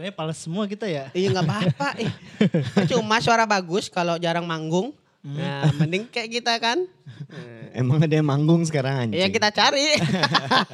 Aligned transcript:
Suaranya 0.00 0.16
pales 0.16 0.40
semua 0.40 0.64
kita 0.64 0.88
ya. 0.88 1.12
Iya 1.12 1.28
nggak 1.28 1.44
apa-apa. 1.44 1.88
ih. 2.00 2.12
Cuma 2.88 3.20
suara 3.20 3.44
bagus 3.44 3.92
kalau 3.92 4.16
jarang 4.16 4.48
manggung. 4.48 4.96
Nah, 5.20 5.68
mending 5.76 6.08
kayak 6.08 6.40
kita 6.40 6.56
kan. 6.56 6.88
Emang 7.76 8.00
ada 8.00 8.08
yang 8.08 8.24
manggung 8.24 8.64
sekarang 8.64 8.96
anjing? 8.96 9.20
Ya 9.20 9.28
kita 9.28 9.52
cari. 9.52 10.00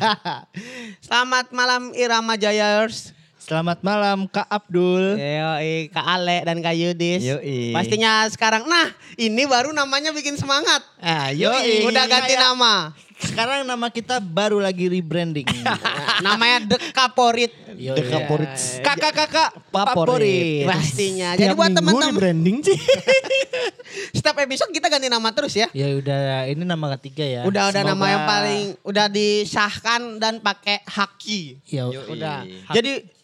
Selamat 1.10 1.50
malam 1.50 1.90
Irama 1.98 2.38
Jayers. 2.38 3.15
Selamat 3.46 3.78
malam 3.78 4.26
Kak 4.26 4.50
Abdul. 4.50 5.14
Yoi, 5.14 5.86
Kak 5.94 6.02
Ale 6.02 6.42
dan 6.42 6.58
Kak 6.58 6.74
Yudis. 6.74 7.22
Yoi. 7.22 7.70
Pastinya 7.70 8.26
sekarang, 8.26 8.66
nah 8.66 8.90
ini 9.14 9.46
baru 9.46 9.70
namanya 9.70 10.10
bikin 10.10 10.34
semangat. 10.34 10.82
Ah, 10.98 11.30
Yoi. 11.30 11.86
Udah 11.86 12.10
ganti 12.10 12.34
Kayak- 12.34 12.42
nama. 12.42 12.90
Sekarang 13.16 13.62
nama 13.62 13.86
kita 13.88 14.18
baru 14.18 14.58
lagi 14.58 14.92
rebranding. 14.92 15.46
Namanya 16.26 16.74
The 16.74 16.92
Kaporit. 16.92 17.48
The. 17.72 18.02
Kaporits. 18.12 18.82
Kakak-kakak 18.84 19.56
favorit. 19.72 20.68
Pastinya. 20.68 21.32
Jadi 21.32 21.56
buat 21.56 21.72
teman-teman, 21.72 22.12
branding 22.12 22.60
sih. 22.60 22.76
setiap 24.16 24.36
episode 24.36 24.68
kita 24.68 24.92
ganti 24.92 25.08
nama 25.08 25.32
terus 25.32 25.56
ya. 25.56 25.64
Ya 25.72 25.96
udah 25.96 26.44
ini 26.44 26.68
nama 26.68 26.92
ketiga 27.00 27.24
ya. 27.24 27.40
Udah 27.48 27.72
udah 27.72 27.82
nama 27.88 27.94
Semoga- 27.96 28.12
yang 28.12 28.22
paling 28.28 28.62
udah 28.84 29.06
disahkan 29.08 30.00
dan 30.20 30.34
pakai 30.44 30.84
haki. 30.84 31.62
Ya. 31.72 31.88
Udah. 31.88 32.44
Jadi 32.68 33.15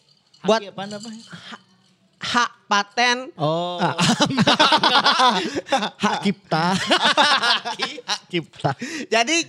buat 0.43 0.61
apa? 0.63 0.83
hak 2.23 2.71
paten 2.71 3.27
Oh. 3.35 3.83
Hak 6.03 6.23
cipta. 6.23 6.71
Hak 8.07 8.21
cipta. 8.31 8.71
Jadi 9.11 9.43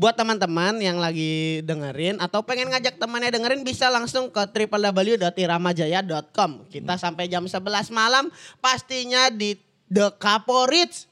buat 0.00 0.16
teman-teman 0.16 0.80
yang 0.80 0.96
lagi 0.96 1.60
dengerin 1.60 2.16
atau 2.22 2.40
pengen 2.40 2.72
ngajak 2.72 2.96
temannya 2.96 3.28
dengerin 3.34 3.60
bisa 3.66 3.90
langsung 3.92 4.32
ke 4.32 4.40
www.iramajaya.com. 4.48 6.64
Kita 6.72 6.96
sampai 6.96 7.28
jam 7.28 7.44
11 7.44 7.92
malam 7.92 8.32
pastinya 8.64 9.28
di 9.28 9.60
The 9.90 10.14
Kaporit. 10.16 11.04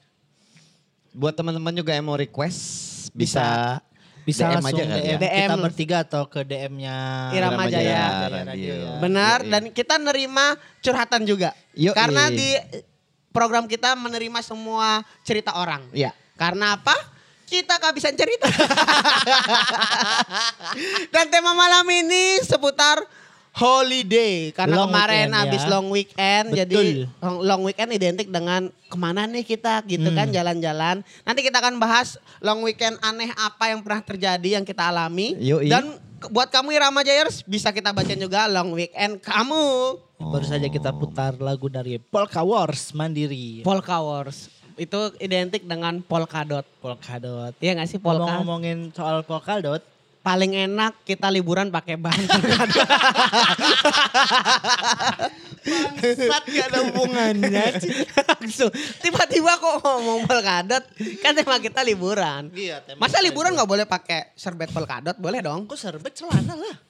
Buat 1.13 1.37
teman-teman 1.37 1.75
juga 1.75 1.93
yang 1.93 2.07
mau 2.09 2.17
request 2.17 2.89
bisa 3.13 3.43
Bisa 3.43 3.81
DM 4.25 4.59
langsung 4.59 4.79
aja 4.81 4.97
ya. 4.97 5.17
DM, 5.17 5.19
kita 5.19 5.55
DM. 5.55 5.63
bertiga 5.63 5.97
atau 6.03 6.23
ke 6.27 6.41
DM-nya 6.43 6.97
Irama 7.31 7.63
Jaya. 7.69 7.79
Jaya 7.79 8.03
Radio. 8.27 8.49
Radio. 8.49 8.75
Benar 8.99 9.37
Yoi. 9.43 9.51
dan 9.51 9.63
kita 9.71 9.95
nerima 10.01 10.45
curhatan 10.83 11.21
juga. 11.23 11.55
Yoi. 11.77 11.95
Karena 11.95 12.27
di 12.27 12.49
program 13.29 13.69
kita 13.69 13.93
menerima 13.95 14.39
semua 14.41 15.05
cerita 15.23 15.55
orang. 15.55 15.85
Iya. 15.93 16.11
Karena 16.35 16.75
apa? 16.75 16.95
Kita 17.49 17.81
kehabisan 17.81 18.13
cerita. 18.13 18.45
Dan 21.13 21.33
tema 21.33 21.57
malam 21.57 21.81
ini 21.89 22.37
seputar 22.45 23.01
holiday. 23.53 24.51
Karena 24.53 24.85
Long 24.85 24.91
kemarin 24.91 25.27
weekend, 25.29 25.39
habis 25.39 25.63
ya. 25.63 25.69
long 25.69 25.87
weekend. 25.89 26.45
Jadi 26.55 26.75
Betul. 26.75 27.21
long, 27.21 27.37
long 27.43 27.61
weekend 27.65 27.89
identik 27.93 28.27
dengan 28.29 28.61
ke 28.69 28.97
mana 28.97 29.25
nih 29.29 29.45
kita 29.45 29.85
gitu 29.85 30.09
kan 30.13 30.29
jalan-jalan. 30.29 31.01
Nanti 31.25 31.39
kita 31.41 31.57
akan 31.61 31.77
bahas 31.81 32.17
long 32.39 32.61
weekend 32.61 32.97
aneh 33.01 33.29
apa 33.35 33.73
yang 33.73 33.83
pernah 33.85 34.01
terjadi 34.01 34.61
yang 34.61 34.65
kita 34.65 34.89
alami. 34.89 35.37
Yoi. 35.37 35.69
Dan 35.69 35.97
buat 36.27 36.51
kamu 36.51 36.75
Irama 36.75 36.99
Jayers 36.99 37.47
bisa 37.47 37.71
kita 37.71 37.95
bacain 37.95 38.19
juga 38.19 38.45
long 38.51 38.75
weekend 38.75 39.23
kamu. 39.23 39.95
Baru 40.19 40.43
saja 40.43 40.67
kita 40.67 40.91
putar 40.91 41.39
lagu 41.39 41.71
dari 41.71 41.95
Polka 41.95 42.43
Wars 42.43 42.91
Mandiri. 42.91 43.63
Polka 43.63 44.03
Wars. 44.03 44.51
Itu 44.79 45.11
identik 45.19 45.67
dengan 45.67 45.99
polkadot. 46.03 46.63
Polkadot. 46.79 47.51
Iya 47.59 47.75
gak 47.79 47.87
sih 47.87 47.99
polka? 47.99 48.27
Ngomong-ngomongin 48.27 48.95
soal 48.95 49.23
polkadot, 49.27 49.83
paling 50.19 50.51
enak 50.51 51.03
kita 51.07 51.31
liburan 51.31 51.71
pakai 51.71 51.95
bahan 51.95 52.23
polkadot. 52.27 52.89
Bangsat 55.69 56.43
gak 56.49 56.67
ada 56.71 56.79
hubungannya. 56.87 57.65
Tiba-tiba 58.99 59.51
kok 59.59 59.75
ngomong 59.83 60.27
polkadot, 60.27 60.83
kan 61.23 61.31
tema 61.35 61.59
kita 61.61 61.83
liburan. 61.83 62.51
Iya, 62.51 62.83
tema 62.83 63.05
Masa 63.05 63.23
liburan 63.23 63.55
nggak 63.55 63.69
boleh 63.69 63.85
pakai 63.87 64.33
serbet 64.35 64.71
polkadot? 64.71 65.15
Boleh 65.15 65.39
dong. 65.43 65.67
kok 65.69 65.79
serbet 65.79 66.15
celana 66.15 66.55
lah. 66.55 66.88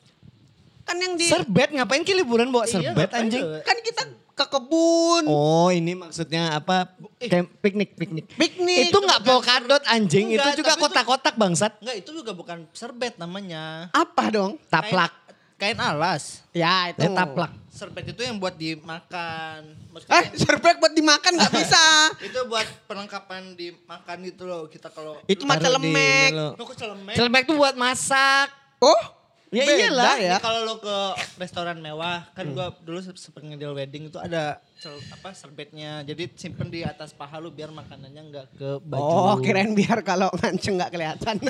Kan 0.89 0.97
yang 0.97 1.13
di 1.13 1.29
Serbet 1.29 1.69
ngapain 1.69 2.01
ke 2.01 2.11
liburan 2.11 2.49
bawa 2.49 2.65
Iya, 2.65 2.81
serbet 2.81 3.05
ngapain 3.05 3.21
anjing? 3.23 3.43
kan 3.61 3.77
kita 3.79 4.03
ke 4.33 4.45
kebun, 4.47 5.23
Oh 5.27 5.69
ini 5.69 5.93
maksudnya 5.93 6.55
apa? 6.55 6.95
Camp, 7.21 7.45
piknik, 7.59 7.93
piknik. 7.93 8.25
piknik. 8.31 8.87
Itu 8.87 8.97
nggak 8.97 9.21
polkadot 9.21 9.83
anjing, 9.85 10.31
Enggak, 10.31 10.55
itu 10.55 10.63
juga 10.63 10.73
kotak-kotak 10.79 11.35
bangsat. 11.35 11.75
Enggak, 11.77 11.95
itu 11.99 12.09
juga 12.15 12.31
bukan 12.31 12.63
serbet 12.71 13.13
namanya. 13.15 13.91
apa 13.91 14.23
dong? 14.31 14.55
Taplak. 14.65 15.11
Kain, 15.59 15.75
kain 15.75 15.77
alas. 15.77 16.41
Ya 16.49 16.89
itu. 16.89 17.03
Ya, 17.03 17.11
taplak. 17.13 17.51
Serbet 17.69 18.05
itu 18.07 18.21
yang 18.23 18.39
buat 18.39 18.55
dimakan. 18.55 19.75
Eh, 20.07 20.25
serbet 20.33 20.79
buat 20.79 20.91
dimakan 20.91 21.31
nggak 21.35 21.53
bisa. 21.59 21.83
itu 22.23 22.39
buat 22.47 22.65
perlengkapan 22.87 23.53
dimakan 23.53 24.17
itu 24.23 24.43
loh. 24.43 24.65
Kita 24.65 24.87
kalau 24.87 25.19
Itu 25.25 25.43
mah 25.43 25.55
di 25.55 25.67
celemek. 25.67 26.31
kok 26.55 26.75
celemek? 26.79 27.13
Celemek 27.13 27.41
tuh 27.43 27.55
buat 27.55 27.75
masak. 27.75 28.49
Oh, 28.79 28.99
Ya 29.49 29.63
beda 29.63 29.81
iyalah. 29.81 30.15
ya. 30.15 30.37
Kalau 30.37 30.61
lo 30.61 30.77
ke 30.77 30.97
restoran 31.35 31.77
mewah, 31.77 32.21
kan 32.31 32.45
gua 32.49 32.69
dulu 32.77 33.01
se- 33.01 33.17
sepengendial 33.17 33.73
wedding 33.73 34.05
itu 34.05 34.15
ada 34.15 34.61
cel- 34.75 35.01
apa 35.09 35.33
serbetnya. 35.33 36.01
Jadi 36.01 36.29
simpen 36.35 36.69
di 36.69 36.81
atas 36.81 37.09
paha 37.11 37.37
lu 37.37 37.49
biar 37.49 37.69
makanannya 37.69 38.21
nggak 38.29 38.45
ke 38.53 38.69
baju. 38.79 39.01
Oh, 39.01 39.35
kirain 39.39 39.73
biar 39.73 40.01
kalau 40.01 40.29
nganceng 40.35 40.77
nggak 40.77 40.91
kelihatan. 40.91 41.35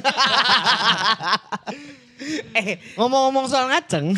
eh, 2.54 2.80
Ngomong-ngomong 2.96 3.46
soal 3.48 3.68
ngaceng. 3.68 4.16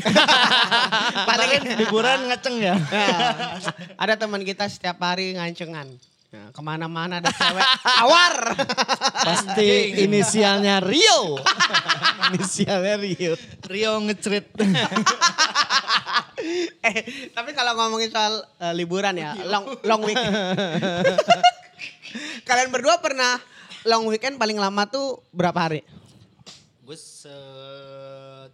paling 1.29 1.49
liburan 1.75 2.19
ngaceng 2.27 2.55
ya. 2.57 2.75
Nah, 2.77 3.57
ada 3.97 4.13
teman 4.15 4.41
kita 4.41 4.65
setiap 4.67 4.97
hari 4.99 5.33
ngancengan. 5.33 5.89
Nah, 6.31 6.47
ke 6.55 6.61
mana-mana 6.63 7.19
ada 7.19 7.27
cewek 7.27 7.67
awar. 7.99 8.55
Pasti 9.27 9.99
inisialnya 9.99 10.79
Rio. 10.79 11.35
inisialnya 12.31 12.95
Rio. 12.95 13.35
Rio 13.67 13.99
ngecerit. 13.99 14.47
eh, 16.87 17.27
tapi 17.35 17.51
kalau 17.51 17.75
ngomongin 17.75 18.15
soal 18.15 18.47
eh, 18.63 18.71
liburan 18.71 19.19
ya, 19.19 19.35
long 19.43 19.75
long 19.83 20.07
weekend. 20.07 20.31
Kalian 22.47 22.71
berdua 22.71 23.03
pernah 23.03 23.35
long 23.83 24.07
weekend 24.07 24.39
paling 24.39 24.55
lama 24.55 24.87
tuh 24.87 25.19
berapa 25.35 25.67
hari? 25.67 25.83
Gue 26.87 26.95
se 26.95 27.27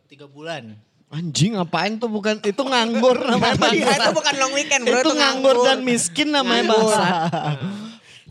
tiga 0.10 0.26
bulan. 0.26 0.74
Anjing 1.08 1.56
ngapain 1.56 1.96
tuh 1.96 2.12
bukan 2.12 2.36
itu 2.44 2.64
nganggur 2.68 3.16
namanya 3.16 3.56
itu 3.80 4.12
bukan 4.12 4.34
long 4.44 4.52
weekend, 4.52 4.84
bro. 4.84 5.00
itu 5.00 5.12
nganggur 5.16 5.56
dan 5.64 5.80
miskin 5.80 6.28
namanya 6.36 6.76
bangsa. 6.76 7.08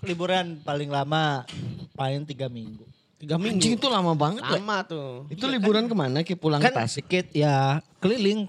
Liburan 0.05 0.61
paling 0.61 0.93
lama 0.93 1.49
paling 1.97 2.29
tiga 2.29 2.53
minggu. 2.53 2.85
Tiga 3.17 3.41
minggu. 3.41 3.57
Anjing 3.57 3.81
itu 3.81 3.89
lama 3.89 4.13
banget. 4.13 4.45
Le. 4.45 4.61
lama 4.61 4.85
tuh. 4.85 5.25
Itu 5.33 5.49
liburan 5.49 5.89
ke 5.89 5.97
mana 5.97 6.21
Ki? 6.21 6.37
Pulang 6.37 6.61
ke 6.61 6.69
Kan 6.69 6.85
Tasik? 6.85 7.09
sedikit 7.09 7.33
ya 7.33 7.81
keliling 7.97 8.45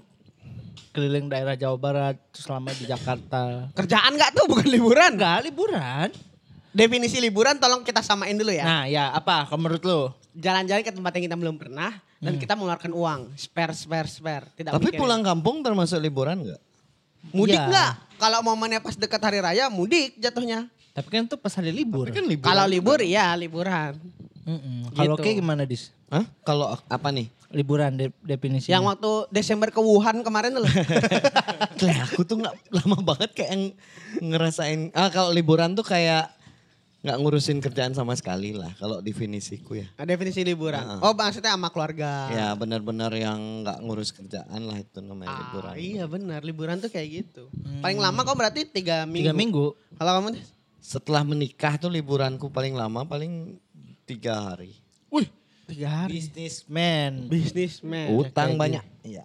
keliling 0.91 1.31
daerah 1.31 1.55
Jawa 1.55 1.77
Barat 1.79 2.19
terus 2.35 2.51
lama 2.51 2.67
di 2.75 2.83
Jakarta. 2.83 3.71
Kerjaan 3.79 4.11
nggak 4.11 4.35
tuh 4.35 4.43
bukan 4.51 4.67
liburan? 4.67 5.15
Enggak 5.15 5.39
liburan. 5.47 6.11
Definisi 6.77 7.17
liburan 7.17 7.57
tolong 7.57 7.81
kita 7.81 7.99
samain 7.99 8.37
dulu 8.37 8.53
ya. 8.53 8.61
Nah 8.61 8.83
ya 8.85 9.09
apa 9.09 9.49
kalau 9.49 9.57
menurut 9.59 9.81
lu? 9.81 10.01
Jalan-jalan 10.31 10.85
ke 10.85 10.93
tempat 10.93 11.11
yang 11.11 11.25
kita 11.25 11.33
belum 11.35 11.57
pernah 11.57 11.89
dan 12.17 12.37
kita 12.37 12.53
mengeluarkan 12.53 12.93
uang, 12.93 13.33
spare, 13.33 13.73
spare, 13.73 14.05
spare. 14.05 14.45
Tidak 14.53 14.69
Tapi 14.69 14.85
mikirin. 14.87 15.01
pulang 15.01 15.21
kampung 15.21 15.65
termasuk 15.65 15.97
liburan 15.97 16.37
nggak? 16.39 16.61
mudik 17.27 17.57
nggak? 17.57 17.91
Kalau 18.15 18.39
momennya 18.39 18.77
pas 18.77 18.93
dekat 18.93 19.17
hari 19.19 19.41
raya, 19.41 19.67
mudik 19.67 20.13
jatuhnya. 20.15 20.69
Tapi 20.93 21.07
kan 21.07 21.25
itu 21.25 21.35
pas 21.35 21.49
hari 21.51 21.69
libur. 21.69 22.05
Tapi 22.05 22.15
kan 22.15 22.25
liburan. 22.25 22.47
Kalau 22.47 22.65
libur, 22.65 22.99
iya 23.01 23.33
liburan. 23.33 23.97
Mm-mm. 24.45 24.93
Kalau 24.93 25.13
Gitu. 25.13 25.23
kayak 25.23 25.37
gimana 25.37 25.61
dis? 25.65 25.89
Hah? 26.07 26.23
Kalau 26.41 26.71
apa 26.71 27.09
nih? 27.11 27.27
Liburan 27.49 27.93
de- 27.95 28.15
definisinya. 28.21 28.73
Yang 28.73 28.85
waktu 28.87 29.11
Desember 29.29 29.69
ke 29.69 29.77
Wuhan 29.77 30.21
kemarin 30.21 30.55
loh. 30.55 30.69
Lah 31.85 31.97
aku 32.05 32.21
tuh 32.21 32.37
nggak 32.37 32.53
lama 32.71 32.97
banget 33.03 33.29
kayak 33.33 33.49
yang 33.51 33.63
ngerasain. 34.21 34.89
Ah 34.91 35.09
kalau 35.09 35.29
liburan 35.29 35.73
tuh 35.73 35.83
kayak 35.83 36.31
nggak 36.97 37.17
ngurusin 37.17 37.61
kerjaan 37.61 37.93
sama 37.93 38.17
sekali 38.17 38.51
lah. 38.51 38.73
Kalau 38.75 38.99
definisiku 38.99 39.77
ya. 39.77 39.87
Nah, 39.95 40.03
definisi 40.03 40.41
liburan. 40.41 40.81
Heeh. 40.81 40.99
Oh 41.01 41.13
maksudnya 41.13 41.53
sama 41.53 41.69
keluarga. 41.69 42.27
Ya 42.29 42.51
benar-benar 42.53 43.13
yang 43.13 43.61
nggak 43.61 43.79
ngurus 43.81 44.09
kerjaan 44.11 44.65
lah 44.65 44.75
itu 44.75 44.97
namanya 44.99 45.29
Ah, 45.29 45.37
liburan. 45.39 45.73
iya 45.77 46.03
benar, 46.05 46.41
liburan 46.41 46.77
tuh 46.77 46.89
kayak 46.89 47.07
gitu. 47.23 47.53
Paling 47.79 48.01
lama 48.01 48.25
kok 48.25 48.33
berarti 48.33 48.65
tiga 48.65 49.05
minggu. 49.05 49.23
tiga 49.23 49.33
minggu. 49.33 49.65
Kalau 49.95 50.11
kamu 50.17 50.29
Setelah 50.77 51.21
menikah 51.21 51.75
tuh 51.75 51.91
liburanku 51.91 52.47
paling 52.47 52.71
lama 52.71 53.03
paling 53.03 53.59
tiga 54.07 54.39
hari. 54.49 54.71
Wih, 55.11 55.27
Tiga 55.67 55.87
hari. 55.91 56.23
Businessman. 56.23 57.27
Businessman. 57.27 58.07
Utang 58.15 58.55
kayak 58.55 58.59
banyak. 58.59 58.83
Iya. 59.03 59.23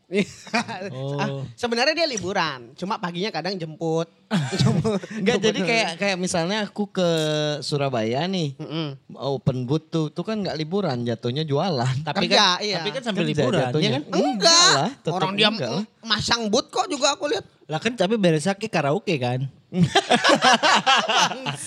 Oh. 0.94 1.18
Ah, 1.18 1.46
sebenarnya 1.54 1.94
dia 1.94 2.06
liburan, 2.06 2.74
cuma 2.78 2.98
paginya 2.98 3.30
kadang 3.34 3.54
jemput. 3.58 4.10
Enggak 5.22 5.38
jadi 5.42 5.60
kayak 5.62 5.90
kayak 5.98 6.16
misalnya 6.18 6.66
aku 6.66 6.90
ke 6.90 7.08
Surabaya 7.62 8.26
nih. 8.26 8.58
Mm-mm. 8.58 8.98
Open 9.14 9.66
booth 9.66 9.90
tuh, 9.90 10.10
tuh 10.10 10.22
kan 10.22 10.38
nggak 10.42 10.54
liburan, 10.58 11.02
jatuhnya 11.06 11.46
jualan. 11.46 11.94
Tapi 12.02 12.26
Kerja, 12.26 12.58
kan, 12.58 12.66
iya. 12.66 12.78
tapi 12.82 12.90
kan 12.90 13.02
sambil 13.06 13.22
Kerja 13.26 13.34
liburan, 13.38 13.62
jatuhnya. 13.62 13.86
ya 13.86 13.94
kan? 13.94 14.02
Enggak, 14.10 14.70
lah, 14.74 14.90
tetep 14.98 15.14
orang 15.14 15.32
dia 15.38 15.48
enggak 15.50 15.70
lah. 15.78 15.84
masang 16.02 16.42
boot 16.50 16.66
kok 16.70 16.86
juga 16.90 17.14
aku 17.14 17.30
lihat. 17.30 17.44
Lah 17.70 17.78
kan 17.78 17.94
tapi 17.94 18.14
beresnya 18.18 18.58
ke 18.58 18.66
karaoke 18.66 19.14
kan? 19.18 19.46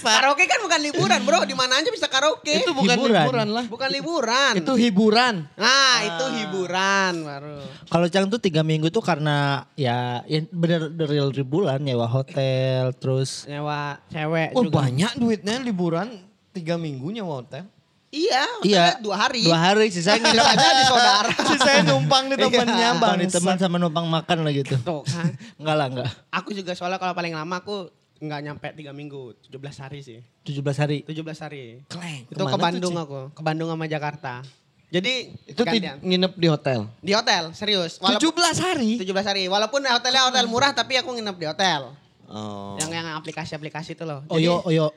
Karaoke 0.05 0.45
kan 0.45 0.59
bukan 0.61 0.79
liburan, 0.81 1.19
Bro. 1.25 1.41
Di 1.49 1.55
mana 1.57 1.81
aja 1.81 1.89
bisa 1.89 2.05
karaoke. 2.05 2.61
Itu 2.61 2.77
bukan 2.77 2.95
Hiburan. 3.01 3.25
liburan 3.25 3.47
lah. 3.49 3.65
bukan 3.65 3.89
liburan. 3.89 4.53
Itu 4.61 4.73
hiburan. 4.77 5.35
Nah, 5.57 5.95
itu 6.05 6.25
hiburan 6.37 7.13
baru. 7.25 7.57
Kalau 7.89 8.07
Cang 8.09 8.29
tuh 8.29 8.37
tiga 8.37 8.61
minggu 8.61 8.93
tuh 8.93 9.01
karena 9.01 9.65
ya, 9.73 10.21
ya 10.29 10.45
bener 10.53 10.93
the 10.93 11.05
real 11.09 11.33
ribuan 11.33 11.81
nyewa 11.81 12.05
hotel 12.05 12.93
terus 12.97 13.45
Nyewa 13.49 13.97
cewek 14.09 14.53
Wah 14.53 14.63
juga. 14.63 14.75
banyak 14.85 15.11
duitnya 15.17 15.55
liburan 15.61 16.07
tiga 16.53 16.77
minggunya 16.77 17.25
hotel. 17.25 17.65
Iya, 18.15 18.43
iya 18.63 18.85
dua 19.03 19.27
hari. 19.27 19.43
dua 19.43 19.59
hari 19.59 19.91
sisanya 19.91 20.31
Sisanya 20.31 20.71
di 20.79 20.85
saudara. 20.87 21.31
Saya 21.67 21.81
numpang 21.83 22.31
di 22.31 22.35
temennya 22.39 22.95
numpang 22.95 23.19
bang. 23.19 23.19
di 23.19 23.27
teman 23.27 23.55
sama 23.59 23.75
numpang 23.75 24.07
makan 24.07 24.37
lah 24.47 24.53
gitu. 24.55 24.75
Tuh 24.79 25.03
kan. 25.03 25.35
Enggak 25.59 25.75
lah 25.75 25.87
enggak. 25.91 26.09
Aku 26.31 26.55
juga 26.55 26.71
soalnya 26.71 26.95
kalau 26.95 27.11
paling 27.11 27.35
lama 27.35 27.59
aku 27.59 27.91
nggak 28.15 28.39
nyampe 28.39 28.67
tiga 28.79 28.95
minggu, 28.95 29.35
17 29.51 29.83
hari 29.83 29.99
sih. 29.99 30.19
17 30.47 30.63
hari. 30.79 31.03
17 31.03 31.43
hari. 31.43 31.83
Kleng. 31.91 32.23
Itu 32.31 32.43
ke 32.47 32.55
Bandung 32.57 32.95
aku, 32.95 33.21
ke 33.35 33.41
Bandung 33.43 33.67
sama 33.67 33.85
Jakarta. 33.91 34.39
Jadi 34.87 35.35
Itu 35.43 35.67
gantian. 35.67 35.99
nginep 35.99 36.33
di 36.39 36.47
hotel. 36.47 36.87
di 37.03 37.11
hotel, 37.11 37.51
serius. 37.51 37.99
17 37.99 38.15
hari. 38.63 38.95
17 39.03 39.11
hari. 39.27 39.43
Walaupun 39.51 39.83
hotelnya 39.83 40.31
hotel 40.31 40.47
murah 40.47 40.71
tapi 40.71 40.95
aku 40.95 41.11
nginep 41.11 41.35
di 41.35 41.45
hotel. 41.51 41.91
Oh. 42.31 42.79
Yang 42.79 42.89
yang 42.95 43.07
aplikasi-aplikasi 43.19 43.99
itu 43.99 44.07
loh. 44.07 44.23
Oyo 44.31 44.63
oyo 44.63 44.89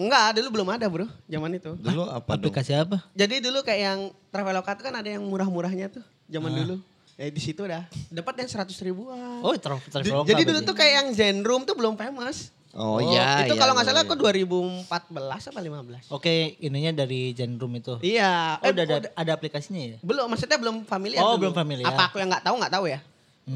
Enggak, 0.00 0.40
dulu 0.40 0.48
belum 0.56 0.68
ada 0.72 0.86
bro, 0.88 1.04
zaman 1.28 1.50
itu. 1.52 1.76
Dulu 1.76 2.08
apa 2.08 2.32
dong? 2.32 2.48
aplikasi 2.48 2.72
apa? 2.72 3.04
Jadi 3.12 3.44
dulu 3.44 3.60
kayak 3.60 3.80
yang 3.84 4.00
Traveloka 4.32 4.72
tuh 4.72 4.88
kan 4.88 4.94
ada 4.96 5.04
yang 5.04 5.20
murah-murahnya 5.20 5.92
tuh, 5.92 6.04
zaman 6.24 6.48
Ah. 6.48 6.58
dulu. 6.64 6.74
Ya 7.20 7.28
di 7.28 7.36
situ 7.36 7.60
dah. 7.60 7.84
Dapat 8.08 8.32
yang 8.40 8.48
100 8.48 8.80
ribuan. 8.80 9.44
Oh, 9.44 9.52
travel 9.52 9.84
Di- 9.84 9.92
travel 10.08 10.24
Jadi 10.24 10.42
dulu 10.48 10.58
tuh 10.64 10.72
kayak 10.72 10.92
yang 11.04 11.08
Zen 11.12 11.44
Room 11.44 11.68
tuh 11.68 11.76
belum 11.76 12.00
famous. 12.00 12.48
Oh, 12.72 12.96
iya. 13.02 13.44
itu 13.44 13.52
iya, 13.52 13.60
kalau 13.60 13.74
nggak 13.76 13.82
iya, 13.84 13.92
salah 13.92 14.02
iya. 14.06 14.08
aku 14.08 14.14
2014 14.16 15.50
apa 15.52 15.58
15. 15.60 16.06
Oke, 16.08 16.54
ininya 16.62 17.04
dari 17.04 17.34
Gen 17.36 17.60
Room 17.60 17.76
itu. 17.76 17.98
Iya. 18.00 18.56
Oh, 18.56 18.64
eh, 18.64 18.72
udah 18.72 18.84
ada, 18.88 18.96
udah- 19.04 19.12
ada 19.12 19.30
aplikasinya 19.36 19.82
ya? 19.84 19.96
belum, 20.00 20.30
maksudnya 20.30 20.56
belum 20.56 20.86
familiar. 20.86 21.20
Oh, 21.20 21.34
dulu. 21.36 21.50
belum 21.50 21.54
familiar. 21.60 21.84
Apa 21.84 22.08
aku 22.08 22.16
yang 22.16 22.30
nggak 22.32 22.46
tahu 22.46 22.54
nggak 22.56 22.72
tahu 22.72 22.84
ya. 22.88 23.00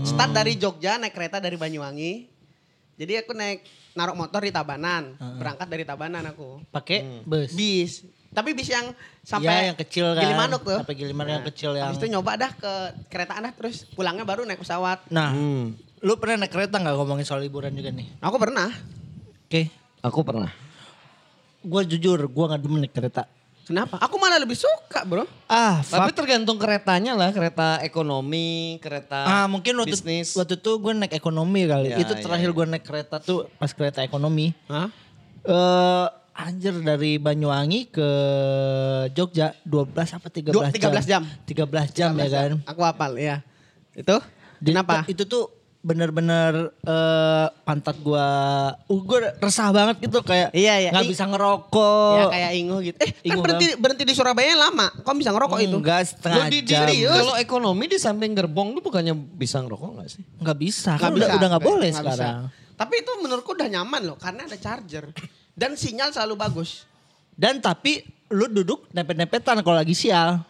Start 0.02 0.35
dari 0.35 0.58
Jogja 0.58 0.99
naik 0.99 1.14
kereta 1.14 1.38
dari 1.38 1.55
Banyuwangi. 1.55 2.26
Jadi 2.99 3.12
aku 3.23 3.32
naik 3.32 3.62
naruh 3.94 4.14
motor 4.14 4.43
di 4.43 4.50
Tabanan, 4.50 5.14
berangkat 5.38 5.67
dari 5.67 5.82
Tabanan 5.82 6.23
aku. 6.26 6.62
Pakai 6.69 7.23
bus. 7.23 7.50
Bis. 7.50 7.93
Tapi 8.29 8.50
bis 8.50 8.67
yang 8.67 8.91
Iya, 8.91 9.23
sampai 9.23 9.70
yang 9.70 9.79
kecil 9.79 10.06
kan. 10.11 10.23
Gilimanuk 10.26 10.61
tuh. 10.61 10.79
Sampai 10.82 10.96
Gilimanuk 10.99 11.31
yang 11.32 11.46
kecil 11.46 11.70
yang- 11.73 11.87
Habis 11.88 12.02
itu 12.02 12.08
nyoba 12.11 12.35
dah 12.35 12.50
ke 12.50 12.73
kereta 13.06 13.38
dah 13.38 13.52
terus 13.55 13.87
pulangnya 13.88 14.26
baru 14.26 14.43
naik 14.43 14.58
pesawat. 14.58 15.06
Nah, 15.08 15.31
Hmm. 15.31 15.79
lu 16.02 16.19
pernah 16.19 16.43
naik 16.43 16.50
kereta 16.50 16.76
nggak 16.76 16.94
ngomongin 16.94 17.23
soal 17.23 17.38
liburan 17.41 17.70
juga 17.70 17.94
nih? 17.94 18.11
Aku 18.19 18.35
pernah. 18.37 18.67
Oke. 19.46 19.70
Aku 20.02 20.26
pernah. 20.26 20.50
Gue 21.62 21.81
jujur, 21.87 22.20
gue 22.20 22.44
gak 22.44 22.61
demen 22.61 22.82
naik 22.82 22.93
kereta. 22.93 23.25
Kenapa? 23.65 23.97
Aku 23.99 24.17
malah 24.17 24.37
lebih 24.37 24.55
suka, 24.55 25.03
Bro. 25.03 25.25
Ah, 25.47 25.81
Tapi 25.81 26.13
fuck. 26.13 26.21
tergantung 26.21 26.57
keretanya 26.57 27.13
lah, 27.13 27.33
kereta 27.33 27.81
ekonomi, 27.81 28.77
kereta 28.79 29.25
Ah, 29.25 29.47
mungkin 29.47 29.73
waktu, 29.75 29.97
bisnis. 29.97 30.33
waktu 30.33 30.55
itu 30.55 30.71
gue 30.75 30.93
naik 30.95 31.13
ekonomi 31.13 31.65
kali. 31.65 31.89
Ya, 31.89 31.97
itu 31.99 32.13
ya, 32.13 32.21
terakhir 32.21 32.51
ya. 32.51 32.55
gue 32.55 32.65
naik 32.69 32.85
kereta 32.85 33.17
tuh 33.19 33.49
pas 33.57 33.71
kereta 33.71 34.01
ekonomi. 34.01 34.53
Hah? 34.67 34.93
Eh 35.43 36.07
anjir 36.35 36.75
dari 36.77 37.17
Banyuwangi 37.17 37.89
ke 37.89 38.09
Jogja 39.13 39.55
12 39.63 39.87
apa 40.13 40.29
13 40.29 40.51
Dua- 40.51 40.69
13 40.69 41.07
jam. 41.07 41.23
13 41.45 41.89
jam 41.91 42.11
ya 42.13 42.29
kan. 42.29 42.51
Aku 42.65 42.81
hafal, 42.83 43.17
ya. 43.17 43.41
Itu? 43.93 44.19
Di- 44.59 44.73
Kenapa? 44.73 45.07
Itu 45.07 45.25
tuh 45.25 45.49
bener-bener 45.85 46.73
eh, 46.81 47.47
pantat 47.63 48.01
gua 48.01 48.25
uh, 48.81 49.01
gua 49.05 49.37
resah 49.37 49.69
banget 49.69 50.01
gitu 50.01 50.25
kayak 50.25 50.49
Iya, 50.51 50.75
iya. 50.81 50.91
nggak 50.91 51.05
bisa 51.07 51.29
ngerokok. 51.29 52.17
Ya 52.17 52.25
kayak 52.33 52.51
Ingo 52.57 52.77
gitu. 52.81 52.97
Eh, 52.97 53.13
kan 53.23 53.37
berhenti 53.39 53.67
berhenti 53.77 54.05
di 54.09 54.15
Surabaya 54.17 54.57
lama. 54.57 54.89
Kok 54.97 55.13
bisa 55.13 55.29
ngerokok 55.29 55.59
itu? 55.61 55.77
Enggak 55.77 56.09
setengah 56.09 56.37
Loh, 56.41 56.47
di, 56.49 56.59
di- 56.59 56.69
jam. 56.73 56.89
kalau 56.89 57.35
ekonomi 57.37 57.85
di 57.85 57.99
samping 58.01 58.33
gerbong 58.33 58.73
lu 58.73 58.81
bukannya 58.81 59.13
bisa 59.13 59.61
ngerokok 59.61 59.89
gak 60.01 60.09
sih? 60.09 60.25
Nggak 60.41 60.57
bisa. 60.59 60.91
Nggak 60.97 61.05
Kan 61.05 61.13
udah 61.13 61.29
udah 61.37 61.49
nggak 61.53 61.65
boleh 61.65 61.89
Nggak 61.93 62.01
sekarang. 62.01 62.37
bisa. 62.49 62.75
Tapi 62.75 62.95
itu 62.99 63.13
menurutku 63.21 63.51
udah 63.53 63.69
nyaman 63.71 64.03
loh 64.03 64.17
karena 64.17 64.41
ada 64.43 64.57
charger 64.57 65.05
dan 65.53 65.77
sinyal 65.77 66.11
selalu 66.11 66.35
bagus. 66.41 66.89
Dan 67.31 67.61
tapi 67.61 68.03
lu 68.33 68.49
duduk 68.49 68.89
nempet-nempetan 68.91 69.61
kalau 69.61 69.77
lagi 69.77 69.93
sial. 69.93 70.41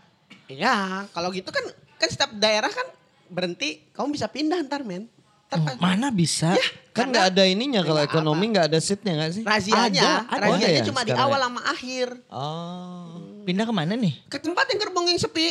Iya, 0.47 1.05
kalau 1.11 1.35
gitu 1.35 1.51
kan 1.51 1.65
kan 1.97 2.09
setiap 2.09 2.31
daerah 2.35 2.69
kan 2.69 2.87
berhenti, 3.27 3.83
kamu 3.91 4.15
bisa 4.15 4.29
pindah 4.29 4.63
ntar 4.63 4.85
men. 4.85 5.11
Pas- 5.57 5.79
Mana 5.79 6.09
bisa? 6.09 6.53
Ya, 6.53 6.67
Kan 6.91 7.11
karena 7.11 7.11
nggak 7.11 7.27
ada 7.31 7.45
ininya 7.45 7.81
kalau 7.81 8.01
ekonomi 8.01 8.45
nggak 8.51 8.67
ada 8.69 8.79
seatnya 8.79 9.13
nggak 9.15 9.31
sih? 9.33 9.43
razianya, 9.43 10.03
Ada, 10.25 10.31
ada. 10.31 10.43
razianya 10.49 10.81
Oh, 10.81 10.87
cuma 10.87 11.01
di 11.01 11.11
sekarang 11.11 11.27
awal 11.27 11.39
ya? 11.39 11.45
sama 11.45 11.61
akhir. 11.67 12.09
Oh. 12.29 13.07
Pindah 13.43 13.65
ke 13.65 13.73
mana 13.73 13.93
nih? 13.95 14.15
Ke 14.27 14.39
tempat 14.39 14.65
yang 14.67 14.79
gerbong 14.81 15.07
yang 15.07 15.19
sepi. 15.19 15.49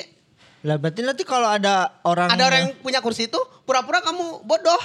Lah 0.64 0.76
berarti 0.76 1.02
nanti 1.02 1.24
kalau 1.24 1.46
ada 1.46 2.00
orang 2.02 2.28
Ada 2.30 2.44
orang 2.44 2.60
yang 2.62 2.72
punya 2.78 3.00
kursi 3.00 3.28
itu, 3.28 3.36
pura-pura 3.62 4.00
kamu 4.00 4.42
bodoh. 4.42 4.80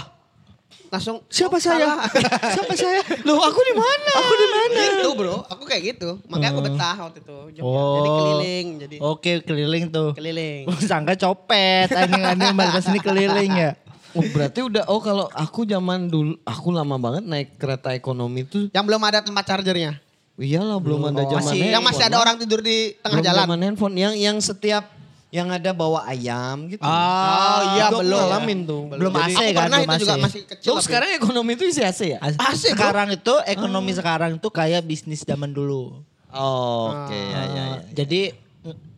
Langsung 0.89 1.21
Siapa 1.29 1.55
oh, 1.55 1.61
saya? 1.61 2.01
Siapa 2.57 2.73
saya? 2.73 3.05
Loh 3.23 3.39
aku 3.39 3.61
di 3.61 3.75
mana? 3.77 4.13
Aku 4.17 4.35
di 4.35 4.49
mana? 4.49 4.81
gitu 4.97 5.11
bro, 5.15 5.37
aku 5.45 5.63
kayak 5.63 5.95
gitu. 5.95 6.17
Makanya 6.27 6.51
aku 6.51 6.61
betah 6.65 6.97
waktu 6.99 7.19
itu. 7.21 7.39
Jogja. 7.55 7.61
Jadi 7.61 8.09
Oh. 8.09 8.17
keliling, 8.19 8.67
jadi 8.81 8.97
Oke 8.99 9.33
keliling 9.43 9.85
tuh. 9.89 10.11
keliling. 10.13 10.65
Oh, 10.65 10.75
sangka 10.91 11.15
copet, 11.15 11.93
anjing-anjing 11.93 12.53
balik 12.53 12.73
ke 12.73 12.83
sini 12.83 12.99
keliling 12.99 13.53
ya. 13.55 13.71
Oh 14.19 14.27
berarti 14.29 14.61
udah, 14.61 14.85
oh 14.87 14.99
kalau 14.99 15.27
aku 15.31 15.63
zaman 15.63 16.07
dulu, 16.07 16.35
aku 16.43 16.69
lama 16.69 16.97
banget 16.97 17.23
naik 17.23 17.49
kereta 17.55 17.91
ekonomi 17.91 18.43
tuh. 18.43 18.67
Yang 18.69 18.85
belum 18.85 19.03
ada 19.03 19.23
tempat 19.23 19.45
chargernya. 19.45 20.03
Iyalah 20.35 20.79
belum 20.79 21.03
ada 21.05 21.23
Oh, 21.23 21.31
zaman 21.33 21.51
masih, 21.51 21.67
yang 21.67 21.83
masih 21.83 22.05
ada 22.05 22.17
orang 22.17 22.37
tidur 22.37 22.59
di 22.59 22.95
tengah 22.97 23.19
Belum 23.19 23.27
jalan. 23.27 23.43
zaman 23.45 23.59
handphone, 23.61 23.95
yang 23.95 24.15
yang 24.15 24.39
setiap 24.39 24.87
yang 25.29 25.51
ada 25.51 25.71
bawa 25.73 26.07
ayam 26.07 26.67
gitu. 26.67 26.81
Oh, 26.81 27.59
iya, 27.73 27.87
Itu 27.87 27.95
aku 27.95 28.01
belum. 28.01 28.19
ngalamin 28.23 28.59
tuh. 28.65 28.81
Belum 28.89 29.13
Jadi- 29.13 29.29
AC 29.29 29.41
kan, 29.53 29.67
belum 29.69 29.83
itu 29.85 29.99
juga 29.99 30.15
AC. 30.15 30.23
masih 30.23 30.41
kecil. 30.47 30.65
Loh, 30.65 30.75
tapi- 30.75 30.87
sekarang 30.87 31.09
ekonomi 31.13 31.51
itu 31.53 31.65
isi 31.65 31.83
AC 31.83 32.01
ya? 32.07 32.19
Asik, 32.19 32.73
bro. 32.73 32.81
sekarang 32.81 33.09
itu 33.13 33.35
ekonomi 33.45 33.91
sekarang 33.93 34.33
tuh 34.37 34.49
kayak 34.49 34.81
bisnis 34.83 35.21
zaman 35.23 35.51
dulu. 35.51 36.01
Oh, 36.29 36.95
oke 36.95 37.13
ya, 37.13 37.29
ya, 37.29 37.43
ya. 37.45 37.65
Eh, 37.67 37.77
Jadi 37.95 38.21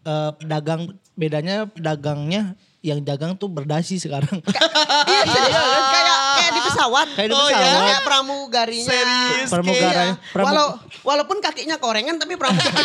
eh, 0.02 0.30
pedagang 0.34 0.82
bedanya 1.14 1.66
pedagangnya 1.66 2.54
yang 2.80 2.98
dagang 2.98 3.34
tuh 3.34 3.46
berdasi 3.46 3.94
sekarang. 3.96 4.40
Iya 4.40 5.20
serius. 5.22 5.86
kayak 5.86 6.16
kayak 6.32 6.50
di 6.50 6.60
pesawat. 6.62 7.06
Kayak 7.12 7.28
di 7.28 7.34
Oh, 7.34 7.38
pesawat. 7.42 7.62
iya. 7.62 7.78
Kayak 7.82 8.02
pramugarinya. 8.02 8.88
Serius, 8.88 9.46
Pramugaranya. 9.46 10.14
Iya. 10.16 10.30
Pramu- 10.32 10.46
Walau, 10.48 10.66
walaupun 11.02 11.36
kakinya 11.38 11.76
korengan 11.76 12.14
tapi 12.16 12.34
pramugari. 12.34 12.72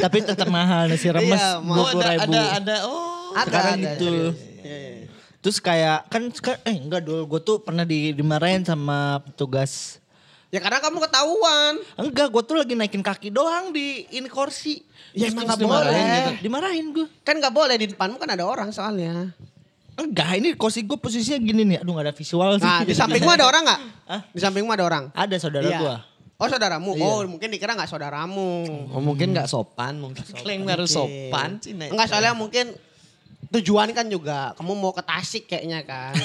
Tapi 0.00 0.16
tetap 0.22 0.48
mahal 0.48 0.86
nasi 0.86 1.08
remes 1.08 1.32
Iya, 1.32 1.58
dua 1.60 1.76
Oh, 1.76 1.84
puluh 1.88 2.00
ada, 2.00 2.12
ribu. 2.16 2.22
ada, 2.28 2.40
ada, 2.52 2.76
oh. 2.84 2.96
Ada, 3.30 3.46
Sekarang 3.46 3.72
ada, 3.72 3.82
gitu. 3.86 4.04
serius. 4.04 4.36
Iya, 4.60 4.76
iya. 4.76 4.92
Terus 5.40 5.56
kayak 5.58 5.98
kan 6.06 6.22
eh 6.60 6.76
enggak 6.76 7.00
dulu 7.00 7.20
gue 7.26 7.40
tuh 7.40 7.56
pernah 7.60 7.82
di, 7.82 8.10
dimarahin 8.10 8.60
sama 8.60 9.18
petugas. 9.22 9.96
Ya 10.50 10.58
karena 10.58 10.82
kamu 10.82 10.98
ketahuan. 10.98 11.78
Enggak, 11.94 12.26
gue 12.26 12.42
tuh 12.42 12.56
lagi 12.58 12.74
naikin 12.74 13.06
kaki 13.06 13.30
doang 13.30 13.70
di 13.70 14.02
ini 14.10 14.26
kursi. 14.26 14.82
Ya 15.14 15.30
emang 15.30 15.46
dimarahin 15.46 15.62
boleh. 15.62 16.02
gitu. 16.02 16.30
Dimarahin 16.42 16.86
gue. 16.90 17.06
Kan 17.22 17.38
gak 17.38 17.54
boleh 17.54 17.78
di 17.78 17.86
depanmu 17.94 18.18
kan 18.18 18.34
ada 18.34 18.42
orang 18.42 18.74
soalnya. 18.74 19.30
Enggak, 19.94 20.42
ini 20.42 20.58
kursi 20.58 20.82
gue 20.82 20.98
posisinya 20.98 21.38
gini 21.38 21.62
nih. 21.64 21.78
Aduh 21.86 21.94
gak 21.94 22.10
ada 22.10 22.14
visual 22.14 22.58
sih. 22.58 22.66
Nah 22.66 22.82
di 22.82 22.90
sampingmu 22.90 23.30
ada 23.30 23.46
orang 23.46 23.62
gak? 23.62 23.80
Hah? 24.10 24.20
Di 24.26 24.40
sampingmu 24.42 24.70
ada 24.74 24.84
orang? 24.84 25.04
Ada 25.14 25.36
saudara 25.38 25.70
Iya. 25.70 25.78
gue. 25.78 25.96
Oh 26.40 26.48
saudaramu? 26.48 26.90
Iya. 26.98 27.04
Oh 27.04 27.20
mungkin 27.30 27.48
dikira 27.52 27.78
gak 27.78 27.86
saudaramu. 27.86 28.50
Oh, 28.90 28.98
mungkin 28.98 29.30
nggak 29.30 29.46
sopan, 29.46 30.02
mungkin 30.02 30.24
klaim 30.34 30.66
harus 30.66 30.90
sopan 30.90 31.62
sih. 31.62 31.78
Enggak 31.78 32.10
soalnya 32.10 32.34
mungkin 32.34 32.74
tujuan 33.50 33.94
kan 33.94 34.08
juga 34.08 34.50
kamu 34.58 34.72
mau 34.74 34.90
ke 34.90 35.02
Tasik 35.04 35.46
kayaknya 35.46 35.86
kan. 35.86 36.16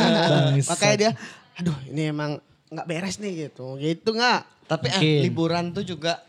Makanya 0.70 0.96
dia, 0.96 1.10
aduh 1.58 1.76
ini 1.88 2.08
emang 2.08 2.40
nggak 2.70 2.86
beres 2.86 3.18
nih 3.18 3.50
gitu. 3.50 3.76
Gitu 3.76 4.10
nggak? 4.14 4.40
Tapi 4.70 4.86
eh, 4.88 5.26
liburan 5.26 5.74
tuh 5.74 5.82
juga 5.82 6.22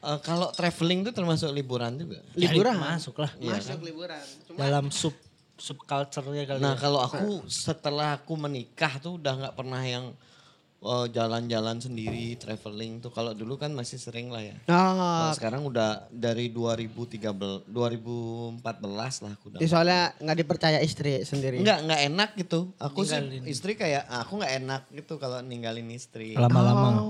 eh, 0.00 0.18
kalau 0.24 0.48
traveling 0.50 1.04
tuh 1.06 1.12
termasuk 1.12 1.52
liburan 1.52 1.94
juga. 2.00 2.18
Liburan. 2.34 2.74
Ya, 2.74 2.84
masuk 2.96 3.16
lah. 3.20 3.30
Masuk 3.36 3.80
liburan. 3.84 4.24
Cuma 4.48 4.58
Dalam 4.64 4.88
sub 4.88 5.14
subculture-nya 5.54 6.50
kali 6.50 6.58
Nah 6.58 6.74
ya. 6.74 6.80
kalau 6.82 6.98
aku 6.98 7.46
setelah 7.46 8.18
aku 8.18 8.34
menikah 8.34 8.98
tuh 8.98 9.22
udah 9.22 9.38
nggak 9.38 9.54
pernah 9.54 9.78
yang 9.86 10.10
oh, 10.84 11.04
jalan-jalan 11.08 11.80
sendiri, 11.80 12.36
traveling 12.36 13.00
tuh 13.00 13.08
kalau 13.08 13.32
dulu 13.32 13.56
kan 13.56 13.72
masih 13.72 13.96
sering 13.96 14.28
lah 14.28 14.44
ya. 14.44 14.54
Oh, 14.68 15.32
Kalau 15.32 15.34
sekarang 15.34 15.62
udah 15.64 16.06
dari 16.12 16.52
2013 16.52 17.72
2014 17.72 19.24
lah 19.24 19.32
aku 19.32 19.44
udah. 19.50 19.58
ya 19.64 19.68
soalnya 19.68 20.12
nggak 20.20 20.38
dipercaya 20.44 20.78
istri 20.84 21.24
sendiri. 21.24 21.64
Enggak, 21.64 21.88
enggak 21.88 22.00
enak 22.12 22.30
gitu. 22.36 22.60
Aku 22.76 23.02
sih 23.08 23.18
istri 23.48 23.74
kayak 23.74 24.04
aku 24.06 24.38
enggak 24.44 24.54
enak 24.60 24.82
gitu 24.92 25.16
kalau 25.16 25.40
ninggalin 25.40 25.88
istri. 25.90 26.36
Lama-lama. 26.36 27.00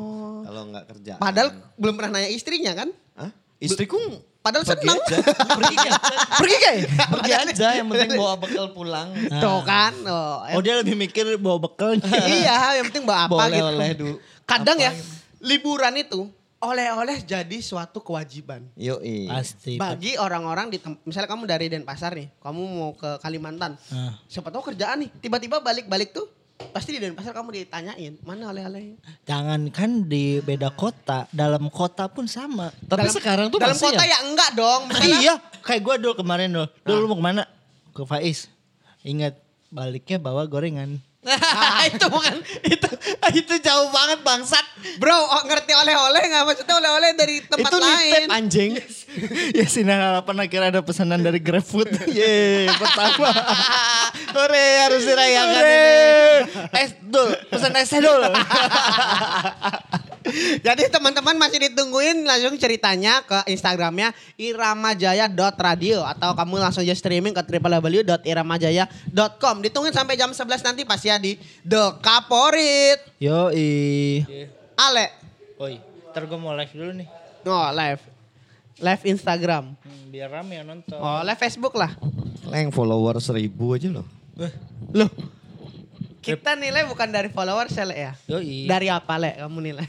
Kalau 0.45 0.63
enggak 0.71 0.85
kerja. 0.95 1.13
Padahal 1.19 1.51
belum 1.75 1.95
pernah 1.99 2.21
nanya 2.23 2.31
istrinya 2.31 2.73
kan? 2.79 2.89
Hah? 3.19 3.31
Istriku 3.59 3.99
Padahal 4.45 4.65
pergi 4.69 4.89
seneng. 4.93 5.01
aja. 5.01 5.19
pergi 5.57 5.77
aja. 5.81 5.93
Pergi 6.37 6.57
kayak? 6.61 6.81
pergi 7.09 7.33
aja 7.33 7.69
yang 7.81 7.89
penting 7.89 8.11
bawa 8.13 8.35
bekal 8.37 8.67
pulang. 8.77 9.09
Tuh 9.43 9.61
kan. 9.65 9.97
Oh, 10.05 10.45
Oh 10.53 10.61
dia 10.61 10.77
lebih 10.77 10.93
mikir 10.93 11.25
bawa 11.41 11.57
bekal. 11.65 11.97
iya, 12.29 12.77
yang 12.77 12.93
penting 12.93 13.09
bawa 13.09 13.25
apa 13.25 13.33
Bawa 13.33 13.45
gitu. 13.49 13.57
oleh-oleh 13.57 13.91
dulu. 13.97 14.17
Kadang 14.45 14.77
ya, 14.77 14.93
liburan 15.41 15.97
itu 15.97 16.29
oleh-oleh 16.61 17.25
jadi 17.25 17.57
suatu 17.65 18.05
kewajiban. 18.05 18.69
Yoi. 18.77 19.33
Pasti. 19.33 19.81
Bagi 19.81 20.21
orang-orang 20.21 20.69
di 20.69 20.77
misalnya 21.09 21.29
kamu 21.33 21.49
dari 21.49 21.73
Denpasar 21.73 22.13
nih, 22.13 22.29
kamu 22.37 22.61
mau 22.61 22.93
ke 22.93 23.17
Kalimantan. 23.25 23.81
Ah. 23.89 24.21
Siapa 24.29 24.53
tahu 24.53 24.73
kerjaan 24.73 25.09
nih, 25.09 25.11
tiba-tiba 25.25 25.65
balik-balik 25.65 26.13
tuh 26.13 26.29
pasti 26.71 26.97
di 26.97 27.01
Denpasar 27.03 27.35
kamu 27.35 27.51
ditanyain, 27.55 28.15
mana 28.23 28.51
oleh-oleh? 28.51 28.99
Jangan 29.27 29.71
kan 29.71 30.07
di 30.07 30.39
beda 30.39 30.71
kota, 30.71 31.27
dalam 31.31 31.67
kota 31.71 32.07
pun 32.07 32.27
sama. 32.27 32.71
Tapi 32.87 33.11
sekarang 33.11 33.51
tuh 33.51 33.59
dalam 33.59 33.75
kota 33.75 34.03
ya? 34.03 34.15
ya 34.15 34.19
enggak 34.27 34.51
dong. 34.55 34.91
Misalnya- 34.91 35.21
iya, 35.21 35.35
kayak 35.63 35.83
gue 35.83 35.95
dulu 36.03 36.15
kemarin 36.15 36.51
dulu. 36.51 36.67
Dulu 36.83 36.97
lu 36.99 37.07
mau 37.11 37.19
ke 37.19 37.25
mana? 37.25 37.43
Ke 37.95 38.03
Faiz. 38.03 38.51
Ingat 39.03 39.39
baliknya 39.71 40.19
bawa 40.19 40.47
gorengan. 40.47 40.99
itu 41.89 42.07
bukan 42.13 42.37
itu 42.69 42.89
itu 43.33 43.55
jauh 43.65 43.89
banget 43.89 44.21
bangsat. 44.21 44.67
Bro, 45.01 45.17
oh, 45.17 45.43
ngerti 45.49 45.73
oleh-oleh 45.73 46.23
nggak? 46.29 46.45
Maksudnya 46.45 46.75
oleh-oleh 46.77 47.11
dari 47.17 47.41
tempat 47.45 47.71
itu 47.73 47.79
lain. 47.81 47.97
nitip 47.97 48.23
anjing. 48.29 48.71
ya 49.57 49.67
sinar 49.71 50.01
harapan 50.01 50.45
akhirnya 50.45 50.69
ada 50.79 50.83
pesanan 50.85 51.25
dari 51.25 51.41
GrabFood. 51.41 51.89
Yeay, 52.19 52.69
pertama. 52.77 53.31
Hore 54.37 54.67
harus 54.85 55.03
dirayakan 55.09 55.49
Hore. 55.57 55.73
ini. 55.73 56.83
Es 56.85 56.91
dul, 57.01 57.31
pesan 57.49 57.73
es 57.79 57.91
dul. 57.95 58.23
Jadi 60.67 60.91
teman-teman 60.91 61.39
masih 61.39 61.71
ditungguin 61.71 62.27
langsung 62.27 62.59
ceritanya 62.59 63.23
ke 63.23 63.47
Instagramnya 63.51 64.11
iramajaya.radio 64.35 66.03
atau 66.03 66.35
kamu 66.35 66.59
langsung 66.59 66.83
aja 66.83 66.95
streaming 66.95 67.35
ke 67.35 67.43
www.iramajaya.com. 67.47 69.55
Ditungguin 69.63 69.95
sampai 69.95 70.19
jam 70.19 70.35
11 70.35 70.67
nanti 70.67 70.83
pasti 70.83 71.09
ya 71.11 71.19
di 71.23 71.39
The 71.63 72.03
Kaporit. 72.03 72.99
Yoi. 73.23 74.27
Ale. 74.75 75.07
Oi, 75.63 75.79
ntar 76.11 76.27
gue 76.27 76.39
mau 76.39 76.55
live 76.59 76.75
dulu 76.75 76.93
nih. 76.99 77.09
Oh 77.47 77.71
live. 77.71 78.03
Live 78.83 79.03
Instagram. 79.07 79.79
Hmm, 79.79 80.05
biar 80.11 80.35
rame 80.35 80.59
yang 80.59 80.67
nonton. 80.67 80.99
Oh 80.99 81.23
live 81.23 81.39
Facebook 81.39 81.79
lah. 81.79 81.95
Leng 82.51 82.75
follower 82.75 83.23
seribu 83.23 83.79
aja 83.79 83.95
loh. 83.95 84.07
Loh. 84.91 85.11
Kita 86.25 86.55
nilai 86.55 86.83
bukan 86.85 87.07
dari 87.07 87.29
followers 87.29 87.71
ya 87.71 87.85
Le, 87.85 87.95
ya? 87.95 88.13
Yoi. 88.27 88.65
Dari 88.65 88.87
apa 88.89 89.15
Le 89.17 89.31
kamu 89.37 89.59
nilai? 89.63 89.85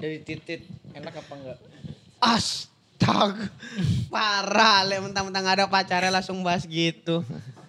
Dari 0.00 0.16
titit 0.20 0.60
enak 0.92 1.14
apa 1.14 1.32
enggak? 1.34 1.56
Astaga. 2.18 3.46
Parah 4.08 4.78
Le, 4.82 4.96
mentang-mentang 5.00 5.44
ada 5.46 5.64
pacarnya 5.66 6.10
langsung 6.10 6.40
bahas 6.40 6.64
gitu. 6.64 7.20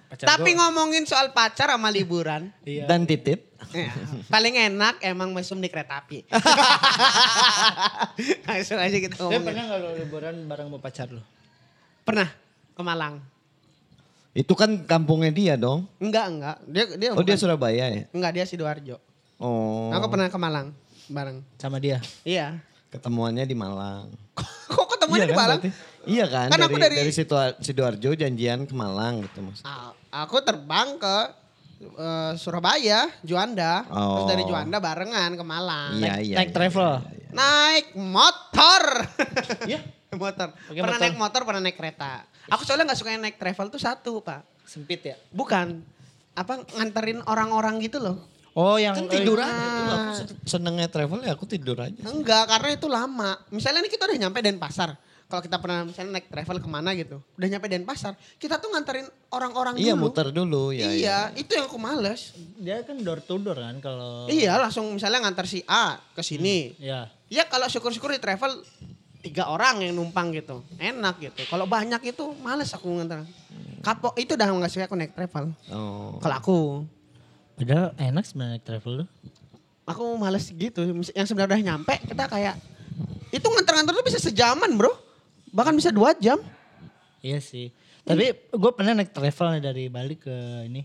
Pacar 0.07 0.25
Tapi 0.25 0.49
gua- 0.51 0.59
ngomongin 0.65 1.03
soal 1.03 1.31
pacar 1.31 1.69
sama 1.69 1.87
liburan. 1.87 2.49
Iya. 2.63 2.85
Dan 2.85 3.03
titit. 3.03 3.47
ya, 3.71 3.87
paling 4.25 4.57
enak 4.57 4.97
emang 5.01 5.31
mesum 5.31 5.55
di 5.55 5.67
kereta 5.67 5.97
api. 5.97 6.25
Langsung 8.43 8.75
aja 8.75 8.93
kita 8.93 9.13
Tapi 9.13 9.21
ngomongin. 9.29 9.45
pernah 9.45 9.63
gak 9.65 9.77
lo 9.77 9.89
liburan 9.93 10.33
bareng 10.45 10.67
sama 10.67 10.77
pacar 10.79 11.07
lo? 11.07 11.21
Pernah 12.01 12.27
ke 12.73 12.81
Malang? 12.81 13.21
Itu 14.31 14.55
kan 14.55 14.87
kampungnya 14.87 15.27
dia 15.29 15.53
dong. 15.55 15.83
Enggak, 15.99 16.25
enggak. 16.29 16.57
Dia 16.65 16.83
dia 16.89 17.09
Oh 17.11 17.19
dia 17.19 17.35
bukan- 17.35 17.39
Surabaya 17.39 17.85
ya? 17.85 18.03
Enggak, 18.09 18.31
dia 18.33 18.45
Sidoarjo. 18.47 18.95
Oh. 19.35 19.91
Aku 19.91 20.07
pernah 20.07 20.31
ke 20.31 20.37
Malang 20.37 20.71
bareng. 21.05 21.43
Sama 21.57 21.77
dia? 21.77 21.99
Iya. 22.23 22.63
Ketemuannya 22.87 23.43
di 23.43 23.51
Malang. 23.53 24.07
Kok 24.71 24.87
ketemuan 24.89 25.19
di 25.21 25.27
kan 25.27 25.35
Malang? 25.37 25.59
berarti? 25.59 25.69
Iya 26.01 26.25
kan, 26.25 26.47
Kan 26.47 26.57
dari, 26.57 26.65
aku 26.65 26.77
dari, 26.79 26.95
dari- 26.97 27.13
Sidoarjo 27.59 28.09
janjian 28.13 28.63
ke 28.63 28.73
Malang 28.73 29.21
gitu 29.21 29.39
mas. 29.41 29.59
Ah, 29.61 29.91
Aku 30.21 30.39
terbang 30.39 30.95
ke 30.95 31.15
eh, 31.81 32.31
Surabaya, 32.35 33.11
Juanda. 33.21 33.83
Terus 33.83 34.23
Oh. 34.23 34.29
dari 34.29 34.43
Juanda 34.43 34.77
barengan 34.77 35.35
ke 35.35 35.43
Malang. 35.43 35.91
Iya 35.93 36.13
iya. 36.19 36.35
naik 36.39 36.49
iya, 36.49 36.55
travel? 36.55 36.91
iya, 36.95 37.11
iya. 37.11 37.27
Naik 37.31 37.85
motor. 37.95 38.83
Iya? 39.67 39.79
motor. 40.13 40.47
Pernah 40.67 40.83
motor. 40.89 41.01
naik 41.01 41.17
motor, 41.17 41.41
pernah 41.43 41.61
naik 41.61 41.75
kereta. 41.75 42.23
Aku 42.49 42.63
soalnya 42.63 42.89
nggak 42.89 42.99
suka 42.99 43.11
yang 43.11 43.21
naik 43.21 43.37
travel 43.37 43.69
tuh 43.69 43.77
satu, 43.77 44.23
Pak. 44.23 44.41
Sempit 44.65 45.03
ya? 45.03 45.15
Bukan. 45.29 45.83
Apa 46.31 46.63
nganterin 46.73 47.21
orang-orang 47.27 47.77
gitu 47.79 47.99
loh. 47.99 48.17
Oh 48.51 48.75
yang... 48.75 48.95
Kan 48.95 49.07
tidur 49.07 49.39
Ah. 49.39 49.47
aja. 49.47 50.23
Aku 50.23 50.33
senengnya 50.43 50.87
travel 50.87 51.21
ya 51.21 51.31
aku 51.31 51.45
tidur 51.45 51.77
aja. 51.77 51.95
Enggak, 52.03 52.47
karena 52.47 52.69
itu 52.73 52.87
lama. 52.87 53.39
Misalnya 53.47 53.79
nih 53.79 53.91
kita 53.91 54.07
udah 54.07 54.17
nyampe 54.17 54.39
Denpasar. 54.39 54.95
Kalau 55.27 55.39
kita 55.39 55.63
pernah 55.63 55.87
misalnya 55.87 56.19
naik 56.19 56.27
travel 56.27 56.59
ke 56.59 56.67
mana 56.67 56.91
gitu. 56.91 57.23
Udah 57.39 57.47
nyampe 57.47 57.71
Denpasar. 57.71 58.19
Kita 58.35 58.59
tuh 58.59 58.67
nganterin 58.67 59.07
orang-orang 59.31 59.79
Iya 59.79 59.95
dulu. 59.95 60.11
muter 60.11 60.27
dulu 60.27 60.75
ya. 60.75 60.91
iya, 60.91 61.19
itu 61.31 61.55
yang 61.55 61.71
aku 61.71 61.79
males. 61.79 62.35
Dia 62.59 62.83
kan 62.83 62.99
door 62.99 63.23
to 63.23 63.39
door 63.39 63.55
kan 63.55 63.79
kalau... 63.79 64.27
Iya, 64.27 64.59
langsung 64.59 64.91
misalnya 64.91 65.23
ngantar 65.23 65.47
si 65.47 65.63
A 65.63 66.03
ke 66.11 66.19
sini. 66.19 66.75
Iya. 66.75 67.07
Ya 67.31 67.47
kalau 67.47 67.63
syukur-syukur 67.65 68.11
di 68.11 68.19
travel 68.19 68.59
tiga 69.21 69.47
orang 69.47 69.85
yang 69.85 69.93
numpang 69.95 70.33
gitu. 70.33 70.65
Enak 70.81 71.21
gitu. 71.21 71.41
Kalau 71.47 71.69
banyak 71.69 72.01
itu 72.09 72.33
males 72.41 72.73
aku 72.73 72.89
ngantar. 72.89 73.23
Kapok 73.81 74.17
itu 74.17 74.33
udah 74.33 74.45
nggak 74.49 74.71
suka 74.73 74.85
aku 74.89 74.97
naik 74.97 75.13
travel. 75.13 75.53
Oh. 75.69 76.17
Kalau 76.21 76.35
aku, 76.37 76.57
Padahal 77.57 77.93
enak 77.97 78.25
sebenarnya 78.25 78.57
naik 78.57 78.65
travel 78.65 78.93
lo. 79.01 79.05
aku 79.85 80.03
males 80.17 80.45
gitu. 80.49 80.81
Yang 81.13 81.27
sebenarnya 81.29 81.53
udah 81.53 81.61
nyampe 81.61 81.93
kita 82.09 82.25
kayak 82.25 82.55
itu 83.29 83.45
ngantar-ngantar 83.45 83.93
tuh 83.93 84.05
bisa 84.05 84.19
sejaman 84.19 84.73
bro. 84.75 84.91
Bahkan 85.53 85.73
bisa 85.77 85.93
dua 85.93 86.17
jam. 86.17 86.41
Iya 87.21 87.37
sih. 87.37 87.69
Tapi 88.01 88.33
gue 88.33 88.71
pernah 88.73 88.97
naik 88.97 89.13
travel 89.13 89.57
nih 89.57 89.63
dari 89.63 89.83
Bali 89.93 90.17
ke 90.17 90.65
ini. 90.65 90.81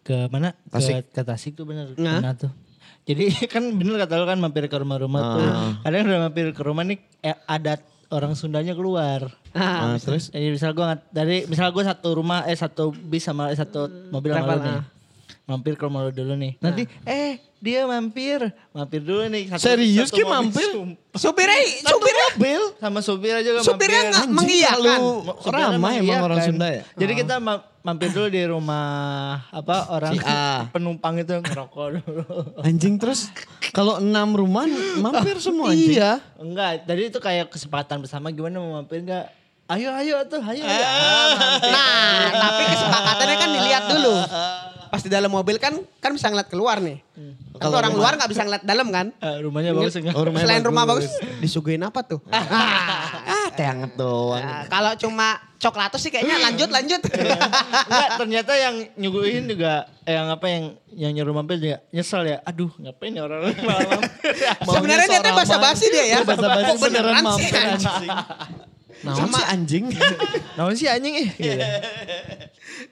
Ke 0.00 0.32
mana? 0.32 0.56
Tasik. 0.72 1.12
Ke, 1.12 1.20
ke 1.20 1.22
Tasik 1.28 1.52
tuh 1.52 1.68
bener. 1.68 1.92
Nah. 2.00 2.24
Pernah 2.24 2.34
tuh. 2.40 2.52
Jadi 3.08 3.24
kan 3.52 3.64
bener 3.72 3.96
kata 4.04 4.20
lo 4.20 4.28
kan 4.28 4.36
mampir 4.36 4.68
ke 4.68 4.76
rumah-rumah 4.76 5.20
tuh. 5.24 5.48
Ah. 5.48 5.72
Kadang 5.88 6.04
udah 6.06 6.20
mampir 6.28 6.46
ke 6.52 6.60
rumah 6.60 6.84
nih 6.84 7.00
eh, 7.24 7.36
adat 7.48 7.80
orang 8.12 8.36
Sundanya 8.36 8.76
keluar. 8.76 9.32
Ah, 9.56 9.92
Ah, 9.92 9.96
terus 9.96 10.28
Jadi 10.28 10.52
misal 10.52 10.76
gue 10.76 10.84
dari 11.08 11.48
misal 11.48 11.72
gue 11.72 11.80
satu 11.80 12.12
rumah 12.12 12.44
eh 12.44 12.56
satu 12.56 12.92
bis 12.92 13.24
sama 13.24 13.48
eh, 13.48 13.56
satu 13.56 13.88
mobil 14.12 14.36
sama 14.36 14.52
lo 14.54 14.60
nih. 14.60 14.80
Ah. 15.48 15.50
Mampir 15.50 15.74
ke 15.74 15.82
rumah 15.82 16.04
lo 16.04 16.10
dulu 16.10 16.36
nih. 16.36 16.60
Nanti 16.60 16.84
eh 17.02 17.40
dia 17.58 17.82
mampir, 17.84 18.38
mampir 18.70 19.00
dulu 19.00 19.24
nih. 19.26 19.48
Satu, 19.48 19.64
Serius, 19.64 20.06
satu 20.06 20.14
Ki, 20.14 20.22
mobil 20.22 20.30
mampir? 20.30 20.68
sum- 20.70 20.96
supirnya, 21.10 21.58
Satu 21.80 21.96
supirnya, 21.96 22.26
mobil. 22.30 22.62
sama 22.76 23.00
supir 23.00 23.32
aja 23.34 23.50
supirnya 23.58 23.64
mampir. 23.64 23.88
nggak 23.88 24.20
Anjing, 24.20 24.36
mengiyakan. 24.36 24.78
terlalu 24.78 25.10
Supirnya 25.40 25.64
ramai 25.66 25.72
emang 25.72 25.92
mengiyakan. 25.98 26.22
orang 26.22 26.38
Sunda 26.44 26.66
ya. 26.68 26.82
Jadi 26.94 27.12
kita 27.16 27.34
ma- 27.38 27.64
mampir 27.80 28.08
dulu 28.10 28.28
di 28.28 28.42
rumah 28.44 28.86
apa 29.48 29.76
orang 29.88 30.12
Si 30.12 30.20
A. 30.22 30.68
penumpang 30.68 31.14
itu 31.16 31.32
ngerokok 31.34 31.86
dulu. 31.96 32.22
Anjing 32.60 32.94
terus 32.94 33.32
kalau 33.72 33.98
enam 33.98 34.28
rumah 34.30 34.68
mampir 34.94 35.40
semua 35.40 35.72
anjing. 35.72 35.96
Iya. 35.96 36.20
Enggak, 36.36 36.84
tadi 36.84 37.08
itu 37.08 37.18
kayak 37.18 37.48
kesempatan 37.48 37.98
bersama 37.98 38.28
gimana 38.28 38.60
mau 38.60 38.76
mampir 38.76 39.00
enggak? 39.00 39.32
Ayo 39.66 39.92
ayo 39.92 40.16
tuh, 40.24 40.40
ayo. 40.40 40.62
ayo. 40.62 40.86
Nah, 41.60 42.22
tapi 42.30 42.62
kesepakatannya 42.68 43.36
kan 43.36 43.48
dilihat 43.50 43.84
dulu. 43.90 44.14
Pas 44.88 45.00
di 45.00 45.08
dalam 45.08 45.28
mobil 45.28 45.56
kan 45.56 45.72
kan 45.98 46.10
bisa 46.10 46.28
ngeliat 46.28 46.48
keluar 46.48 46.80
nih. 46.80 46.98
Kalau 47.58 47.76
orang 47.76 47.92
luar 47.92 48.16
nggak 48.16 48.30
bisa 48.30 48.42
ngeliat 48.42 48.62
dalam 48.62 48.88
kan. 48.88 49.12
Eh, 49.18 49.36
rumahnya 49.40 49.72
bagus 49.72 49.94
enggak? 49.96 50.14
Oh, 50.14 50.24
rumahnya 50.24 50.46
Selain 50.46 50.62
rumah 50.62 50.84
bagus, 50.86 51.10
bagus. 51.10 51.40
disuguhin 51.40 51.82
apa 51.82 52.00
tuh? 52.02 52.20
Ah, 53.28 53.52
teh 53.52 53.64
hangat 53.64 53.92
doang. 53.92 54.40
Nah, 54.40 54.64
kalau 54.68 54.92
cuma 54.96 55.36
coklatus 55.58 56.00
sih 56.00 56.08
kayaknya 56.08 56.40
lanjut 56.40 56.70
lanjut. 56.70 57.00
Enggak, 57.88 58.08
ternyata 58.16 58.52
yang 58.56 58.74
nyuguhin 58.94 59.44
juga 59.44 59.84
eh, 60.04 60.16
yang 60.16 60.32
apa 60.32 60.46
yang 60.48 60.64
yang 60.96 61.12
nyuruh 61.12 61.34
mampir 61.34 61.60
juga 61.60 61.76
nyesel 61.90 62.24
ya. 62.24 62.38
Aduh, 62.44 62.72
ngapain 62.78 63.12
ya 63.12 63.24
orang 63.24 63.52
malam. 63.68 64.00
Sebenarnya 64.64 65.06
niatnya 65.10 65.32
basa-basi 65.36 65.86
dia 65.92 66.04
ya. 66.08 66.18
Basa-basi 66.24 66.72
Kok 66.72 66.80
beneran 66.80 67.20
mampir 67.20 67.52
anjing? 67.52 68.08
Naon 68.98 69.28
sih 69.28 69.44
anjing? 69.46 69.84
Naon 70.56 70.74
sih 70.74 70.88
anjing 70.88 71.14
ih. 71.16 71.28
Gitu. 71.36 71.64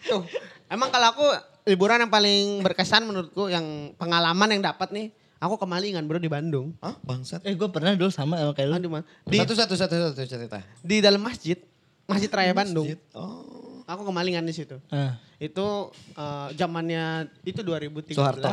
Tuh, 0.07 0.23
emang 0.69 0.88
kalau 0.91 1.11
aku 1.11 1.26
liburan 1.66 1.99
yang 2.06 2.12
paling 2.14 2.62
berkesan 2.62 3.02
menurutku 3.02 3.50
yang 3.50 3.92
pengalaman 3.99 4.54
yang 4.54 4.62
dapat 4.62 4.88
nih, 4.94 5.06
aku 5.42 5.58
ke 5.58 5.66
Malingan 5.66 6.06
bro 6.06 6.23
di 6.23 6.30
Bandung. 6.30 6.73
Hah 6.78 6.94
bangsat. 7.02 7.42
Eh 7.42 7.58
gue 7.58 7.68
pernah 7.68 7.92
dulu 7.99 8.08
sama 8.08 8.38
sama 8.38 8.54
kayak 8.54 8.68
lu. 8.70 8.75
Aduh, 8.78 8.90
di 9.26 9.37
Satu 9.42 9.52
satu 9.58 9.75
satu 9.75 9.94
satu 10.14 10.23
cerita. 10.23 10.62
di 10.80 11.02
dalam 11.02 11.18
masjid, 11.18 11.58
Masjid 12.06 12.30
Raya 12.30 12.54
Bandung. 12.54 12.87
Oh. 13.12 13.82
aku 13.87 14.02
kemalingan 14.02 14.42
di 14.46 14.54
situ. 14.54 14.78
Ah. 14.90 15.18
Itu 15.42 15.90
eh, 16.14 16.49
zamannya 16.54 17.30
itu 17.42 17.62
2013. 17.62 18.14
Soeharto. 18.14 18.50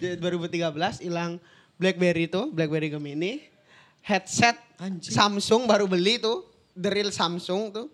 2013 0.00 1.04
hilang 1.04 1.40
BlackBerry 1.80 2.28
itu, 2.28 2.48
BlackBerry 2.52 2.92
Gemini. 2.92 3.40
Headset 4.00 4.56
Anjing. 4.80 5.12
Samsung 5.12 5.68
baru 5.68 5.84
beli 5.84 6.16
tuh, 6.20 6.44
the 6.72 6.88
real 6.88 7.12
Samsung 7.12 7.72
tuh. 7.72 7.88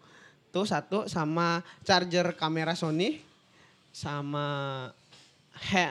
Tuh 0.54 0.66
satu 0.66 1.10
sama 1.10 1.60
charger 1.82 2.34
kamera 2.34 2.74
Sony 2.74 3.26
sama 3.96 4.46
he 5.72 5.88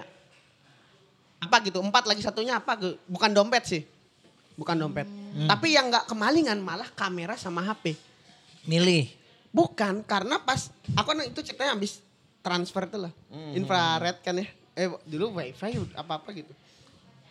apa 1.41 1.55
gitu, 1.65 1.81
empat 1.81 2.05
lagi 2.05 2.21
satunya 2.21 2.61
apa 2.61 2.77
Ge- 2.77 3.01
bukan 3.09 3.33
dompet 3.33 3.65
sih. 3.65 3.81
Bukan 4.55 4.77
dompet. 4.77 5.09
Tapi 5.49 5.73
yang 5.73 5.89
nggak 5.89 6.05
kemalingan 6.07 6.61
malah 6.61 6.87
kamera 6.93 7.33
sama 7.35 7.65
HP. 7.65 7.97
Milih. 8.65 9.09
Bukan, 9.51 10.05
karena 10.05 10.37
pas 10.39 10.69
aku 10.95 11.07
kan 11.11 11.19
itu 11.25 11.39
ceritanya 11.43 11.75
habis 11.75 11.99
transfer 12.39 12.85
tuh 12.87 13.09
lah. 13.09 13.13
Infrared 13.51 14.21
kan 14.21 14.37
ya. 14.37 14.47
Eh 14.77 14.87
dulu 15.03 15.37
wifi 15.41 15.75
apa-apa 15.97 16.29
gitu. 16.31 16.53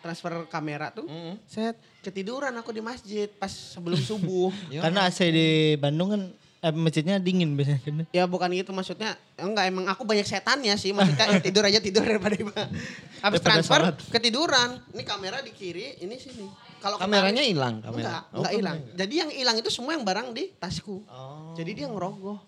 Transfer 0.04 0.44
kamera 0.52 0.92
tuh. 0.92 1.08
Set 1.48 1.78
ketiduran 2.04 2.52
aku 2.54 2.76
di 2.76 2.84
masjid 2.84 3.26
pas 3.30 3.50
sebelum 3.50 3.98
subuh. 3.98 4.52
Karena 4.84 5.08
AC 5.08 5.24
di 5.32 5.48
Bandung 5.80 6.12
kan 6.12 6.22
eh, 6.64 6.72
masjidnya 6.72 7.20
dingin 7.20 7.52
biasanya 7.52 7.80
kan. 7.80 7.94
ya 8.08 8.24
bukan 8.24 8.48
gitu 8.50 8.72
maksudnya. 8.72 9.20
Enggak 9.36 9.68
emang 9.68 9.84
aku 9.86 10.02
banyak 10.02 10.24
setannya 10.24 10.72
sih. 10.74 10.90
Maksudnya 10.90 11.26
ya 11.28 11.40
tidur 11.44 11.62
aja 11.62 11.78
tidur 11.78 12.00
daripada 12.02 12.40
habis 13.20 13.40
transfer 13.40 13.80
sholat. 13.84 13.96
ketiduran. 14.08 14.80
Ini 14.90 15.02
kamera 15.04 15.38
di 15.38 15.52
kiri, 15.52 16.00
ini 16.00 16.16
sini. 16.16 16.48
Kalau 16.80 16.96
Kameranya 16.96 17.40
hilang, 17.40 17.80
kamera. 17.80 18.00
Enggak, 18.00 18.22
Oh, 18.26 18.36
enggak 18.40 18.52
hilang. 18.54 18.78
Jadi 18.92 19.14
yang 19.14 19.30
hilang 19.30 19.56
itu 19.56 19.68
semua 19.68 19.92
yang 19.92 20.04
barang 20.04 20.32
di 20.32 20.52
tasku. 20.54 21.00
Oh. 21.04 21.52
Jadi 21.52 21.70
dia 21.74 21.86
ngerogoh. 21.86 22.40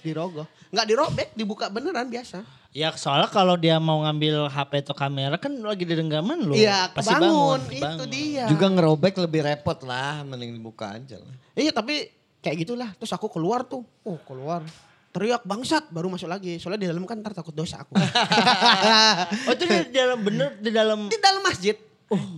Dirogoh. 0.00 0.48
Enggak 0.68 0.86
dirobek, 0.88 1.28
dibuka 1.32 1.68
beneran 1.68 2.08
biasa. 2.08 2.40
Ya 2.72 2.88
soalnya 2.92 3.28
kalau 3.28 3.54
dia 3.54 3.76
mau 3.76 4.00
ngambil 4.00 4.48
HP 4.48 4.80
atau 4.82 4.96
kamera 4.96 5.36
kan 5.36 5.52
lagi 5.52 5.84
di 5.84 5.92
genggaman 5.92 6.40
lo. 6.40 6.56
Iya, 6.56 6.88
Pasti 6.88 7.12
kebangun. 7.12 7.28
bangun. 7.28 7.60
Itu 7.68 7.76
kebangun. 7.76 8.08
dia. 8.08 8.44
Juga 8.48 8.66
ngerobek 8.66 9.14
lebih 9.20 9.40
repot 9.44 9.78
lah, 9.84 10.24
mending 10.24 10.56
dibuka 10.56 10.96
aja 10.96 11.20
lah. 11.20 11.34
Iya, 11.52 11.68
tapi 11.70 12.08
kayak 12.42 12.56
gitulah. 12.66 12.90
Terus 12.98 13.14
aku 13.14 13.30
keluar 13.30 13.62
tuh. 13.64 13.86
Oh, 14.02 14.18
keluar. 14.26 14.66
Teriak 15.12 15.44
bangsat, 15.46 15.92
baru 15.92 16.10
masuk 16.10 16.26
lagi. 16.26 16.58
Soalnya 16.58 16.84
di 16.84 16.88
dalam 16.90 17.04
kan 17.06 17.20
ntar 17.22 17.32
takut 17.32 17.54
dosa 17.54 17.80
aku. 17.86 17.94
Oh 19.48 19.52
itu 19.54 19.64
di 19.68 19.94
dalam 19.94 20.18
bener 20.20 20.58
di 20.58 20.70
dalam 20.74 21.06
di 21.08 21.18
dalam 21.20 21.42
masjid. 21.44 21.76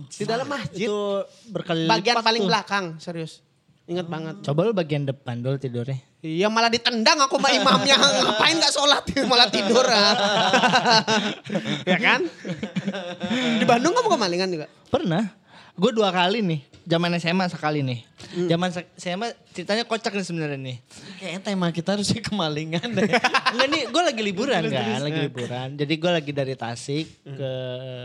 di 0.07 0.23
dalam 0.23 0.47
masjid. 0.47 0.87
itu 0.87 0.95
berkali 1.51 1.83
Bagian 1.83 2.23
paling 2.23 2.43
tuh. 2.45 2.47
belakang, 2.47 2.85
serius. 2.95 3.43
Ingat 3.85 4.07
banget. 4.09 4.35
Coba 4.41 4.65
lu 4.65 4.73
bagian 4.73 5.05
depan 5.05 5.45
dulu 5.45 5.61
tidurnya. 5.61 5.99
Iya 6.25 6.49
malah 6.49 6.73
ditendang 6.73 7.21
aku 7.21 7.37
sama 7.37 7.53
imamnya. 7.53 7.95
Ngapain 8.25 8.55
gak 8.57 8.73
sholat 8.73 9.03
malah 9.29 9.45
tidur. 9.53 9.85
ya 11.93 11.97
kan? 12.01 12.25
Di 13.61 13.65
Bandung 13.69 13.93
kamu 13.93 14.09
kemalingan 14.09 14.49
juga? 14.49 14.65
Pernah. 14.89 15.29
Gue 15.77 15.93
dua 15.93 16.09
kali 16.09 16.41
nih. 16.41 16.74
Zaman 16.85 17.17
SMA 17.17 17.45
sekali 17.49 17.81
nih. 17.81 17.99
Hmm. 18.37 18.47
Zaman 18.49 18.69
SMA 18.93 19.27
ceritanya 19.57 19.83
kocak 19.89 20.13
nih 20.13 20.25
sebenarnya 20.25 20.59
nih. 20.61 20.77
Kayaknya 21.17 21.41
tema 21.41 21.67
kita 21.73 21.97
harusnya 21.97 22.21
kemalingan 22.21 22.87
deh. 22.93 23.09
Enggak 23.57 23.67
nih, 23.73 23.83
gue 23.89 24.01
lagi 24.05 24.21
liburan 24.21 24.61
kan, 24.69 25.01
lagi 25.01 25.19
liburan. 25.25 25.67
Jadi 25.73 25.93
gue 25.97 26.11
lagi 26.13 26.31
dari 26.31 26.53
Tasik 26.53 27.05
ke 27.25 27.51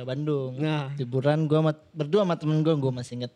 Bandung. 0.09 0.57
Nah. 0.57 0.97
Liburan 0.97 1.45
gue 1.45 1.61
berdua 1.93 2.25
sama 2.25 2.41
temen 2.41 2.65
gue, 2.65 2.73
gue 2.73 2.93
masih 2.93 3.21
inget. 3.21 3.33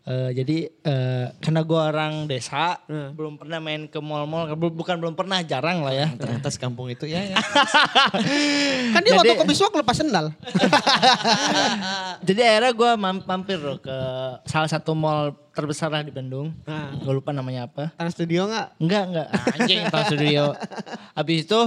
Eh, 0.00 0.32
jadi 0.32 0.56
eh, 0.66 1.26
karena 1.38 1.60
gue 1.60 1.76
orang 1.76 2.24
desa, 2.24 2.80
Hmm. 2.84 3.12
belum 3.12 3.36
pernah 3.36 3.60
main 3.60 3.84
ke 3.84 4.00
mall-mall, 4.00 4.48
Bu- 4.54 4.72
bukan 4.72 4.96
belum 4.96 5.12
pernah, 5.12 5.38
jarang 5.40 5.84
lah 5.84 5.92
ya. 5.92 6.08
Ternyata 6.10 6.48
sekampung 6.48 6.88
itu 6.88 7.04
ya. 7.04 7.20
ya. 7.22 7.36
Kan 8.94 9.00
dia 9.00 9.12
Jadi- 9.12 9.18
waktu 9.28 9.34
ke 9.36 9.46
biswak 9.46 9.70
lepas 9.70 9.94
sendal. 9.94 10.32
Jadi 12.26 12.40
akhirnya 12.40 12.72
gue 12.72 12.90
mampir 13.22 13.58
loh 13.58 13.76
ke 13.76 13.96
salah 14.44 14.66
satu 14.66 14.92
mall 14.92 15.36
terbesar 15.52 15.88
lah 15.88 16.00
di 16.00 16.10
Bandung. 16.10 16.56
Nah. 16.64 16.96
Gue 16.96 17.12
lupa 17.12 17.30
namanya 17.30 17.66
apa. 17.66 17.92
Trans 17.92 18.14
studio 18.14 18.46
gak? 18.46 18.76
Enggak, 18.78 19.04
enggak. 19.06 19.28
Anjing 19.52 19.80
Trans 19.86 20.06
Studio. 20.08 20.42
Habis 21.18 21.44
itu 21.44 21.60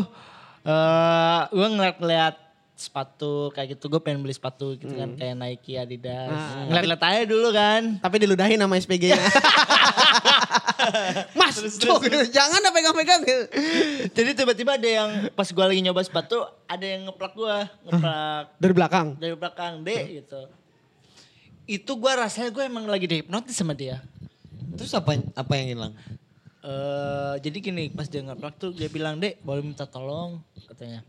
eh 0.64 1.42
gue 1.50 1.68
ngeliat-ngeliat 1.70 2.36
sepatu 2.74 3.54
kayak 3.54 3.78
gitu. 3.78 3.88
Gue 3.88 4.02
pengen 4.02 4.26
beli 4.26 4.34
sepatu 4.34 4.74
gitu 4.76 4.92
kan. 4.94 5.14
Kayak 5.16 5.36
Nike, 5.40 5.74
Adidas. 5.78 6.30
Ah. 6.34 6.66
Ngeliat-ngeliat 6.68 7.04
aja 7.04 7.24
dulu 7.26 7.50
kan. 7.54 7.82
Tapi 8.02 8.16
diludahin 8.20 8.60
sama 8.60 8.76
SPG-nya. 8.78 9.18
Mas, 11.40 11.56
tuh, 11.80 11.96
jangan 12.28 12.60
dah 12.60 12.74
pegang-pegang. 12.76 13.22
Jadi 14.12 14.32
tiba-tiba 14.36 14.76
ada 14.76 14.90
yang 14.90 15.10
pas 15.32 15.48
gue 15.48 15.64
lagi 15.64 15.80
nyoba 15.80 16.04
sepatu. 16.04 16.44
Ada 16.68 16.86
yang 16.86 17.02
ngeplak 17.08 17.34
gue. 17.38 17.58
Ngeplak 17.88 18.44
Dari 18.60 18.74
belakang. 18.76 19.08
dari 19.16 19.36
belakang. 19.38 19.74
Dek 19.86 20.04
gitu. 20.24 20.42
Itu 21.64 21.92
gue 21.96 22.12
rasanya 22.12 22.52
gue 22.52 22.64
emang 22.68 22.84
lagi 22.90 23.08
dihipnotis 23.08 23.56
sama 23.56 23.72
dia. 23.72 24.04
Terus 24.76 24.92
apa 24.92 25.16
apa 25.38 25.54
yang 25.56 25.68
hilang? 25.78 25.94
eh 26.64 27.36
jadi 27.44 27.58
gini 27.60 27.92
pas 27.92 28.08
dia 28.08 28.24
ngeplak 28.24 28.56
tuh 28.56 28.72
dia 28.72 28.88
bilang 28.88 29.20
dek 29.20 29.44
boleh 29.44 29.60
minta 29.60 29.84
tolong 29.84 30.40
katanya 30.64 31.04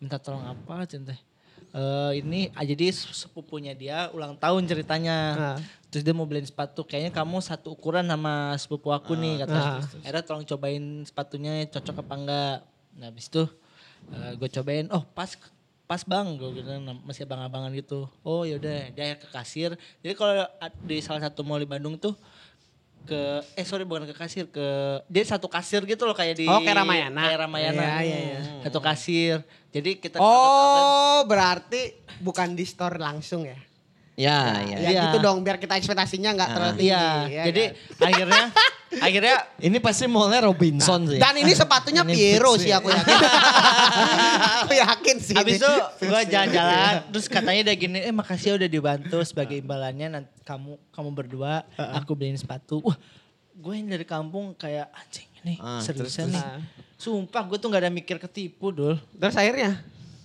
minta 0.00 0.16
tolong 0.16 0.42
apa 0.48 0.88
cinta 0.88 1.12
eh 1.70 2.12
ini 2.18 2.50
ah, 2.58 2.66
jadi 2.66 2.90
sepupunya 2.90 3.78
dia 3.78 4.10
ulang 4.10 4.34
tahun 4.34 4.66
ceritanya. 4.66 5.16
Ah. 5.54 5.58
terus 5.86 6.02
dia 6.02 6.10
mau 6.10 6.26
beliin 6.26 6.46
sepatu 6.46 6.82
kayaknya 6.82 7.14
kamu 7.14 7.38
satu 7.38 7.78
ukuran 7.78 8.06
sama 8.06 8.58
sepupu 8.58 8.90
aku 8.90 9.14
nih 9.14 9.46
kata. 9.46 9.54
Ah. 9.54 9.78
akhirnya 10.02 10.24
tolong 10.26 10.42
cobain 10.42 11.06
sepatunya 11.06 11.62
cocok 11.70 12.02
apa 12.02 12.14
enggak. 12.18 12.56
Nah 12.98 13.06
habis 13.06 13.30
itu 13.30 13.46
gue 14.10 14.48
cobain 14.50 14.90
oh 14.90 15.06
pas 15.14 15.30
pas 15.86 16.02
bang 16.06 16.38
gue 16.38 16.50
bilang 16.54 16.86
"Nah, 16.86 16.96
masih 17.06 17.26
abang-abangan 17.26 17.70
gitu. 17.74 18.06
Oh 18.26 18.42
yaudah 18.42 18.90
dia 18.90 19.14
ke 19.14 19.30
kasir. 19.30 19.78
Jadi 20.02 20.14
kalau 20.18 20.46
di 20.86 20.98
salah 21.02 21.22
satu 21.22 21.46
mall 21.46 21.62
di 21.62 21.70
Bandung 21.70 21.98
tuh 21.98 22.18
ke 23.10 23.22
eh 23.52 23.64
sorry 23.64 23.82
bukan 23.82 24.06
ke 24.06 24.14
kasir 24.14 24.46
ke 24.46 24.66
dia 25.04 25.24
satu 25.24 25.46
kasir 25.46 25.82
gitu 25.82 26.06
loh 26.06 26.14
kayak 26.14 26.34
di 26.36 26.46
Oh, 26.46 26.62
kayak 26.62 26.78
Ramayana. 26.78 27.26
kayak 27.26 27.38
Ramayana 27.42 27.82
Iya, 27.82 27.98
iya, 28.00 28.18
iya. 28.22 28.40
satu 28.62 28.78
kasir 28.78 29.42
jadi 29.68 29.90
kita 29.96 30.16
Oh, 30.16 31.26
berarti 31.26 31.90
bukan 32.18 32.54
di 32.54 32.62
store 32.62 32.96
langsung 32.96 33.42
ya? 33.42 33.58
Ya, 34.14 34.38
Ya 34.62 34.76
ya. 34.76 34.76
Iya. 34.84 35.02
gitu 35.06 35.18
dong, 35.18 35.40
biar 35.40 35.56
kita 35.56 35.74
ekspektasinya 35.74 36.30
nggak 36.32 36.50
terlalu 36.50 36.74
tinggi. 36.76 36.88
iya 36.88 37.06
ya 37.26 37.42
jadi 37.48 37.62
kan? 37.96 38.04
akhirnya 38.06 38.44
akhirnya 38.98 39.46
Ini 39.62 39.78
pasti 39.78 40.10
mallnya 40.10 40.50
Robinson 40.50 41.06
sih. 41.06 41.20
Dan 41.22 41.38
ini 41.38 41.54
sepatunya 41.54 42.02
Ini 42.02 42.10
Piero 42.10 42.58
sih 42.58 42.74
aku 42.74 42.90
yakin. 42.90 43.14
aku 44.66 44.72
yakin 44.74 45.16
sih. 45.22 45.36
Habis 45.38 45.62
itu 45.62 45.72
gue 46.02 46.20
jalan-jalan, 46.26 46.92
terus 47.14 47.26
katanya 47.30 47.70
dia 47.70 47.76
gini, 47.78 47.98
eh 48.02 48.10
makasih 48.10 48.54
ya 48.54 48.54
udah 48.58 48.68
dibantu 48.68 49.18
sebagai 49.22 49.60
imbalannya 49.60 50.08
nanti 50.10 50.30
kamu 50.42 50.74
kamu 50.90 51.08
berdua, 51.14 51.62
aku 51.76 52.18
beliin 52.18 52.34
sepatu. 52.34 52.82
Wah, 52.82 52.98
gue 53.52 53.74
yang 53.76 53.86
dari 53.86 54.02
kampung 54.02 54.56
kayak 54.56 54.90
anjing 54.90 55.28
ini 55.44 55.54
Ah, 55.60 55.78
seriusan 55.78 56.32
nih. 56.32 56.42
Sumpah 57.00 57.46
gue 57.48 57.56
tuh 57.56 57.72
gak 57.72 57.86
ada 57.86 57.92
mikir 57.92 58.18
ketipu 58.18 58.74
dul. 58.74 58.98
Terus 59.16 59.36
akhirnya? 59.36 59.80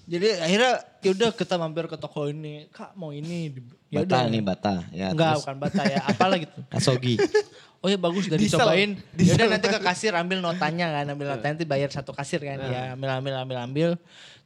Jadi 0.06 0.38
akhirnya 0.38 0.74
yaudah 1.02 1.30
kita 1.34 1.58
mampir 1.58 1.90
ke 1.90 1.98
toko 1.98 2.30
ini, 2.30 2.70
kak 2.70 2.94
mau 2.94 3.10
ini. 3.10 3.50
Ya 3.90 4.04
Bata 4.06 4.22
udah. 4.22 4.30
nih 4.30 4.42
Bata. 4.44 4.74
Ya, 4.94 5.08
Enggak, 5.10 5.34
terus 5.34 5.42
bukan 5.46 5.58
bata 5.58 5.82
ya, 5.88 6.00
apalah 6.06 6.38
gitu. 6.38 6.60
Kasogi. 6.74 7.16
Oh 7.86 7.90
ya 7.94 8.02
bagus 8.02 8.26
udah 8.26 8.42
Diesel. 8.42 8.58
dicobain. 8.58 8.92
Diesel. 9.18 9.38
Yaudah 9.38 9.48
nanti 9.54 9.68
ke 9.70 9.78
kasir 9.78 10.18
ambil 10.18 10.42
notanya 10.42 10.90
kan, 10.90 11.06
ambil 11.06 11.38
notanya 11.38 11.54
nanti 11.54 11.70
bayar 11.70 11.94
satu 11.94 12.18
kasir 12.18 12.42
kan. 12.42 12.58
Ya 12.66 12.98
ambil 12.98 13.14
ambil 13.22 13.34
ambil 13.46 13.58
ambil. 13.62 13.90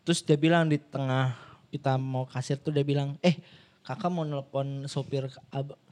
Terus 0.04 0.19
dia 0.28 0.36
bilang 0.36 0.67
di 0.67 0.75
tengah 0.75 1.39
kita 1.71 1.95
mau 1.95 2.28
kasir 2.28 2.60
tuh 2.60 2.75
dia 2.75 2.84
bilang, 2.84 3.15
eh 3.23 3.39
kakak 3.88 4.12
mau 4.12 4.28
nelpon 4.28 4.86
sopir 4.91 5.32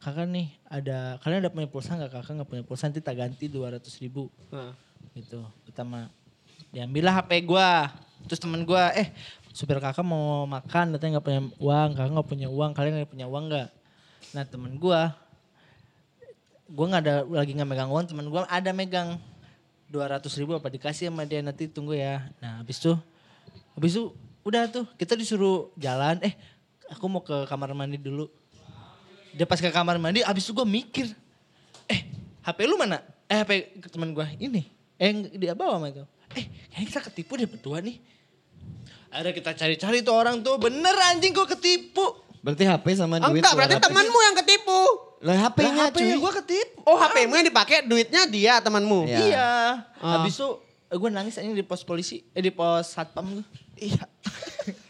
kakak 0.04 0.28
nih 0.28 0.54
ada 0.70 1.18
kalian 1.24 1.42
ada 1.42 1.50
punya 1.50 1.66
pulsa 1.66 1.98
nggak 1.98 2.14
kakak 2.14 2.34
nggak 2.38 2.50
punya 2.52 2.64
pulsa 2.68 2.92
nanti 2.92 3.02
tak 3.02 3.18
ganti 3.18 3.50
dua 3.50 3.74
ratus 3.74 3.98
ribu 3.98 4.30
gitu 5.18 5.42
pertama 5.66 6.06
diambillah 6.70 7.26
HP 7.26 7.50
gua 7.50 7.90
terus 8.30 8.38
temen 8.38 8.62
gua 8.70 8.94
eh 8.94 9.10
supir 9.50 9.82
kakak 9.82 10.06
mau 10.06 10.46
makan 10.46 10.94
katanya 10.94 11.18
nggak 11.18 11.26
punya 11.26 11.42
uang 11.58 11.90
kakak 11.98 12.12
nggak 12.14 12.30
punya 12.30 12.48
uang 12.54 12.72
kalian 12.78 12.94
nggak 13.02 13.12
punya 13.18 13.26
uang 13.26 13.44
nggak 13.50 13.68
nah 14.38 14.44
temen 14.46 14.74
gua 14.78 15.18
gua 16.72 16.86
nggak 16.92 17.04
ada 17.04 17.16
lagi 17.28 17.52
nggak 17.56 17.70
megang 17.70 17.90
uang 17.92 18.06
temen 18.08 18.28
gua 18.28 18.48
ada 18.48 18.72
megang 18.72 19.20
dua 19.88 20.12
ratus 20.12 20.36
ribu 20.36 20.56
apa 20.56 20.68
dikasih 20.68 21.08
sama 21.08 21.24
dia 21.24 21.40
nanti 21.40 21.68
tunggu 21.72 21.96
ya 21.96 22.28
nah 22.44 22.60
habis 22.60 22.80
itu 22.80 22.94
habis 23.74 23.96
itu 23.96 24.12
udah 24.44 24.68
tuh 24.68 24.86
kita 25.00 25.16
disuruh 25.16 25.72
jalan 25.80 26.20
eh 26.24 26.36
aku 26.92 27.06
mau 27.08 27.24
ke 27.24 27.48
kamar 27.48 27.72
mandi 27.72 27.96
dulu 28.00 28.28
dia 29.32 29.48
pas 29.48 29.60
ke 29.60 29.72
kamar 29.72 29.96
mandi 30.00 30.24
habis 30.24 30.44
itu 30.44 30.52
gua 30.52 30.68
mikir 30.68 31.12
eh 31.88 32.18
HP 32.48 32.64
lu 32.64 32.80
mana? 32.80 33.04
Eh 33.28 33.44
HP 33.44 33.52
teman 33.92 34.16
gue 34.16 34.24
ini. 34.40 34.72
Eh 34.96 35.12
dia 35.36 35.52
bawa 35.52 35.76
sama 35.76 35.92
itu. 35.92 36.08
Eh 36.32 36.48
kayaknya 36.72 36.88
kita 36.88 37.02
ketipu 37.12 37.36
deh 37.36 37.44
berdua 37.44 37.84
nih. 37.84 38.00
Ada 39.12 39.36
kita 39.36 39.52
cari-cari 39.52 40.00
tuh 40.00 40.16
orang 40.16 40.40
tuh 40.40 40.56
bener 40.56 40.96
anjing 41.12 41.36
kok 41.36 41.52
ketipu. 41.52 42.24
Berarti 42.40 42.64
HP 42.64 42.86
sama 42.96 43.20
duit. 43.20 43.44
Enggak, 43.44 43.52
berarti 43.52 43.76
200. 43.84 43.86
temanmu 43.92 44.20
yang 44.32 44.36
ketipu. 44.40 44.80
Lah 45.18 45.50
HP-nya 45.50 45.90
HP 45.90 45.96
cuy. 45.98 46.14
gue 46.22 46.32
ketipu. 46.44 46.78
Oh, 46.86 46.98
HP-mu 46.98 47.34
yang 47.42 47.48
dipakai, 47.50 47.86
duitnya 47.90 48.30
dia 48.30 48.62
temanmu. 48.62 49.10
Iya. 49.10 49.20
Iya. 49.26 49.50
Ah. 49.98 50.22
Habis 50.22 50.38
itu 50.38 50.50
gue 50.88 51.10
nangis 51.10 51.36
aja 51.36 51.50
di 51.50 51.66
pos 51.66 51.82
polisi, 51.82 52.22
eh 52.32 52.42
di 52.42 52.54
pos 52.54 52.94
satpam 52.94 53.42
gue. 53.42 53.46
Iya. 53.78 54.06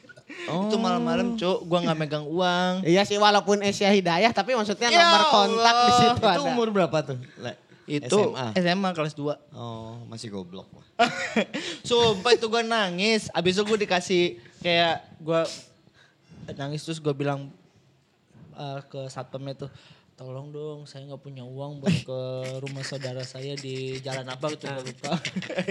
Itu 0.48 0.80
malam-malam 0.80 1.36
cuk, 1.36 1.68
gue 1.68 1.80
nggak 1.84 1.98
megang 1.98 2.24
uang. 2.24 2.88
Iya 2.88 3.04
sih 3.04 3.20
walaupun 3.20 3.60
Asia 3.60 3.92
Hidayah 3.92 4.32
tapi 4.32 4.56
maksudnya 4.56 4.88
Ya 4.88 5.04
nomor 5.04 5.24
kontak 5.28 5.76
di 5.76 5.92
situ 6.00 6.24
Itu 6.24 6.28
ada. 6.28 6.40
umur 6.48 6.72
berapa 6.72 6.98
tuh? 7.04 7.20
Le? 7.44 7.52
Itu 7.84 8.32
SMA. 8.32 8.56
SMA, 8.56 8.90
kelas 8.96 9.16
2. 9.16 9.28
Oh, 9.52 10.00
masih 10.08 10.32
goblok. 10.32 10.68
Sumpah 11.88 12.32
itu 12.32 12.48
gue 12.48 12.63
nangis. 12.63 13.28
Abis 13.36 13.60
itu 13.60 13.63
gue 13.68 13.80
dikasih 13.84 14.24
kayak 14.63 15.04
gue 15.20 15.42
nangis 16.56 16.84
terus 16.88 17.04
gue 17.04 17.12
bilang 17.12 17.52
eh, 18.56 18.80
ke 18.88 19.08
satpamnya 19.12 19.68
tuh 19.68 19.70
tolong 20.17 20.49
dong 20.49 20.89
saya 20.89 21.06
nggak 21.06 21.21
punya 21.21 21.45
uang 21.45 21.77
buat 21.77 21.93
ke 22.01 22.21
rumah 22.65 22.82
saudara 22.82 23.21
saya 23.21 23.53
di 23.53 24.01
jalan 24.01 24.25
apa 24.25 24.49
gitu 24.49 24.65
gue 24.65 24.89
lupa 24.89 25.13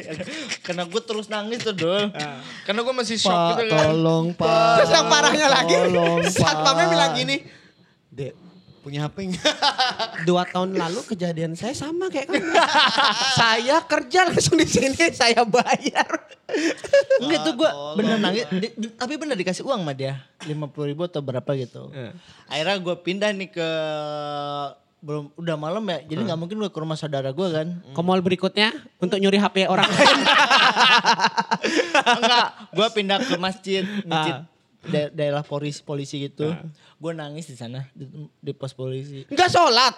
karena 0.71 0.87
gue 0.87 1.03
terus 1.03 1.27
nangis 1.27 1.67
tuh 1.67 1.75
dol 1.75 2.15
karena 2.63 2.81
gue 2.87 2.95
masih 2.95 3.19
shock 3.19 3.35
Pak, 3.35 3.51
gitu 3.59 3.75
kan 3.75 3.91
tolong 3.91 4.27
Pak. 4.39 4.75
Terus 4.79 4.91
yang 4.95 5.07
parahnya 5.11 5.49
lagi, 5.51 5.75
Tolong, 5.75 6.23
satpamnya 6.31 6.87
Pak. 6.87 6.93
bilang 6.95 7.11
gini, 7.19 7.37
Dek, 8.15 8.33
punya 8.87 9.03
HP 9.03 9.35
dua 10.23 10.47
tahun 10.47 10.79
lalu 10.79 11.03
kejadian 11.11 11.59
saya 11.59 11.75
sama 11.75 12.07
kayak 12.07 12.31
kamu. 12.31 12.55
saya 13.43 13.83
kerja 13.83 14.31
langsung 14.31 14.55
di 14.55 14.63
sini, 14.63 15.11
saya 15.11 15.43
bayar. 15.43 16.07
Enggak 17.19 17.41
tuh 17.43 17.55
gue 17.59 17.71
bener 17.99 18.23
nangis. 18.23 18.47
Di- 18.47 18.79
di- 18.79 18.95
tapi 18.95 19.19
bener 19.19 19.35
dikasih 19.35 19.67
uang 19.67 19.83
sama 19.83 19.91
dia. 19.91 20.23
50 20.47 20.55
ribu 20.87 21.03
atau 21.03 21.19
berapa 21.19 21.51
gitu. 21.59 21.91
Akhirnya 22.47 22.79
gue 22.79 22.95
pindah 22.97 23.35
nih 23.35 23.51
ke 23.51 23.69
belum 24.97 25.29
udah 25.37 25.57
malam 25.61 25.85
ya 25.87 26.03
jadi 26.03 26.21
nggak 26.25 26.41
mungkin 26.41 26.57
gue 26.57 26.71
ke 26.73 26.79
rumah 26.81 26.97
saudara 26.97 27.31
gue 27.31 27.49
kan 27.53 27.69
Ke 27.95 28.01
mall 28.01 28.19
berikutnya 28.19 28.71
untuk 28.97 29.19
nyuri 29.19 29.39
HP 29.39 29.67
orang 29.67 29.87
lain. 29.87 30.19
enggak 32.17 32.47
gue 32.71 32.89
pindah 32.95 33.19
ke 33.21 33.35
masjid 33.37 33.83
masjid 34.03 34.47
da- 34.87 35.11
daerah 35.11 35.43
polisi 35.43 35.81
polisi 35.81 36.23
gitu 36.23 36.51
gue 36.97 37.13
nangis 37.13 37.45
di 37.45 37.55
sana 37.55 37.85
di, 37.91 38.07
di 38.37 38.53
pos 38.53 38.71
polisi 38.71 39.27
Enggak 39.27 39.49
sholat. 39.49 39.95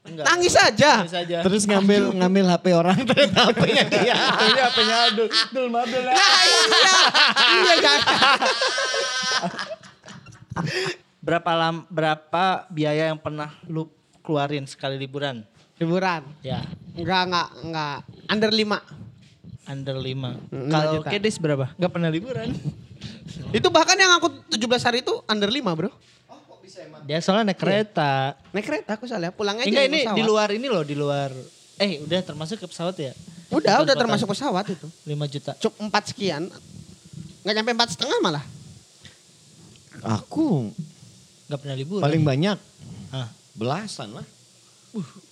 Enggak. 0.00 0.24
Nangis 0.24 0.54
aja. 0.54 0.90
Nangis 1.02 1.12
aja 1.12 1.38
Terus 1.42 1.62
ngambil 1.64 2.14
ngambil 2.14 2.44
HP 2.48 2.66
orang 2.72 2.96
ternyata 3.02 3.50
HP-nya 3.50 3.84
dia. 3.84 4.16
apanya 4.68 4.96
adul 5.06 5.28
dul 5.50 5.68
madul 5.68 6.00
ya 6.00 6.14
Nah, 6.14 6.40
iya. 6.44 6.94
iya 7.44 7.74
jangan. 7.78 8.02
berapa 11.18 11.50
lam 11.52 11.84
berapa 11.88 12.44
biaya 12.68 13.10
yang 13.10 13.18
pernah 13.18 13.52
lu 13.66 13.90
keluarin 14.22 14.64
sekali 14.64 14.96
liburan 14.96 15.44
Liburan. 15.76 16.24
ya 16.40 16.64
Enggak, 16.96 17.22
enggak, 17.28 17.48
enggak. 17.62 17.98
Under 18.26 18.50
5. 18.50 19.07
Under 19.68 19.94
5 19.94 20.48
Hmm, 20.48 20.66
kalau 20.66 21.04
kedis 21.04 21.36
berapa 21.36 21.70
nggak 21.76 21.92
pernah 21.92 22.08
liburan 22.08 22.48
Itu 23.48 23.68
bahkan 23.68 23.94
yang 23.94 24.18
aku 24.18 24.32
17 24.50 24.58
hari 24.82 24.98
itu 25.00 25.14
under 25.24 25.46
5 25.46 25.62
bro. 25.78 25.92
dia 27.04 27.18
soalnya 27.18 27.52
naik 27.52 27.60
kereta 27.60 28.36
Naik 28.50 28.64
kereta 28.64 28.90
aku 28.94 29.04
soalnya 29.04 29.30
pulangnya 29.30 29.64
aja 29.64 29.70
enggak 29.70 29.86
ini 29.86 30.00
pesawat. 30.02 30.16
di 30.16 30.22
luar 30.22 30.48
ini 30.50 30.66
loh 30.66 30.82
di 30.82 30.94
luar 30.94 31.30
eh 31.76 32.00
udah 32.00 32.20
termasuk 32.22 32.56
ke 32.58 32.66
pesawat 32.66 32.96
ya 32.96 33.12
Udah, 33.48 33.80
udah 33.80 33.96
termasuk 33.96 34.28
pesawat 34.28 34.68
itu. 34.68 34.84
5 34.84 35.32
juta 35.32 35.52
Cuk 35.56 35.72
4 35.80 35.88
sekian. 36.06 36.52
Enggak 37.40 37.54
nyampe 37.56 37.72
4 37.80 37.94
setengah 37.96 38.18
malah. 38.20 38.44
Aku 40.00 40.68
nggak 41.48 41.58
pernah 41.58 41.72
liburan 41.74 42.04
paling 42.04 42.22
banyak 42.22 42.58
Hah. 43.08 43.28
belasan 43.54 44.12
lah. 44.12 44.26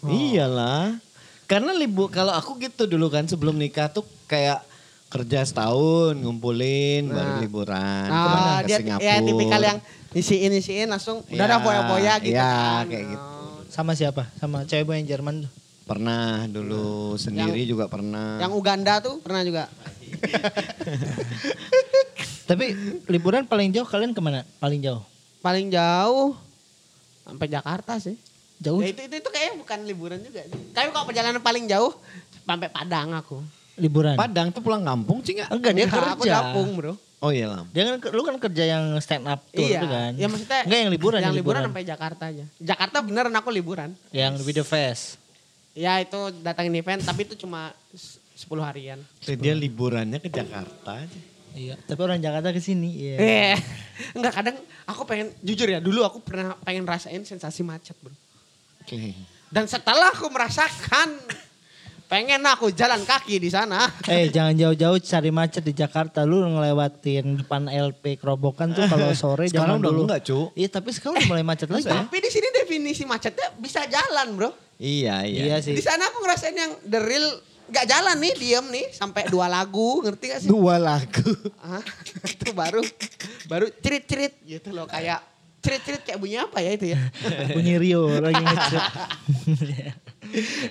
Iyalah. 0.02 0.96
Karena 1.44 1.70
libur 1.70 2.08
kalau 2.08 2.32
aku 2.32 2.56
gitu 2.58 2.88
dulu 2.88 3.06
kan 3.06 3.22
sebelum 3.22 3.54
nikah 3.54 3.86
tuh 3.86 4.02
kayak 4.26 4.62
kerja 5.06 5.40
setahun 5.40 6.14
ngumpulin 6.16 7.08
baru 7.08 7.30
Nah. 7.30 7.40
liburan 7.40 8.06
Nah, 8.06 8.18
ke 8.18 8.28
mana 8.28 8.50
ke 8.52 8.66
dia 8.66 8.78
Singapura. 8.78 9.06
ya 9.06 9.14
tipikal 9.20 9.60
yang 9.60 9.78
ngisiin 10.10 10.50
ngisiin 10.50 10.86
langsung 10.86 11.16
udah 11.24 11.34
Iya, 11.36 11.44
ada 11.46 11.56
foya-foya 11.58 12.12
gitu 12.20 12.32
iya, 12.32 12.44
kan. 12.44 12.84
kayak 12.86 13.04
gitu. 13.08 13.22
Oh. 13.22 13.58
sama 13.68 13.92
siapa 13.92 14.26
sama 14.34 14.64
cewek 14.64 14.94
yang 14.96 15.08
Jerman 15.08 15.44
tuh 15.44 15.52
pernah 15.84 16.44
dulu 16.46 17.14
sendiri 17.14 17.62
juga 17.64 17.86
pernah. 17.86 18.36
Yang 18.36 18.52
Uganda 18.54 18.98
tuh 18.98 19.20
pernah 19.20 19.40
juga. 19.40 19.70
Tapi 22.46 22.66
liburan 23.06 23.42
paling 23.44 23.70
jauh 23.70 23.84
kalian 23.84 24.10
ke 24.10 24.20
mana? 24.20 24.46
Paling 24.56 24.78
jauh? 24.80 25.02
Paling 25.40 25.66
jauh 25.68 26.34
sampai 27.22 27.46
Jakarta 27.46 27.98
sih. 27.98 28.14
Jauh? 28.56 28.80
Ya, 28.80 28.88
itu, 28.88 29.02
itu 29.04 29.14
itu 29.18 29.28
kayaknya 29.28 29.54
bukan 29.60 29.78
liburan 29.84 30.18
juga 30.20 30.40
sih. 30.42 30.58
Tapi 30.72 30.88
kalau 30.88 31.04
perjalanan 31.04 31.38
paling 31.38 31.66
jauh 31.66 31.92
sampai 32.40 32.66
Padang 32.66 33.12
aku. 33.12 33.42
Liburan? 33.76 34.16
Padang 34.16 34.48
tuh 34.48 34.64
pulang 34.64 34.80
kampung 34.80 35.20
sih 35.20 35.36
nggak? 35.36 35.52
Enggak, 35.52 35.72
dia 35.76 35.84
Enggak, 35.84 36.02
Aku 36.16 36.22
kerja. 36.24 36.34
dapung 36.40 36.68
bro. 36.76 36.92
Oh 37.16 37.32
iya 37.32 37.48
lam. 37.48 37.64
Dia 37.72 37.96
kan, 37.96 38.12
lu 38.12 38.22
kan 38.24 38.36
kerja 38.36 38.64
yang 38.76 38.84
stand 39.00 39.24
up 39.24 39.40
tour 39.48 39.64
iya. 39.64 39.80
itu 39.80 39.88
kan? 39.88 40.12
Ya 40.16 40.26
maksudnya. 40.28 40.60
Enggak 40.64 40.78
yang 40.80 40.90
liburan. 40.92 41.18
Yang 41.20 41.36
liburan 41.40 41.60
sampai 41.68 41.84
Jakarta 41.84 42.24
aja. 42.28 42.44
Jakarta 42.56 42.96
beneran 43.00 43.34
aku 43.36 43.48
liburan. 43.48 43.90
Yang 44.12 44.34
video 44.44 44.64
fest. 44.64 45.16
Ya 45.76 46.00
itu 46.00 46.16
datangin 46.40 46.72
event 46.76 47.04
tapi 47.04 47.28
itu 47.28 47.36
cuma 47.36 47.72
s- 47.92 48.16
10 48.36 48.60
harian. 48.64 49.00
Tuh, 49.20 49.36
Dia 49.36 49.52
liburannya 49.56 50.20
ke 50.20 50.28
Jakarta 50.28 51.04
aja. 51.04 51.20
Iya. 51.56 51.80
Tapi 51.88 52.00
orang 52.04 52.20
Jakarta 52.20 52.52
ke 52.52 52.60
sini. 52.60 52.92
Iya. 52.92 53.16
Eh, 53.16 53.56
enggak 54.16 54.32
kadang 54.36 54.56
aku 54.84 55.08
pengen 55.08 55.32
jujur 55.40 55.68
ya 55.68 55.80
dulu 55.80 56.04
aku 56.04 56.20
pernah 56.20 56.52
pengen 56.64 56.84
rasain 56.84 57.24
sensasi 57.24 57.64
macet 57.64 57.96
bro. 58.00 58.12
Oke. 58.84 59.16
Dan 59.48 59.64
setelah 59.64 60.12
aku 60.12 60.28
merasakan 60.28 61.16
pengen 62.06 62.42
aku 62.46 62.70
jalan 62.70 63.02
kaki 63.02 63.38
di 63.38 63.50
sana. 63.50 63.86
Eh 64.12 64.30
jangan 64.30 64.54
jauh-jauh 64.54 64.98
cari 65.02 65.30
macet 65.34 65.62
di 65.66 65.74
Jakarta. 65.74 66.22
Lu 66.22 66.42
ngelewatin 66.46 67.42
depan 67.42 67.66
LP 67.66 68.18
Kerobokan 68.22 68.72
tuh 68.72 68.86
kalau 68.86 69.10
sore 69.18 69.50
Sekarang 69.50 69.78
jangan 69.78 69.82
udah 69.82 69.90
dulu. 69.92 70.02
enggak, 70.06 70.20
Cu. 70.22 70.38
Iya 70.54 70.68
tapi 70.70 70.88
sekarang 70.94 71.18
udah 71.18 71.28
mulai 71.28 71.44
macet 71.44 71.68
lagi. 71.68 71.90
Tapi 71.90 72.16
di 72.22 72.30
sini 72.30 72.48
definisi 72.54 73.02
macetnya 73.04 73.50
bisa 73.58 73.82
jalan 73.90 74.26
bro. 74.38 74.50
Iya 74.78 75.26
iya. 75.26 75.42
Iya 75.50 75.56
sih. 75.60 75.74
Di 75.74 75.82
sana 75.82 76.06
aku 76.06 76.22
ngerasain 76.22 76.54
yang 76.54 76.72
the 76.86 77.00
real 77.02 77.26
gak 77.66 77.90
jalan 77.90 78.14
nih 78.22 78.34
diem 78.38 78.66
nih 78.70 78.86
sampai 78.94 79.26
dua 79.26 79.50
lagu 79.50 79.98
ngerti 80.06 80.24
gak 80.30 80.40
sih? 80.46 80.48
Dua 80.50 80.78
lagu. 80.78 81.26
Ah, 81.58 81.82
itu 82.32 82.54
baru 82.54 82.78
baru 83.50 83.66
cerit-cerit 83.82 84.38
gitu 84.46 84.70
loh 84.70 84.86
kayak 84.86 85.18
cerit-cerit 85.66 86.02
kayak 86.02 86.16
bunyi 86.16 86.38
apa 86.38 86.58
ya 86.58 86.70
itu 86.70 86.86
ya. 86.88 87.00
Bunyi 87.56 87.74
Rio 87.76 88.06
lagi 88.16 88.38
ngecet. 88.38 88.84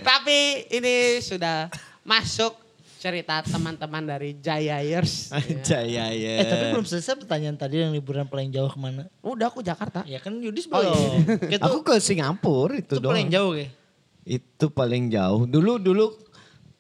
Tapi 0.02 0.38
ini 0.70 0.96
sudah 1.20 1.68
masuk 2.02 2.56
cerita 2.98 3.44
teman-teman 3.44 4.02
dari 4.02 4.34
Jaya 4.36 4.82
Years. 4.82 5.30
Jaya 5.68 6.10
ya. 6.10 6.34
eh 6.42 6.46
tapi 6.46 6.64
belum 6.72 6.86
selesai 6.86 7.14
pertanyaan 7.18 7.54
tadi 7.54 7.78
yang 7.78 7.92
liburan 7.92 8.26
paling 8.26 8.50
jauh 8.50 8.66
ke 8.66 8.80
mana? 8.80 9.06
Udah 9.22 9.48
aku 9.48 9.62
Jakarta. 9.62 10.02
Ya 10.04 10.18
kan 10.18 10.34
Yudis 10.36 10.66
Oh, 10.68 10.80
belum. 10.80 10.90
iya. 10.90 11.18
Itu, 11.52 11.62
Aku 11.62 11.78
ke 11.84 12.00
Singapura 12.00 12.74
itu, 12.76 12.98
itu 12.98 13.04
paling 13.04 13.28
doang. 13.28 13.36
jauh 13.36 13.54
ya? 13.56 13.68
Itu 14.26 14.66
paling 14.70 15.04
jauh. 15.08 15.46
Dulu 15.46 15.78
dulu 15.78 16.06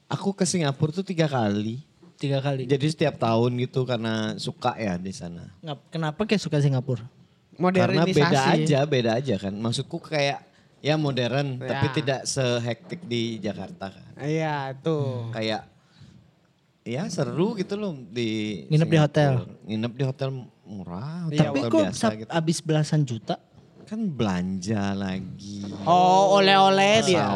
aku 0.07 0.33
ke 0.33 0.43
Singapura 0.43 0.89
tuh 0.91 1.05
tiga 1.05 1.29
kali. 1.29 1.85
Tiga 2.15 2.41
kali. 2.41 2.65
Jadi 2.65 2.85
setiap 2.87 3.19
tahun 3.19 3.53
gitu 3.59 3.85
karena 3.85 4.33
suka 4.35 4.73
ya 4.73 4.95
di 4.95 5.11
sana. 5.11 5.51
Ngap- 5.61 5.91
Kenapa 5.91 6.25
kayak 6.25 6.41
suka 6.41 6.57
Singapura? 6.57 7.05
Karena 7.55 8.03
Modernisasi. 8.03 8.13
beda 8.13 8.39
aja, 8.51 8.79
beda 8.83 9.11
aja 9.15 9.35
kan. 9.37 9.53
Maksudku 9.53 9.97
kayak 9.97 10.43
ya 10.79 10.95
modern 10.95 11.57
Ya. 11.57 11.67
tapi 11.71 11.87
tidak 11.95 12.21
sehektik 12.23 13.01
di 13.01 13.39
Jakarta 13.39 13.89
kan. 13.89 14.05
Iya 14.19 14.75
tuh. 14.77 15.31
Kayak 15.31 15.71
ya 16.83 17.07
seru 17.07 17.55
gitu 17.55 17.73
loh 17.73 17.97
di 17.97 18.61
Nginep 18.67 18.87
di 18.87 18.99
hotel. 18.99 19.31
Nginep 19.63 19.93
di 19.93 20.03
hotel 20.03 20.29
murah, 20.61 21.25
hotel, 21.25 21.33
Iya, 21.33 21.47
Tapi 21.47 21.59
hotel 21.59 21.71
kok 21.71 21.81
biasa 21.81 22.05
gitu. 22.15 22.29
abis 22.29 22.57
belasan 22.59 23.01
juta? 23.01 23.35
Kan 23.85 24.17
belanja 24.17 24.97
lagi. 24.97 25.61
Oh 25.85 26.41
oleh-oleh 26.41 27.05
dia. 27.05 27.29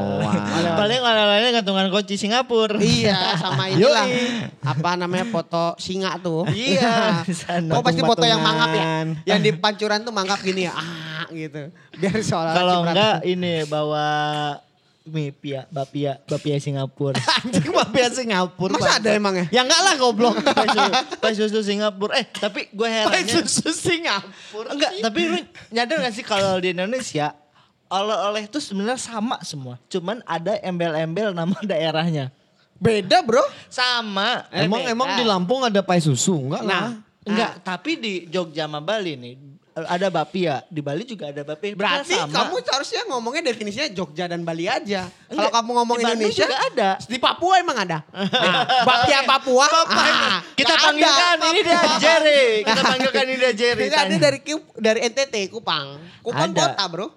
Paling 0.73 0.97
oleh-olehnya 0.97 1.61
gantungan 1.61 1.93
kunci 1.93 2.17
Singapura. 2.17 2.81
Iya 2.81 3.37
sama 3.37 3.69
inilah. 3.73 4.09
Apa 4.65 4.97
namanya 4.97 5.29
foto 5.29 5.77
singa 5.77 6.17
tuh. 6.17 6.49
Iya. 6.57 7.21
Oh 7.77 7.85
pasti 7.85 8.01
foto 8.01 8.25
yang 8.25 8.41
mangap 8.41 8.73
ya. 8.73 8.85
Yang 9.29 9.39
di 9.45 9.51
pancuran 9.61 10.01
tuh 10.01 10.09
mangap 10.09 10.41
gini 10.41 10.65
ya. 10.65 10.73
Ah 10.73 11.29
gitu. 11.29 11.69
Biar 12.01 12.17
seolah 12.17 12.53
Kalau 12.57 12.75
enggak 12.81 13.17
ini 13.29 13.69
bawa 13.69 14.09
mie 15.09 15.33
pia, 15.33 15.65
bapia, 15.73 16.21
bapia 16.29 16.55
Singapura. 16.61 17.17
Anjing 17.43 17.73
mafia 17.73 18.07
Singapura. 18.13 18.77
Masa 18.77 19.01
ada 19.01 19.09
emang 19.11 19.35
ya? 19.35 19.45
Ya 19.49 19.61
enggak 19.65 19.81
lah 19.81 19.93
goblok. 19.97 20.37
Pai 20.57 20.67
susu, 20.69 20.91
pai 21.19 21.33
susu 21.35 21.59
Singapura. 21.65 22.13
Eh 22.21 22.25
tapi 22.29 22.69
gue 22.69 22.87
Pai 22.87 23.25
herannya. 23.25 23.43
susu 23.43 23.73
Singapura. 23.73 24.69
Enggak, 24.71 24.91
tapi 25.01 25.19
lu 25.25 25.37
nyadar 25.73 25.97
gak 26.05 26.13
sih 26.13 26.25
kalau 26.25 26.61
di 26.61 26.71
Indonesia 26.71 27.33
oleh-oleh 27.89 28.45
itu 28.45 28.61
sebenarnya 28.61 29.01
sama 29.01 29.41
semua. 29.41 29.81
Cuman 29.89 30.21
ada 30.23 30.55
embel-embel 30.61 31.33
nama 31.33 31.57
daerahnya. 31.73 32.29
Beda 32.79 33.19
bro. 33.25 33.41
Sama. 33.67 34.47
Emang 34.53 34.85
beda. 34.85 34.93
emang 34.93 35.09
di 35.19 35.25
Lampung 35.25 35.65
ada 35.65 35.81
pai 35.81 35.99
susu 35.99 36.37
enggak 36.37 36.63
lah. 36.63 36.69
Nah. 36.69 36.89
Enggak, 37.27 37.61
tapi 37.61 37.99
di 37.99 38.13
Jogja 38.31 38.65
sama 38.65 38.79
Bali 38.79 39.13
nih 39.13 39.33
ada 39.85 40.07
bapia. 40.09 40.65
Di 40.67 40.81
Bali 40.81 41.05
juga 41.05 41.29
ada 41.29 41.45
bapia. 41.45 41.71
Padahal 41.71 42.03
Berarti 42.03 42.15
sama. 42.17 42.33
kamu 42.33 42.55
harusnya 42.65 43.01
ngomongnya 43.07 43.43
definisinya 43.53 43.87
Jogja 43.93 44.25
dan 44.25 44.41
Bali 44.43 44.65
aja. 44.65 45.07
Kalau 45.29 45.51
kamu 45.53 45.69
ngomong 45.79 45.95
di 45.95 46.03
Indonesia 46.03 46.43
juga 46.43 46.57
ada. 46.59 46.89
Di 46.99 47.17
Papua 47.21 47.53
emang 47.61 47.77
ada. 47.79 47.97
Nah, 48.11 48.63
Bapia 48.89 49.19
Papua. 49.23 49.65
ah, 49.69 50.41
Kita 50.57 50.73
panggilkan 50.75 51.37
ada. 51.37 51.47
ini 51.47 51.59
dia 51.61 51.81
Jerry. 52.01 52.43
Kita 52.67 52.81
panggilkan 52.81 53.23
ini 53.29 53.37
dia 53.37 53.53
Jerry. 53.53 53.83
Tidak 53.87 54.01
ada 54.01 54.15
dari 54.17 54.39
dari 54.75 54.99
NTT 55.07 55.35
Kupang. 55.53 55.87
Kupang 56.19 56.49
Ada. 56.51 56.73
kota, 56.73 56.83
Bro. 56.89 57.07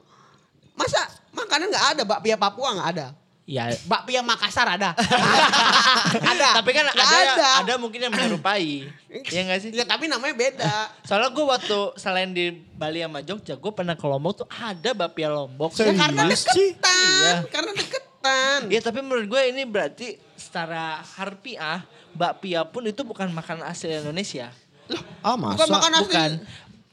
Masa 0.72 1.00
makanan 1.32 1.68
nggak 1.68 1.86
ada 1.96 2.02
bakpia 2.04 2.36
Papua 2.36 2.76
nggak 2.76 2.88
ada? 2.92 3.06
Ya, 3.42 3.74
Bakpia 3.90 4.22
Makassar 4.22 4.70
ada. 4.70 4.94
ada. 6.32 6.48
tapi 6.62 6.70
kan 6.70 6.86
Nggak 6.86 7.10
ada, 7.10 7.48
ada 7.66 7.74
mungkin 7.74 7.98
yang 7.98 8.14
menyerupai. 8.14 8.86
Iya 9.10 9.40
gak 9.50 9.58
sih? 9.66 9.70
Ya 9.74 9.82
tapi 9.82 10.06
namanya 10.06 10.30
beda. 10.38 10.70
Soalnya 11.02 11.34
gue 11.34 11.44
waktu 11.50 11.78
selain 11.98 12.30
di 12.30 12.54
Bali 12.54 13.02
sama 13.02 13.18
Jogja, 13.18 13.58
gue 13.58 13.72
pernah 13.74 13.98
ke 13.98 14.06
Lombok 14.06 14.46
tuh 14.46 14.48
ada 14.48 14.94
bapia 14.94 15.26
Lombok. 15.26 15.74
Ya, 15.74 15.90
karena 15.90 16.22
deketan. 16.30 16.94
Iya. 16.94 17.32
Karena 17.50 17.70
deketan. 17.74 18.60
Iya 18.70 18.80
tapi 18.80 18.98
menurut 19.02 19.26
gue 19.26 19.42
ini 19.50 19.66
berarti 19.66 20.14
secara 20.38 21.02
harfiah 21.18 21.82
bakpia 22.14 22.62
pun 22.62 22.86
itu 22.86 23.02
bukan 23.02 23.26
makanan 23.34 23.66
asli 23.66 23.90
Indonesia. 23.90 24.54
Ah 25.18 25.34
Bukan 25.34 25.66
masa? 25.66 25.66
makan 25.66 25.92
asli. 25.98 26.06
Bukan. 26.14 26.30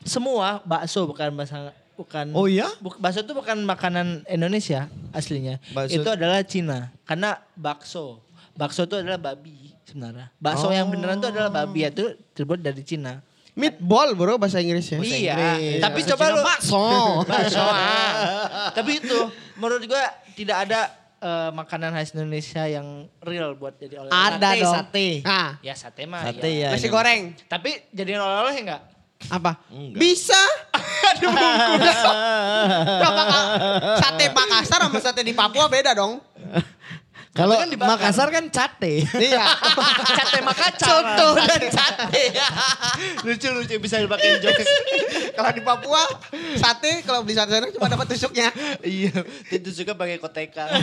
Semua 0.01 0.65
bakso 0.65 1.05
bukan 1.05 1.29
bahasa 1.37 1.77
bukan 1.99 2.31
Oh 2.31 2.47
iya? 2.47 2.71
buk- 2.79 2.95
bakso 2.97 3.19
itu 3.19 3.31
bukan 3.31 3.59
makanan 3.61 4.23
Indonesia 4.25 4.87
aslinya. 5.11 5.59
Bakso- 5.69 5.97
Itu 5.97 6.07
adalah 6.07 6.39
Cina. 6.41 6.95
Karena 7.03 7.35
bakso. 7.53 8.23
Bakso 8.51 8.83
itu 8.83 8.95
adalah 8.95 9.19
babi 9.19 9.75
sebenarnya. 9.83 10.31
Bakso 10.35 10.67
yang 10.69 10.87
beneran 10.87 11.17
itu 11.17 11.27
adalah 11.27 11.47
babi 11.49 11.83
itu 11.83 12.05
terbuat 12.31 12.59
dari 12.59 12.81
Cina. 12.81 13.19
Meatball 13.51 14.13
bro 14.13 14.35
bahasa 14.35 14.57
Inggrisnya. 14.57 14.99
iya. 15.01 15.35
Inggris. 15.53 15.79
Tapi 15.79 15.99
Bahasa 15.99 16.09
coba 16.09 16.23
Cina 16.23 16.31
lu 16.31 16.41
bakso. 16.41 16.83
bakso. 17.31 17.59
ah. 17.59 18.11
Tapi 18.77 18.91
itu 18.97 19.19
menurut 19.55 19.83
gue 19.83 20.03
tidak 20.33 20.57
ada 20.63 20.87
eh, 21.19 21.51
makanan 21.51 21.91
khas 21.91 22.11
Indonesia 22.11 22.63
yang 22.65 22.87
real 23.19 23.51
buat 23.53 23.75
jadi 23.75 23.99
oleh 23.99 24.07
Ada 24.09 24.39
Sate, 24.49 24.59
dong. 24.61 24.73
sate. 24.73 25.07
Nah, 25.21 25.49
Ya 25.59 25.73
sate 25.73 26.03
mah. 26.05 26.23
Sate 26.25 26.47
ya. 26.49 26.59
ya. 26.61 26.69
nasi 26.71 26.81
ini. 26.81 26.93
goreng. 26.93 27.21
Tapi 27.45 27.69
jadiin 27.91 28.15
oleh-oleh 28.17 28.55
enggak? 28.57 28.81
Apa? 29.27 29.59
Enggak. 29.67 29.99
Bisa. 29.99 30.39
Nah, 32.99 33.11
Maka- 33.11 33.45
sate 34.01 34.25
Makassar 34.29 34.79
sama 34.85 34.99
sate 35.01 35.21
di 35.23 35.33
Papua 35.33 35.65
beda 35.67 35.93
dong. 35.93 36.21
Kalau 37.29 37.55
kan 37.55 37.69
dibakar. 37.69 37.93
Makassar 37.95 38.27
kan 38.29 38.45
cate. 38.49 39.05
Iya. 39.05 39.45
Sate 40.17 40.39
makacar. 40.41 40.89
Soto 40.89 41.27
dan 41.37 41.61
sate. 41.69 42.23
Lucu-lucu 43.21 43.77
bisa 43.77 43.95
dipakai 43.97 44.41
jokes. 44.41 44.65
kalau 45.31 45.51
di 45.53 45.61
Papua 45.61 46.03
sate 46.57 47.05
kalau 47.05 47.21
beli 47.21 47.37
sate 47.37 47.53
sana 47.53 47.69
cuma 47.69 47.87
dapat 47.87 48.11
tusuknya. 48.11 48.49
iya, 48.81 49.13
itu 49.47 49.69
suka 49.71 49.93
pakai 49.93 50.17
koteka. 50.17 50.67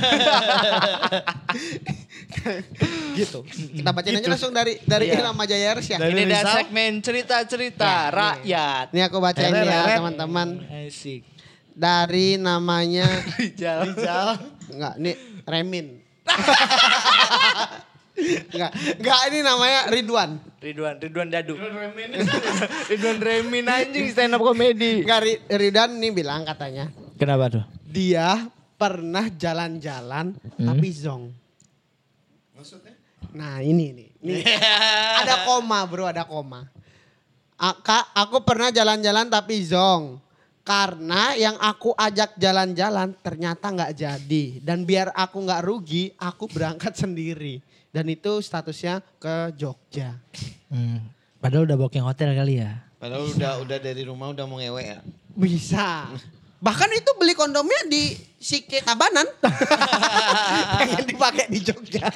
gitu. 3.17 3.43
Kita 3.75 3.91
bacain 3.91 4.17
aja 4.17 4.29
langsung 4.29 4.55
dari 4.55 4.79
dari 4.83 5.07
Iya. 5.09 5.21
Irama 5.21 5.45
Jaya 5.45 5.75
Ers 5.75 5.87
ya. 5.89 5.99
Dari 5.99 6.15
Ini 6.15 6.23
dia 6.25 6.41
Rizal? 6.41 6.55
segmen 6.57 6.93
cerita-cerita 7.01 7.85
Ya, 7.85 8.01
rakyat. 8.09 8.87
Ini 8.95 9.01
aku 9.05 9.17
bacain 9.19 9.53
ya 9.53 9.99
teman-teman. 9.99 10.49
Asik. 10.87 11.27
Dari 11.75 12.39
namanya 12.39 13.05
Rijal. 13.37 13.93
enggak 14.71 14.95
ini 14.97 15.13
Remin. 15.45 16.06
Enggak, 18.17 18.71
enggak 18.97 19.21
ini 19.29 19.39
namanya 19.41 19.81
Ridwan. 19.89 20.31
Ridwan, 20.59 20.95
Ridwan 20.97 21.29
Dadu. 21.29 21.55
Ridwan 22.89 23.19
Remin 23.21 23.67
anjing 23.75 24.07
stand 24.09 24.33
up 24.33 24.41
comedy. 24.41 25.05
Enggak 25.05 25.21
Ri- 25.23 25.43
Ridwan 25.49 25.91
nih 25.95 26.11
bilang 26.11 26.43
katanya 26.43 26.89
Kenapa 27.17 27.49
tuh? 27.51 27.65
dia 27.87 28.49
pernah 28.77 29.27
jalan-jalan 29.27 30.37
tapi 30.57 30.89
zong. 30.91 31.33
Maksudnya? 32.53 32.93
Nah 33.33 33.61
ini 33.61 33.93
nih. 33.93 34.09
Nih, 34.19 34.43
ada 35.15 35.45
koma 35.45 35.85
bro, 35.85 36.05
ada 36.05 36.25
koma. 36.25 36.67
A- 37.57 37.79
Kak, 37.79 38.13
aku 38.13 38.43
pernah 38.43 38.69
jalan-jalan 38.69 39.29
tapi 39.29 39.63
zong. 39.63 40.21
Karena 40.67 41.31
yang 41.39 41.55
aku 41.63 41.95
ajak 41.95 42.35
jalan-jalan 42.43 43.15
ternyata 43.23 43.71
nggak 43.71 43.95
jadi. 43.95 44.45
Dan 44.59 44.83
biar 44.83 45.15
aku 45.15 45.39
nggak 45.47 45.63
rugi, 45.63 46.11
aku 46.19 46.51
berangkat 46.55 46.99
sendiri. 46.99 47.63
Dan 47.95 48.11
itu 48.11 48.43
statusnya 48.43 48.99
ke 49.23 49.55
Jogja. 49.55 50.19
Hmm. 50.67 51.07
Padahal 51.39 51.71
udah 51.71 51.79
booking 51.79 52.03
hotel 52.03 52.35
kali 52.35 52.59
ya. 52.59 52.83
Padahal 52.99 53.31
udah 53.31 53.53
udah 53.63 53.79
dari 53.79 54.03
rumah 54.03 54.35
udah 54.35 54.45
mau 54.51 54.59
ngewe 54.59 54.83
ya. 54.83 54.99
Bisa. 55.39 56.11
Bahkan 56.57 56.89
itu 56.97 57.11
beli 57.21 57.37
kondomnya 57.37 57.85
di 57.87 58.17
Sike 58.41 58.81
Tabanan. 58.81 59.29
Pengen 60.81 61.05
dipakai 61.05 61.47
di 61.53 61.61
Jogja. 61.61 62.09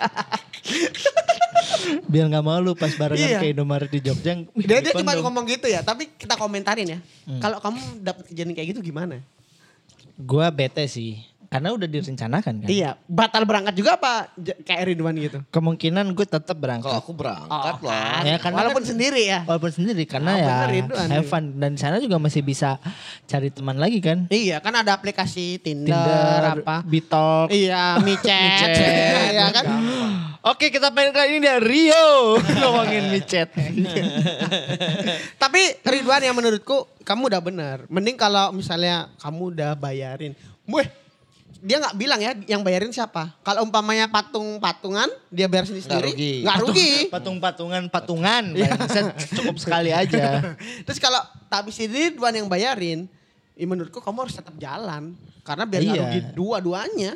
Biar 2.08 2.26
nggak 2.28 2.44
malu 2.44 2.72
pas 2.72 2.92
barengan 2.96 3.28
Iya. 3.36 3.40
ke 3.40 3.46
Indomaret 3.52 3.90
di 3.92 4.00
Jogja. 4.00 4.32
Dia, 4.56 4.78
dia 4.80 4.92
cuma 4.96 5.12
ngomong 5.16 5.44
gitu 5.44 5.68
ya, 5.68 5.84
tapi 5.84 6.08
kita 6.16 6.40
komentarin 6.40 6.88
ya. 6.88 6.98
Kalau 7.38 7.60
kamu 7.60 7.80
dapat 8.00 8.24
kejadian 8.32 8.56
kayak 8.56 8.68
gitu 8.76 8.80
gimana? 8.80 9.20
Gua 10.16 10.48
bete 10.48 10.84
sih. 10.88 11.20
Karena 11.50 11.74
udah 11.74 11.82
direncanakan 11.82 12.62
kan. 12.62 12.68
Iya, 12.70 12.94
batal 13.04 13.42
berangkat 13.42 13.74
juga 13.74 13.98
apa 13.98 14.30
kayak 14.38 14.86
Ridwan 14.86 15.18
gitu? 15.18 15.42
Kemungkinan 15.50 16.14
gue 16.14 16.22
tetap 16.22 16.46
Kalau 16.46 16.62
berangkat. 16.62 16.94
aku 16.94 17.10
berangkat 17.10 17.76
lah. 17.82 18.22
Ya, 18.22 18.38
karena 18.38 18.56
Walaupun 18.62 18.78
kan- 18.78 18.90
sendiri 18.94 19.22
ya. 19.26 19.40
Walaupun 19.42 19.72
sendiri 19.74 20.02
karena 20.06 20.30
Ah, 20.30 20.38
ya 20.38 20.46
bener, 20.46 20.68
Ridwan. 20.70 21.08
have 21.10 21.26
fun. 21.26 21.44
Dan 21.58 21.74
di 21.74 21.80
sana 21.82 21.98
juga 21.98 22.16
masih 22.16 22.40
bisa 22.40 22.78
cari 23.26 23.50
teman 23.50 23.76
lagi 23.76 23.98
kan. 23.98 24.30
Iya, 24.30 24.62
kan 24.62 24.70
ada 24.72 24.94
aplikasi 24.94 25.58
Tinder, 25.58 25.90
Tinder, 25.90 26.62
apa? 26.62 26.86
Bitalk. 26.86 27.50
Iya, 27.50 27.98
micet. 27.98 28.30
Micet. 28.70 28.78
Iya 29.34 29.46
kan? 29.50 29.64
Oke 30.42 30.70
kita 30.70 30.88
pengen 30.88 31.10
kali 31.10 31.28
ini 31.32 31.42
dari 31.42 31.58
Rio. 31.60 32.38
Ngomongin 32.62 33.10
micet. 33.10 33.50
Tapi 35.34 35.60
Ridwan 35.82 36.22
yang 36.22 36.32
menurutku 36.32 36.86
kamu 37.02 37.26
udah 37.26 37.42
bener. 37.42 37.76
Mending 37.88 38.14
kalau 38.14 38.50
misalnya 38.50 39.10
kamu 39.18 39.50
udah 39.50 39.70
bayarin. 39.74 40.32
Weh, 40.64 40.86
dia 41.60 41.76
nggak 41.76 41.92
bilang 41.94 42.20
ya 42.20 42.32
yang 42.48 42.60
bayarin 42.60 42.88
siapa. 42.88 43.36
Kalau 43.40 43.62
umpamanya 43.62 44.08
patung-patungan, 44.08 45.08
dia 45.28 45.44
bayar 45.44 45.68
sendiri 45.68 45.84
Nggak 45.84 45.92
sendiri. 45.92 46.10
rugi. 46.10 46.34
Nggak 46.42 46.58
rugi. 46.60 46.90
Patung-patungan, 47.12 47.82
patungan. 47.88 48.44
Bisa 48.56 49.00
cukup 49.36 49.56
sekali 49.56 49.92
aja. 49.92 50.56
Terus 50.88 50.96
kalau 50.96 51.20
tak 51.46 51.64
habis 51.64 51.76
Ridwan 51.76 52.32
yang 52.32 52.48
bayarin, 52.48 53.04
ya 53.52 53.66
menurutku 53.66 54.00
kamu 54.00 54.24
harus 54.24 54.34
tetap 54.34 54.56
jalan. 54.56 55.12
Karena 55.40 55.64
biar 55.64 55.82
Iya. 55.82 55.92
rugi 55.98 56.20
dua-duanya. 56.32 57.12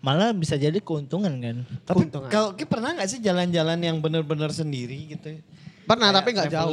Malah 0.00 0.32
bisa 0.32 0.56
jadi 0.56 0.78
keuntungan 0.78 1.28
kan. 1.36 1.56
Tapi 1.84 2.08
Keuntungan. 2.08 2.30
kalau 2.32 2.56
Ki 2.56 2.64
pernah 2.64 2.96
nggak 2.96 3.04
sih 3.06 3.20
jalan-jalan 3.20 3.76
yang 3.78 4.00
benar-benar 4.00 4.48
sendiri 4.48 5.12
gitu? 5.12 5.36
Pernah 5.84 6.08
Kayak 6.08 6.18
tapi 6.22 6.28
nggak 6.32 6.48
jauh. 6.48 6.72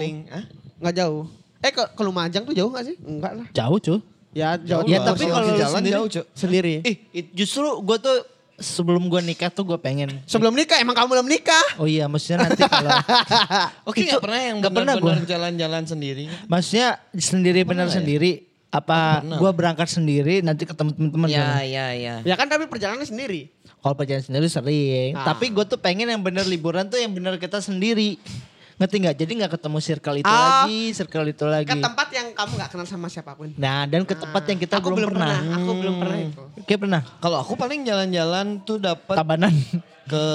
Nggak 0.80 0.96
jauh. 0.96 1.24
Eh 1.60 1.72
ke, 1.74 1.84
ke 1.92 2.02
Lumajang 2.06 2.46
tuh 2.46 2.56
jauh 2.56 2.70
nggak 2.72 2.86
sih? 2.88 2.96
Enggak 3.02 3.34
lah. 3.36 3.48
Jauh 3.52 3.78
cuy. 3.78 4.00
Ya 4.38 4.54
jauh. 4.56 4.86
Ya, 4.86 5.02
lah, 5.02 5.06
tapi 5.10 5.26
kalau 5.26 5.42
lu 5.44 5.58
jalan 5.58 5.74
sendiri- 5.76 5.96
jauh, 5.96 6.08
Cuk. 6.08 6.26
sendiri. 6.32 6.74
Ih, 6.84 6.96
it- 7.12 7.32
justru 7.34 7.66
gue 7.82 7.98
tuh 7.98 8.18
sebelum 8.56 9.06
gue 9.06 9.22
nikah 9.24 9.50
tuh 9.50 9.64
gue 9.64 9.78
pengen. 9.78 10.14
Sebelum 10.24 10.50
nikah 10.52 10.78
emang 10.78 10.94
kamu 10.94 11.10
belum 11.12 11.28
nikah? 11.28 11.66
Oh 11.78 11.86
iya, 11.86 12.06
maksudnya 12.06 12.46
nanti 12.46 12.62
kalau 12.62 12.90
Oke 13.90 14.02
nggak 14.04 14.18
pernah 14.20 14.40
yang 14.40 14.56
nggak 14.60 14.74
pernah 14.76 14.94
jalan-jalan 15.24 15.84
sendiri? 15.84 16.30
maksudnya 16.46 17.02
sendiri 17.12 17.62
benar 17.64 17.86
ya? 17.88 17.98
sendiri 17.98 18.46
apa 18.68 19.00
gue 19.24 19.52
berangkat 19.52 19.88
sendiri 19.88 20.44
nanti 20.44 20.68
ketemu 20.68 20.92
teman-teman 20.92 21.30
kan? 21.32 21.64
ya, 21.64 21.86
ya. 21.94 22.14
Ya 22.22 22.36
kan 22.36 22.46
tapi 22.46 22.68
perjalanan 22.68 23.02
sendiri. 23.02 23.50
Kalau 23.78 23.94
perjalanan 23.94 24.26
sendiri 24.26 24.48
sering, 24.48 25.12
Ah. 25.16 25.34
tapi 25.34 25.50
gue 25.50 25.64
tuh 25.64 25.78
pengen 25.78 26.06
yang 26.06 26.20
bener 26.20 26.44
liburan 26.44 26.86
tuh 26.86 26.98
yang 26.98 27.10
bener 27.10 27.38
kita 27.38 27.58
sendiri. 27.58 28.20
Ngerti 28.78 28.96
nggak? 29.02 29.16
Jadi 29.18 29.32
nggak 29.42 29.52
ketemu 29.58 29.78
circle 29.82 30.18
itu 30.18 30.30
Ah. 30.30 30.42
lagi, 30.64 30.82
circle 30.94 31.26
itu 31.26 31.46
lagi. 31.50 31.66
Ke 31.68 31.82
tempat 31.82 32.08
yang 32.14 32.28
kamu 32.32 32.52
nggak 32.56 32.70
kenal 32.70 32.86
sama 32.86 33.10
siapa 33.10 33.34
pun. 33.34 33.50
Nah, 33.58 33.90
dan 33.90 34.06
ke 34.06 34.14
tempat 34.14 34.44
yang 34.46 34.60
kita 34.62 34.78
Aku 34.78 34.94
belum, 34.94 35.10
pernah. 35.12 35.34
Aku 35.58 35.72
belum 35.74 35.96
pernah 35.98 36.18
itu. 36.22 36.44
Kayak 36.64 36.80
pernah. 36.86 37.02
Kalau 37.18 37.38
aku 37.42 37.54
paling 37.58 37.82
jalan-jalan 37.82 38.62
tuh 38.62 38.78
dapat 38.78 39.18
Tabanan. 39.18 39.54
ke 40.06 40.26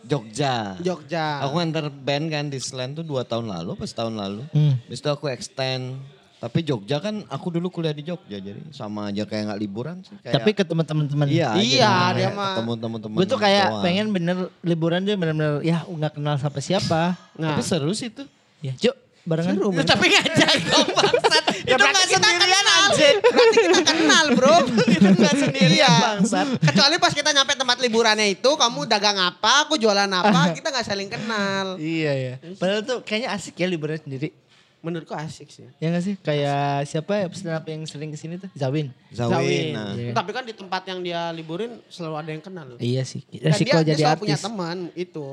Jogja. 0.00 0.80
Jogja. 0.80 1.44
Aku 1.44 1.60
nganter 1.60 1.92
band 1.92 2.32
kan 2.32 2.44
di 2.48 2.56
Selain 2.56 2.96
tuh 2.96 3.04
dua 3.04 3.22
tahun 3.22 3.52
lalu, 3.52 3.76
pas 3.76 3.92
tahun 3.92 4.16
lalu. 4.16 4.42
Hmm. 4.50 4.80
Habis 4.88 4.98
itu 4.98 5.08
aku 5.08 5.28
extend. 5.28 6.00
Tapi 6.40 6.64
Jogja 6.64 6.96
kan 6.98 7.20
aku 7.28 7.52
dulu 7.52 7.68
kuliah 7.68 7.92
di 7.92 8.00
Jogja 8.00 8.34
jadi 8.34 8.56
sama 8.70 9.12
aja 9.12 9.22
kayak 9.22 9.42
nggak 9.46 9.60
liburan 9.60 10.00
sih. 10.00 10.16
Kayak, 10.18 10.34
Tapi 10.34 10.50
ketemu 10.54 10.82
teman-teman. 10.82 11.26
iya, 11.28 11.52
Iya, 11.54 11.92
dia 12.10 12.28
mah. 12.30 12.56
ketemu 12.56 12.72
teman-teman. 12.78 13.14
Gue 13.14 13.26
tuh 13.26 13.36
kayak 13.36 13.66
doang. 13.68 13.82
pengen 13.82 14.06
bener 14.08 14.36
liburan 14.60 15.00
dia 15.00 15.14
bener-bener 15.14 15.60
ya 15.60 15.84
nggak 15.84 16.16
kenal 16.16 16.34
siapa 16.34 16.58
siapa. 16.58 17.02
Nah. 17.36 17.52
Tapi 17.52 17.62
seru 17.62 17.92
sih 17.92 18.08
tuh. 18.08 18.24
Ya, 18.58 18.72
yuk 18.74 18.96
barengan. 19.22 19.52
Seru, 19.52 19.68
Ya, 19.70 19.84
tapi 19.84 20.04
ngajak 20.08 20.56
dong 20.64 20.88
bangsat. 20.90 21.44
Ya 21.60 21.76
Itu 21.76 21.84
berarti 21.84 21.92
nggak 21.92 22.08
kita 22.08 22.24
sendirian 22.26 22.64
kenal. 22.64 22.80
anjir. 22.82 23.14
Berarti 23.20 23.58
kita 23.60 23.80
kenal 23.86 24.24
bro. 24.32 24.56
Itu 24.96 25.08
nggak 25.12 25.34
sendirian 25.36 25.76
Iya. 25.76 25.92
bangsat. 26.02 26.46
Kecuali 26.58 26.96
pas 26.96 27.12
kita 27.12 27.30
nyampe 27.30 27.52
tempat 27.52 27.76
liburannya 27.78 28.26
itu, 28.26 28.50
kamu 28.50 28.80
dagang 28.86 29.20
apa, 29.20 29.52
aku 29.62 29.76
jualan 29.76 30.08
apa, 30.08 30.40
kita 30.56 30.68
nggak 30.68 30.82
saling 30.82 31.06
kenal. 31.06 31.76
Iya 31.76 32.12
ya. 32.16 32.34
Padahal 32.56 32.80
tuh 32.82 32.98
kayaknya 33.02 33.28
asik 33.30 33.54
ya 33.54 33.66
liburan 33.66 34.00
sendiri. 34.00 34.32
Menurutku 34.80 35.12
asik 35.12 35.52
sih. 35.52 35.68
Ya 35.76 35.92
gak 35.92 36.04
sih? 36.04 36.14
Kayak 36.24 36.88
siapa 36.88 37.12
ya 37.12 37.26
stand 37.36 37.52
up 37.52 37.64
yang 37.68 37.84
sering 37.84 38.08
ke 38.08 38.16
sini 38.16 38.40
tuh? 38.40 38.48
Zawin. 38.56 38.88
Zawin. 39.12 39.76
Nah. 39.76 39.92
Iya. 39.92 40.12
Tapi 40.16 40.30
kan 40.32 40.44
di 40.48 40.56
tempat 40.56 40.82
yang 40.88 41.04
dia 41.04 41.28
liburin 41.36 41.84
selalu 41.92 42.16
ada 42.16 42.30
yang 42.32 42.40
kenal. 42.40 42.66
Iya 42.80 43.04
sih. 43.04 43.20
Dan 43.28 43.52
Resiko 43.52 43.76
dia, 43.84 43.92
dia 43.92 43.92
jadi 43.92 44.02
selalu 44.08 44.20
punya 44.24 44.36
artis. 44.40 44.46
teman 44.48 44.76
itu. 44.96 45.26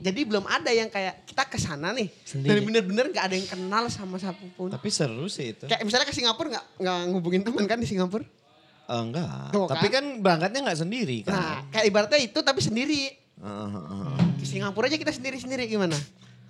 Jadi 0.00 0.20
belum 0.28 0.44
ada 0.48 0.68
yang 0.72 0.88
kayak 0.88 1.28
kita 1.28 1.44
ke 1.44 1.60
sana 1.60 1.92
nih. 1.92 2.08
Sendiri. 2.24 2.56
Dan 2.56 2.64
bener-bener 2.64 3.04
gak 3.12 3.24
ada 3.28 3.36
yang 3.36 3.48
kenal 3.48 3.84
sama 3.92 4.16
siapa 4.16 4.40
pun. 4.56 4.72
Tapi 4.72 4.88
seru 4.88 5.28
sih 5.28 5.52
itu. 5.52 5.68
Kayak 5.68 5.84
misalnya 5.84 6.08
ke 6.08 6.16
Singapura 6.16 6.48
gak, 6.56 6.66
nggak 6.80 6.98
ngubungin 7.12 7.44
teman 7.44 7.64
kan 7.68 7.76
di 7.76 7.88
Singapura. 7.88 8.24
Eh, 8.88 9.00
enggak. 9.00 9.52
Tuh, 9.52 9.68
Tapi 9.68 9.86
kan? 9.92 10.00
kan 10.00 10.24
berangkatnya 10.24 10.60
enggak 10.64 10.80
sendiri 10.80 11.24
kan. 11.24 11.32
Nah 11.36 11.52
kayak 11.68 11.84
ibaratnya 11.84 12.20
itu 12.20 12.38
tapi 12.40 12.60
sendiri. 12.64 13.12
Heeh, 13.42 13.68
heeh, 13.72 13.86
heeh. 13.92 14.16
Ke 14.40 14.44
Singapura 14.48 14.88
aja 14.88 14.96
kita 14.96 15.12
sendiri-sendiri 15.12 15.68
gimana? 15.68 15.96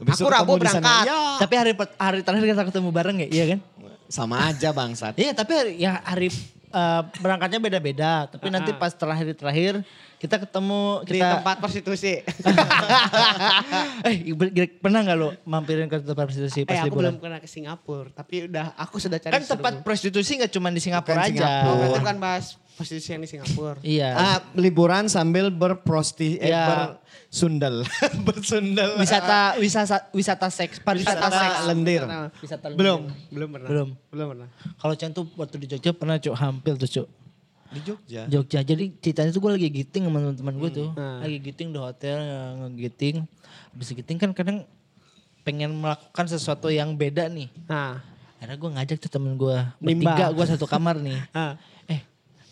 Habis 0.02 0.18
Aku 0.18 0.28
Rabu 0.28 0.52
di 0.58 0.66
berangkat. 0.66 1.04
Ya. 1.06 1.20
Tapi 1.38 1.54
hari 1.54 1.72
hari 1.78 2.20
terakhir 2.26 2.44
kita 2.50 2.64
ketemu 2.66 2.88
bareng 2.90 3.16
ya, 3.22 3.28
iya 3.30 3.44
kan? 3.54 3.58
Sama 4.10 4.36
aja 4.50 4.68
bangsat. 4.74 5.14
Iya, 5.16 5.32
tapi 5.32 5.52
hari, 5.56 5.72
ya 5.78 6.02
hari 6.02 6.28
eh, 6.74 7.02
berangkatnya 7.22 7.62
beda-beda. 7.62 8.26
Tapi 8.26 8.50
nanti 8.50 8.74
pas 8.74 8.92
terakhir-terakhir 8.92 9.80
kita 10.22 10.38
ketemu 10.38 11.02
Di 11.02 11.18
kita 11.18 11.42
tempat 11.42 11.56
prostitusi. 11.58 12.22
eh 14.06 14.16
pernah 14.78 15.02
nggak 15.02 15.18
lo 15.18 15.34
mampirin 15.42 15.90
ke 15.90 15.98
tempat 15.98 16.30
prostitusi 16.30 16.62
pas 16.62 16.78
eh 16.78 16.86
aku 16.86 16.94
liburan? 16.94 17.10
belum 17.10 17.14
pernah 17.18 17.38
ke 17.42 17.48
Singapura. 17.50 18.10
Tapi 18.14 18.46
udah 18.46 18.70
aku 18.78 19.02
sudah 19.02 19.18
cari 19.18 19.34
Kan 19.34 19.42
tempat 19.42 19.72
seru. 19.78 19.82
prostitusi 19.82 20.30
nggak 20.38 20.52
cuma 20.54 20.70
di 20.70 20.78
Singapura 20.78 21.26
Bukan 21.26 21.26
aja. 21.26 21.42
Singapura. 21.42 21.74
Oh, 21.74 21.90
bukan 21.98 22.16
bahas 22.22 22.54
prostitusi 22.72 23.08
yang 23.10 23.20
di 23.20 23.28
Singapura. 23.28 23.76
Iya. 23.80 24.08
Ah, 24.12 24.38
liburan 24.54 25.06
sambil 25.06 25.48
berprosti 25.48 26.36
eh, 26.36 26.48
Ya. 26.48 26.96
bersundal. 27.28 27.84
bersundal. 28.26 28.96
wisata 28.96 29.56
wisata 29.56 29.96
wisata 30.10 30.46
seks 30.48 30.76
pariwisata 30.78 31.18
Wisata 31.18 31.38
seks 31.38 31.58
lendir. 31.66 32.02
wisata 32.38 32.64
lendir. 32.66 32.78
Belum. 32.78 33.00
Belum 33.28 33.48
pernah. 33.50 33.68
belum 33.68 33.88
Belum 34.08 34.26
pernah. 34.30 34.48
kalau 34.76 34.94
Chan 34.94 35.10
tuh 35.10 35.28
waktu 35.34 35.56
di 35.58 35.66
Jogja 35.68 35.90
pernah 35.90 36.16
cuk 36.16 36.34
hampir 36.34 36.74
tuh 36.76 36.90
cuk 36.90 37.08
Di 37.70 37.80
Jogja. 37.82 38.22
Jogja 38.26 38.60
jadi 38.60 38.84
ceritanya 38.94 39.30
tuh 39.30 39.40
gue 39.40 39.52
lagi 39.54 39.68
giting 39.70 40.04
sama 40.04 40.18
teman-teman 40.18 40.54
gue 40.58 40.70
tuh 40.74 40.88
Hmm. 40.92 41.20
lagi 41.20 41.38
giting 41.40 41.68
di 41.68 41.78
hotel 41.78 42.16
ngegiting 42.66 43.16
habis 43.70 43.88
giting 43.90 44.16
kan 44.16 44.30
kadang 44.30 44.68
pengen 45.40 45.72
melakukan 45.74 46.26
sesuatu 46.26 46.68
yang 46.68 46.92
beda 46.92 47.26
nih 47.26 47.48
Nah. 47.64 48.04
akhirnya 48.36 48.56
gue 48.56 48.70
ngajak 48.72 48.96
tuh 48.98 49.08
temen 49.08 49.34
gue 49.34 49.56
bertiga 49.78 50.28
gue 50.30 50.44
satu 50.46 50.66
kamar 50.66 50.98
nih 50.98 51.16
Ah. 51.32 51.56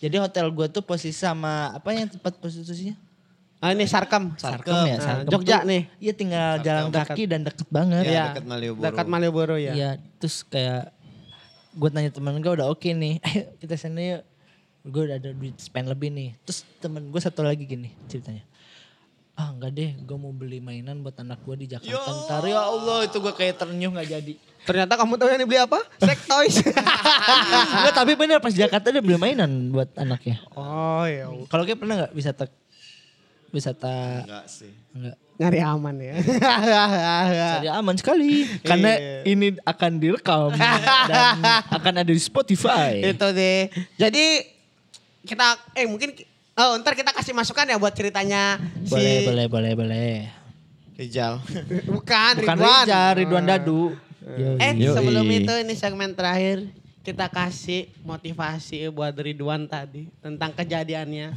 Jadi 0.00 0.16
hotel 0.18 0.48
gue 0.48 0.66
tuh 0.66 0.80
posisi 0.80 1.14
sama 1.14 1.70
apa 1.70 1.92
yang 1.92 2.08
tempat 2.08 2.34
prostitusinya 2.34 2.96
Ah, 3.60 3.70
ini 3.70 3.84
Sarkem. 3.84 4.32
Sarkem 4.34 4.72
ya 4.82 4.96
Nah, 4.96 5.04
Sarkem 5.20 5.28
Jogja 5.28 5.60
tuh- 5.60 5.68
nih. 5.68 5.82
iya 6.00 6.12
tinggal 6.14 6.50
jalan 6.58 6.88
kaki 6.88 7.28
dan 7.28 7.44
deket 7.44 7.68
banget 7.68 8.08
Ya, 8.08 8.32
dekat 8.32 8.44
Malioboro. 8.46 8.84
Dekat 8.88 9.06
Malioboro 9.06 9.56
ya. 9.60 9.72
Iya, 9.72 9.90
terus 10.16 10.40
kayak 10.42 10.96
gue 11.70 11.88
tanya 11.88 12.08
temen 12.08 12.34
gue 12.34 12.48
udah 12.50 12.66
oke 12.66 12.88
nih, 12.88 13.20
ayo 13.20 13.52
kita 13.60 13.76
sana 13.76 14.00
yuk. 14.00 14.22
Gue 14.82 15.02
udah 15.04 15.20
ada 15.20 15.30
duit 15.30 15.52
spend 15.56 15.86
lebih 15.86 16.08
nih. 16.08 16.40
Terus 16.40 16.64
temen 16.80 17.04
gue 17.06 17.20
satu 17.20 17.44
lagi 17.44 17.62
gini 17.62 17.92
ceritanya. 18.06 18.48
Ah 19.40 19.48
enggak 19.50 19.72
deh, 19.72 19.96
gue 19.96 20.16
mau 20.18 20.28
beli 20.30 20.60
mainan 20.60 21.00
buat 21.00 21.16
anak 21.16 21.40
gue 21.40 21.56
di 21.56 21.66
Jakarta 21.66 21.96
ntar. 22.28 22.44
Ya 22.44 22.60
Allah 22.60 23.08
itu 23.08 23.16
gue 23.16 23.32
kayak 23.32 23.56
ternyuh 23.56 23.88
gak 23.90 24.08
jadi. 24.10 24.36
Ternyata 24.60 24.92
kamu 24.94 25.16
tahu 25.16 25.28
yang 25.28 25.40
dibeli 25.40 25.56
apa? 25.56 25.80
Sex 25.96 26.18
toys. 26.28 26.56
Enggak 27.72 27.94
tapi 27.96 28.12
bener 28.14 28.36
pas 28.36 28.52
Jakarta 28.52 28.92
dia 28.92 29.00
beli 29.00 29.16
mainan 29.16 29.48
buat 29.72 29.88
anaknya. 29.96 30.44
oh 30.52 31.08
iya. 31.08 31.24
Kalau 31.48 31.64
kayak 31.64 31.80
pernah 31.80 31.94
gak 31.98 32.12
wisata 32.12 32.44
wisata 33.48 34.28
Enggak 34.28 34.44
sih. 34.46 34.72
enggak 34.92 35.16
Nyari 35.40 35.60
aman 35.64 35.96
ya. 35.96 36.14
Jadi 37.56 37.68
aman 37.72 37.96
sekali 37.96 38.44
karena 38.60 38.92
Iya. 38.92 39.16
ini 39.24 39.46
akan 39.58 39.92
direkam 39.96 40.52
dan 41.08 41.40
akan 41.72 41.94
ada 41.96 42.12
di 42.12 42.20
Spotify. 42.20 43.00
Itu 43.00 43.32
deh. 43.32 43.72
Jadi 43.96 44.24
kita 45.24 45.56
eh 45.72 45.88
mungkin 45.88 46.12
oh 46.60 46.76
ntar 46.76 46.92
kita 46.92 47.10
kasih 47.10 47.32
masukan 47.32 47.64
ya 47.64 47.76
buat 47.76 47.92
ceritanya 47.92 48.60
Boleh, 48.84 49.16
si 49.16 49.26
boleh, 49.26 49.46
boleh, 49.46 49.72
boleh. 49.74 50.12
Rijal. 50.94 51.40
bukan, 51.96 52.32
Bukan 52.36 52.56
Ridwan. 52.60 52.84
Rizal, 52.84 53.10
Ridwan 53.16 53.44
Dadu. 53.44 53.82
Eh 54.60 54.76
Yoi. 54.76 54.92
sebelum 54.92 55.24
itu 55.26 55.52
ini 55.56 55.72
segmen 55.72 56.12
terakhir 56.12 56.68
kita 57.00 57.26
kasih 57.26 57.88
motivasi 58.04 58.92
buat 58.92 59.16
Ridwan 59.16 59.64
tadi 59.64 60.12
tentang 60.20 60.52
kejadiannya. 60.52 61.32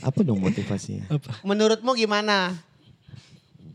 Apa 0.00 0.18
dong 0.24 0.40
motivasinya? 0.40 1.06
Apa? 1.12 1.44
Menurutmu 1.44 1.92
gimana? 1.92 2.56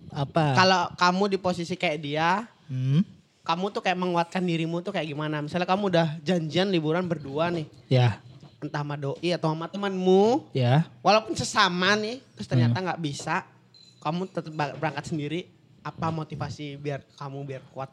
Apa? 0.10 0.58
Kalau 0.58 0.90
kamu 0.98 1.24
di 1.30 1.38
posisi 1.38 1.78
kayak 1.78 2.00
dia, 2.02 2.30
Hmm? 2.68 3.00
kamu 3.48 3.72
tuh 3.72 3.80
kayak 3.80 3.96
menguatkan 3.96 4.44
dirimu 4.44 4.84
tuh 4.84 4.92
kayak 4.92 5.08
gimana? 5.08 5.40
Misalnya 5.40 5.64
kamu 5.64 5.88
udah 5.88 6.08
janjian 6.20 6.68
liburan 6.68 7.08
berdua 7.08 7.48
nih, 7.48 7.64
Ya, 7.88 8.20
entah 8.58 8.82
sama 8.82 8.98
doi 8.98 9.30
atau 9.34 9.54
sama 9.54 9.70
temanmu, 9.70 10.50
ya. 10.54 10.90
walaupun 11.06 11.38
sesama 11.38 11.94
nih, 11.94 12.18
terus 12.34 12.50
ternyata 12.50 12.78
nggak 12.82 13.02
bisa, 13.02 13.46
kamu 14.02 14.30
tetap 14.30 14.54
berangkat 14.54 15.06
sendiri. 15.10 15.42
Apa 15.86 16.12
motivasi 16.12 16.76
biar 16.76 17.00
kamu 17.16 17.48
biar 17.48 17.64
kuat? 17.72 17.88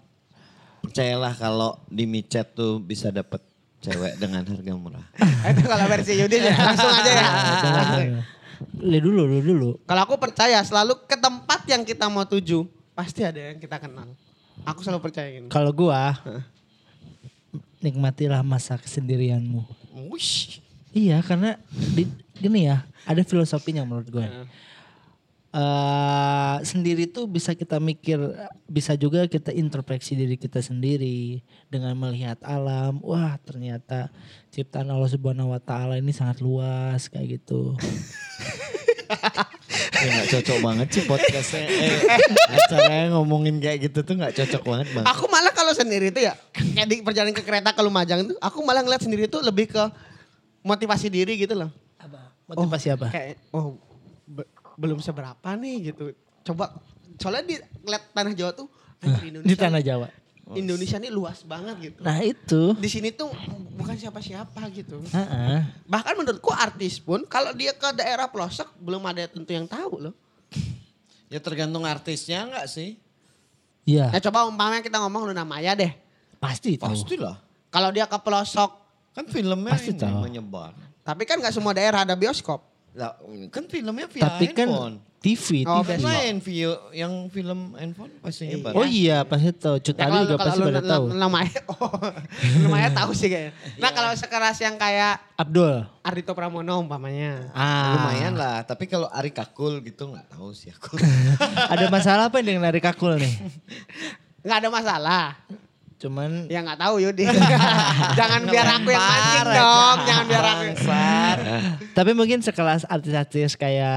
Percayalah 0.83 1.31
kalau 1.39 1.79
di 1.87 2.11
micet 2.11 2.51
tuh 2.51 2.83
bisa 2.83 3.15
dapet 3.15 3.39
cewek 3.85 4.19
dengan 4.19 4.43
harga 4.43 4.73
murah. 4.75 5.07
Itu 5.53 5.63
kalau 5.69 5.87
versi 5.87 6.19
Yudin 6.19 6.43
ya, 6.43 6.57
langsung 6.59 6.91
aja 6.91 7.13
ya. 7.13 7.29
Lu 8.81 8.99
dulu, 9.03 9.27
lu 9.29 9.39
dulu. 9.43 9.71
Kalau 9.85 10.03
aku 10.07 10.15
percaya 10.17 10.63
selalu 10.63 10.95
ke 11.05 11.19
tempat 11.19 11.67
yang 11.69 11.83
kita 11.83 12.07
mau 12.07 12.25
tuju, 12.25 12.65
pasti 12.97 13.27
ada 13.27 13.53
yang 13.53 13.59
kita 13.59 13.77
kenal. 13.83 14.09
Aku 14.63 14.81
selalu 14.81 15.11
percaya 15.11 15.29
gini. 15.29 15.51
Kalau 15.51 15.75
gua, 15.75 16.15
nikmatilah 17.83 18.41
masa 18.47 18.79
kesendirianmu. 18.79 19.84
Wush. 19.95 20.59
Iya, 20.91 21.23
karena 21.23 21.59
di, 21.71 22.07
gini 22.39 22.67
ya, 22.67 22.83
ada 23.07 23.23
filosofinya 23.23 23.87
menurut 23.87 24.11
gue. 24.11 24.27
eh 25.55 26.57
sendiri 26.67 27.07
tuh 27.07 27.31
bisa 27.31 27.55
kita 27.55 27.79
mikir, 27.79 28.19
bisa 28.67 28.99
juga 28.99 29.23
kita 29.31 29.55
introspeksi 29.55 30.19
diri 30.19 30.35
kita 30.35 30.59
sendiri 30.59 31.47
dengan 31.71 31.95
melihat 31.95 32.43
alam. 32.43 32.99
Wah, 33.07 33.39
ternyata 33.39 34.11
ciptaan 34.51 34.91
Allah 34.91 35.07
Subhanahu 35.07 35.55
wa 35.55 35.63
taala 35.63 35.95
ini 35.95 36.11
sangat 36.11 36.43
luas 36.43 37.07
kayak 37.07 37.39
gitu. 37.39 37.79
Ya 40.05 40.21
gak 40.21 40.29
cocok 40.37 40.59
banget 40.61 40.87
sih 40.93 41.03
podcastnya. 41.09 41.65
Eh, 41.65 41.99
acaranya 42.53 43.17
ngomongin 43.17 43.57
kayak 43.57 43.89
gitu 43.89 44.05
tuh 44.05 44.21
gak 44.21 44.37
cocok 44.37 44.63
banget 44.69 44.89
bang. 44.93 45.05
Aku 45.09 45.25
malah 45.33 45.53
kalau 45.57 45.73
sendiri 45.73 46.13
itu 46.13 46.21
ya, 46.21 46.37
kayak 46.53 46.87
di 46.93 47.01
perjalanan 47.01 47.33
ke 47.33 47.41
kereta 47.41 47.73
ke 47.73 47.81
Lumajang 47.81 48.29
itu, 48.29 48.37
aku 48.37 48.61
malah 48.61 48.85
ngeliat 48.85 49.01
sendiri 49.01 49.25
itu 49.25 49.41
lebih 49.41 49.73
ke 49.73 49.83
motivasi 50.61 51.09
diri 51.09 51.41
gitu 51.41 51.57
loh. 51.57 51.73
Motivasi 52.45 52.93
apa? 52.93 53.09
Kayak, 53.09 53.41
oh 53.57 53.81
be- 54.29 54.49
belum 54.77 55.01
seberapa 55.01 55.49
nih 55.57 55.93
gitu. 55.93 56.13
Coba, 56.45 56.77
soalnya 57.17 57.45
di 57.49 57.57
lihat 57.89 58.05
tanah 58.13 58.37
Jawa 58.37 58.53
tuh, 58.53 58.69
Indonesia, 59.25 59.49
Di 59.49 59.57
tanah 59.57 59.81
Jawa. 59.81 60.09
Indonesia 60.53 61.01
ini 61.01 61.09
luas 61.09 61.41
banget 61.41 61.77
gitu. 61.81 62.01
Nah 62.05 62.21
itu. 62.21 62.77
Di 62.77 62.89
sini 62.93 63.09
tuh 63.17 63.33
bukan 63.81 63.97
siapa-siapa 63.97 64.61
gitu. 64.77 65.01
Heeh. 65.09 65.65
Bahkan 65.89 66.15
menurutku 66.21 66.53
artis 66.53 67.01
pun 67.01 67.25
kalau 67.25 67.57
dia 67.57 67.73
ke 67.73 67.89
daerah 67.97 68.29
pelosok 68.29 68.69
belum 68.77 69.01
ada 69.09 69.25
tentu 69.25 69.57
yang 69.57 69.65
tahu 69.65 70.11
loh. 70.11 70.15
Ya 71.33 71.41
tergantung 71.41 71.89
artisnya 71.89 72.45
gak 72.53 72.69
sih? 72.69 73.01
Iya. 73.89 74.13
Nah 74.13 74.21
coba 74.21 74.45
umpamanya 74.45 74.85
kita 74.85 75.01
ngomong 75.01 75.33
Luna 75.33 75.49
Maya 75.49 75.73
deh. 75.73 75.93
Pasti 76.37 76.77
tahu. 76.77 76.93
Pastilah. 76.93 77.41
Kalau 77.73 77.89
dia 77.91 78.05
ke 78.05 78.19
pelosok, 78.21 78.85
Kan 79.15 79.31
filmnya 79.31 79.79
Pasti 79.79 79.95
ini 79.95 80.03
tahu. 80.03 80.27
menyebar. 80.27 80.75
tapi 81.07 81.23
kan 81.29 81.39
nggak 81.39 81.55
semua 81.55 81.71
daerah 81.77 82.03
ada 82.03 82.19
bioskop. 82.19 82.65
Lah, 82.99 83.15
kan 83.53 83.69
filmnya 83.71 84.11
via 84.11 84.27
Tapi 84.27 84.51
kan 84.51 84.67
handphone. 84.67 84.97
TV, 85.25 85.65
Oh, 85.65 85.81
TV. 85.81 86.05
Lain 86.05 86.37
video 86.37 86.93
yang 86.93 87.33
film 87.33 87.73
handphone 87.81 88.13
pasti 88.21 88.45
nyebar. 88.45 88.77
Oh 88.77 88.85
iya 88.85 89.25
pasti 89.25 89.57
tahu. 89.57 89.81
Cut 89.81 89.97
Ya, 89.97 90.05
Ali 90.05 90.29
juga 90.29 90.37
pasti 90.37 90.61
pada 90.61 90.83
tahu. 90.85 91.05
Luna 91.17 91.29
Maya, 91.33 91.61
oh, 91.81 91.97
Luna 92.61 92.69
Maya 92.69 92.89
tahu 92.93 93.17
sih 93.17 93.33
kayaknya. 93.33 93.57
Nah 93.81 93.91
kalau 93.97 94.13
sekeras 94.13 94.61
yang 94.61 94.77
kayak 94.77 95.25
Abdul. 95.41 95.89
Ardito 96.05 96.37
Pramono 96.37 96.77
umpamanya. 96.77 97.49
Ah. 97.57 97.97
Lumayan 97.97 98.37
lah, 98.37 98.69
tapi 98.69 98.85
kalau 98.85 99.09
Ari 99.09 99.33
Kakul 99.33 99.81
gitu 99.81 100.13
nggak 100.13 100.37
tahu 100.37 100.53
sih 100.53 100.69
aku. 100.69 101.01
Ada 101.73 101.89
masalah 101.89 102.29
apa 102.29 102.45
dengan 102.45 102.69
Nari 102.69 102.85
Kakul 102.85 103.17
nih? 103.17 103.33
Nggak 104.45 104.59
ada 104.61 104.69
masalah. 104.69 105.25
Cuman 105.97 106.47
Ya 106.47 106.61
nggak 106.61 106.77
tahu 106.77 106.99
Yudi. 106.99 107.25
Jangan 108.19 108.41
biar 108.45 108.67
aku 108.75 108.89
yang 108.91 109.01
mancing 109.01 109.47
dong. 109.51 109.97
Jangan 110.05 110.25
biar 110.27 110.45
aku. 110.45 110.65
tapi 111.91 112.11
mungkin 112.11 112.39
sekelas 112.41 112.85
artis-artis 112.85 113.55
kayak 113.55 113.95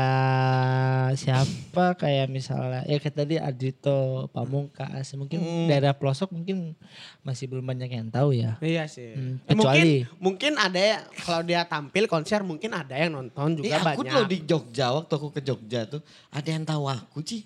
siapa 1.15 1.95
kayak 1.95 2.27
misalnya 2.27 2.83
ya 2.83 2.97
kayak 2.97 3.15
tadi 3.15 3.35
Ardito 3.37 3.97
Pamungkas 4.29 5.13
mungkin 5.13 5.39
daerah 5.65 5.91
pelosok 5.91 6.29
mungkin 6.31 6.77
masih 7.21 7.47
belum 7.47 7.65
banyak 7.65 7.89
yang 7.89 8.07
tahu 8.07 8.33
ya. 8.33 8.55
Iya 8.59 8.85
sih. 8.85 9.11
Hmm, 9.11 9.41
Eh, 9.43 9.53
mungkin 9.53 9.83
kecuali- 9.83 10.05
mungkin 10.19 10.51
ada 10.55 10.79
ya 10.79 10.97
kalau 11.19 11.41
dia 11.41 11.61
tampil 11.63 12.05
konser 12.05 12.41
mungkin 12.41 12.71
ada 12.71 12.93
yang 12.93 13.11
nonton 13.11 13.57
juga 13.57 13.79
aku 13.79 14.03
banyak. 14.03 14.13
loh 14.13 14.25
di 14.25 14.37
Jogja 14.43 14.91
waktu 14.91 15.11
aku 15.11 15.27
ke 15.29 15.41
Jogja 15.41 15.85
tuh 15.87 16.01
ada 16.29 16.47
yang 16.47 16.63
tahu 16.63 16.85
aku 16.85 17.19
sih. 17.21 17.41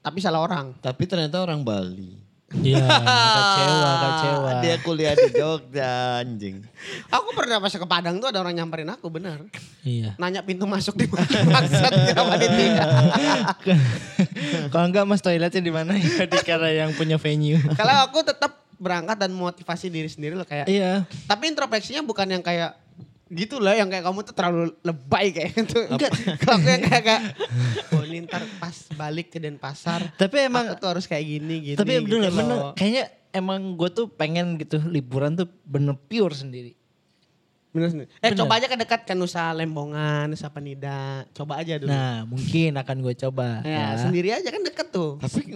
Tapi 0.00 0.16
salah 0.18 0.40
orang. 0.40 0.72
Tapi 0.78 1.04
ternyata 1.04 1.36
orang 1.38 1.60
Bali. 1.60 2.16
Iya, 2.50 2.82
kecewa, 3.38 3.90
kecewa. 4.02 4.50
Dia 4.58 4.74
kuliah 4.82 5.14
di 5.14 5.30
Jogja 5.30 6.18
anjing. 6.18 6.66
Aku 7.06 7.30
pernah 7.30 7.62
pas 7.62 7.70
ke 7.70 7.86
Padang 7.86 8.18
tuh 8.18 8.34
ada 8.34 8.42
orang 8.42 8.58
nyamperin 8.58 8.90
aku 8.90 9.06
bener. 9.06 9.46
Iya. 9.86 10.18
Nanya 10.18 10.42
pintu 10.42 10.66
masuk 10.66 10.98
di 10.98 11.06
mana 11.06 11.30
maksud 11.54 11.92
kira 11.94 12.22
panitia. 12.26 12.84
Kalau 14.74 14.86
enggak 14.90 15.06
Mas 15.06 15.22
toiletnya 15.22 15.62
di 15.62 15.70
mana 15.70 15.94
ya 15.94 16.26
di 16.26 16.38
karena 16.42 16.70
yang 16.86 16.90
punya 16.98 17.22
venue. 17.22 17.62
Kalau 17.78 18.10
aku 18.10 18.26
tetap 18.26 18.66
berangkat 18.82 19.16
dan 19.22 19.30
motivasi 19.30 19.86
diri 19.86 20.10
sendiri 20.10 20.34
loh 20.34 20.48
kayak. 20.48 20.66
Iya. 20.66 21.06
Tapi 21.30 21.54
introspeksinya 21.54 22.02
bukan 22.02 22.26
yang 22.34 22.42
kayak 22.42 22.74
gitu 23.30 23.62
lah 23.62 23.78
yang 23.78 23.86
kayak 23.86 24.02
kamu 24.02 24.26
tuh 24.26 24.34
terlalu 24.34 24.74
lebay 24.82 25.30
kayak 25.30 25.50
gitu. 25.54 25.86
Enggak. 25.86 26.10
Kalau 26.42 26.58
aku 26.58 26.68
yang 26.68 26.82
kayak 26.82 27.04
kayak 27.06 27.22
oh 27.94 28.02
ini 28.02 28.26
ntar 28.26 28.42
pas 28.58 28.74
balik 28.98 29.30
ke 29.30 29.38
Denpasar. 29.38 30.02
Tapi 30.18 30.50
emang 30.50 30.66
aku 30.66 30.82
tuh 30.82 30.88
harus 30.98 31.06
kayak 31.06 31.22
gini 31.22 31.54
gini. 31.62 31.76
tapi 31.78 32.02
gitu 32.02 32.18
bener 32.18 32.34
bener 32.34 32.56
loh. 32.58 32.72
kayaknya 32.74 33.06
emang 33.30 33.78
gue 33.78 33.90
tuh 33.94 34.10
pengen 34.10 34.58
gitu 34.58 34.82
liburan 34.82 35.38
tuh 35.38 35.46
bener 35.62 35.94
pure 36.10 36.34
sendiri. 36.34 36.74
Bener, 37.70 37.86
bener. 37.94 38.06
Eh 38.18 38.34
Bener. 38.34 38.38
coba 38.42 38.58
aja 38.58 38.66
ke 38.66 38.74
dekat 38.74 39.00
ke 39.06 39.14
Nusa 39.14 39.54
Lembongan, 39.54 40.26
Nusa 40.26 40.50
Penida. 40.50 41.22
Coba 41.30 41.62
aja 41.62 41.78
dulu. 41.78 41.86
Nah 41.86 42.26
mungkin 42.26 42.74
akan 42.74 42.96
gue 42.98 43.14
coba. 43.14 43.62
ya, 43.62 43.94
ya. 43.94 44.10
sendiri 44.10 44.34
aja 44.34 44.50
kan 44.50 44.62
deket 44.66 44.90
tuh. 44.90 45.22
Tapi 45.22 45.54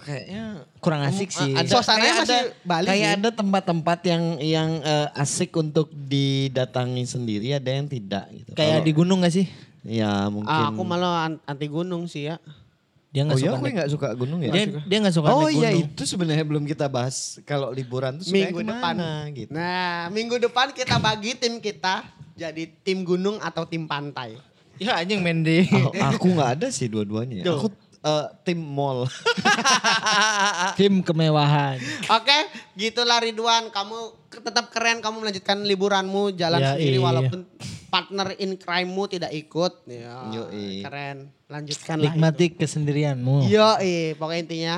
kayaknya 0.00 0.44
Kurang 0.78 1.02
asik 1.02 1.28
sih. 1.28 1.52
ada 1.52 1.68
Suasananya 1.68 2.02
kayak 2.02 2.16
masih 2.18 2.32
ada, 2.32 2.38
Bali 2.62 2.86
kayak 2.86 3.00
sih. 3.02 3.16
ada 3.16 3.28
tempat-tempat 3.30 3.98
yang 4.04 4.22
yang 4.38 4.70
eh, 4.80 5.08
asik 5.14 5.50
untuk 5.54 5.88
didatangi 5.90 7.04
sendiri 7.04 7.52
ada 7.52 7.70
yang 7.70 7.84
tidak 7.84 8.24
gitu. 8.30 8.50
Kayak 8.52 8.80
di 8.80 8.92
gunung 8.92 9.20
gak 9.20 9.32
sih? 9.32 9.46
ya 9.80 10.28
mungkin. 10.28 10.50
Ah, 10.50 10.68
aku 10.68 10.82
malah 10.82 11.12
an- 11.26 11.40
anti 11.42 11.64
gunung 11.64 12.04
sih 12.04 12.26
ya. 12.26 12.36
Dia 13.10 13.24
Oh 13.24 13.32
gak 13.32 13.36
iya, 13.36 13.42
suka 13.42 13.56
aku 13.56 13.64
naik. 13.64 13.74
nggak 13.74 13.90
suka 13.90 14.08
gunung 14.14 14.38
ya. 14.38 14.50
Dia 14.50 14.64
dia 14.80 14.96
gak 15.00 15.14
suka 15.14 15.28
Oh 15.28 15.40
naik 15.42 15.56
iya 15.56 15.70
gunung. 15.72 15.82
itu 15.88 16.02
sebenarnya 16.04 16.44
belum 16.44 16.64
kita 16.64 16.86
bahas 16.86 17.16
kalau 17.42 17.68
liburan 17.70 18.16
tuh 18.16 18.28
Minggu 18.28 18.60
depan. 18.60 18.70
ke 18.70 18.80
mana, 18.94 19.10
gitu. 19.30 19.50
Nah, 19.50 20.06
minggu 20.08 20.36
depan 20.38 20.70
kita 20.70 20.96
bagi 20.96 21.34
tim 21.34 21.58
kita 21.58 22.04
jadi 22.32 22.70
tim 22.80 23.02
gunung 23.02 23.36
atau 23.38 23.64
tim 23.64 23.84
pantai. 23.84 24.36
Ya 24.76 24.96
anjing 24.96 25.20
Mendy. 25.20 25.64
Aku, 25.66 25.92
aku 25.92 26.26
nggak 26.30 26.50
ada 26.56 26.66
sih 26.68 26.86
dua-duanya. 26.86 27.44
Aku 27.44 27.68
eh, 28.00 28.26
tim 28.42 28.58
mall. 28.58 29.04
Tim 30.78 31.00
kemewahan. 31.00 31.76
Oke, 32.08 32.38
gitulah 32.74 33.20
Ridwan. 33.20 33.68
Kamu 33.68 33.98
tetap 34.30 34.70
keren 34.70 35.00
kamu 35.00 35.20
melanjutkan 35.20 35.60
liburanmu 35.60 36.32
jalan 36.34 36.60
Ya, 36.60 36.68
sendiri 36.72 36.96
iya. 36.96 37.04
walaupun 37.04 37.40
partner 37.90 38.32
in 38.38 38.54
crime-mu 38.56 39.04
tidak 39.04 39.30
ikut. 39.30 39.84
Ya, 39.84 40.30
Yoi. 40.30 40.80
keren. 40.80 41.28
Lanjutkan. 41.46 41.98
Nikmati 41.98 42.54
kesendirianmu. 42.54 43.44
Yo, 43.46 43.66
pokoknya 44.16 44.40
intinya 44.40 44.74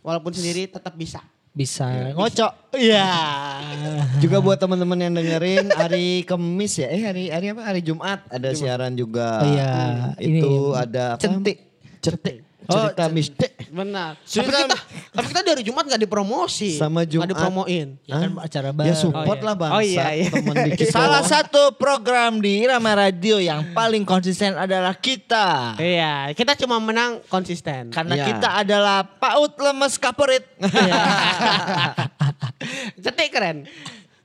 walaupun 0.00 0.32
sendiri 0.32 0.70
tetap 0.70 0.94
bisa. 0.94 1.18
Bisa 1.50 1.88
ngocok. 2.12 2.76
Iya. 2.76 3.08
juga 4.22 4.44
buat 4.44 4.60
teman-teman 4.60 5.00
yang 5.00 5.12
dengerin 5.16 5.72
hari 5.72 6.20
Kamis 6.22 6.78
ya. 6.78 6.92
Eh 6.92 7.00
hari 7.00 7.24
hari 7.32 7.50
apa? 7.50 7.64
Hari 7.64 7.80
Jumat 7.80 8.28
ada 8.28 8.52
siaran 8.52 8.92
juga. 8.92 9.40
Oh 9.40 9.48
iya, 9.48 9.72
Hmm, 10.14 10.20
Itu 10.20 10.52
ini. 10.70 10.76
ada 10.76 11.16
apa? 11.16 11.20
Centik. 11.24 11.65
Cetik. 12.06 12.38
Oh, 12.66 12.74
Cerita 12.82 13.06
mistik. 13.06 13.54
Benar. 13.68 14.18
Tapi 14.18 14.26
Cerita- 14.26 14.58
kita, 14.66 14.76
tapi 15.14 15.26
kita 15.30 15.42
dari 15.44 15.62
Jumat 15.62 15.86
gak 15.86 16.02
dipromosi. 16.02 16.74
Sama 16.74 17.06
Jumat. 17.06 17.30
Gak 17.30 17.38
dipromoin. 17.38 17.94
Ya 18.02 18.14
kan 18.18 18.30
acara 18.36 18.68
baru. 18.70 18.90
Ya 18.90 18.94
support 18.96 19.22
Oh, 19.30 19.38
iya. 19.38 19.44
lah 19.44 19.54
bangsa. 19.54 19.76
Oh, 19.76 19.82
iya, 19.84 20.06
iya. 20.12 20.28
Teman 20.28 20.54
dikit 20.66 20.86
Salah 20.90 21.22
doang. 21.22 21.30
satu 21.30 21.62
program 21.72 22.38
di 22.38 22.58
Irama 22.60 22.98
Radio 22.98 23.38
yang 23.38 23.70
paling 23.70 24.02
konsisten 24.02 24.54
adalah 24.56 24.94
kita. 24.94 25.78
Iya, 25.78 26.34
kita 26.34 26.58
cuma 26.58 26.78
menang 26.78 27.22
konsisten. 27.26 27.94
Karena 27.94 28.14
Iya. 28.16 28.26
kita 28.26 28.48
adalah 28.56 29.06
PAUD 29.14 29.52
lemes 29.62 29.94
kaporit. 29.96 30.42
Cetek 32.98 33.28
keren. 33.30 33.56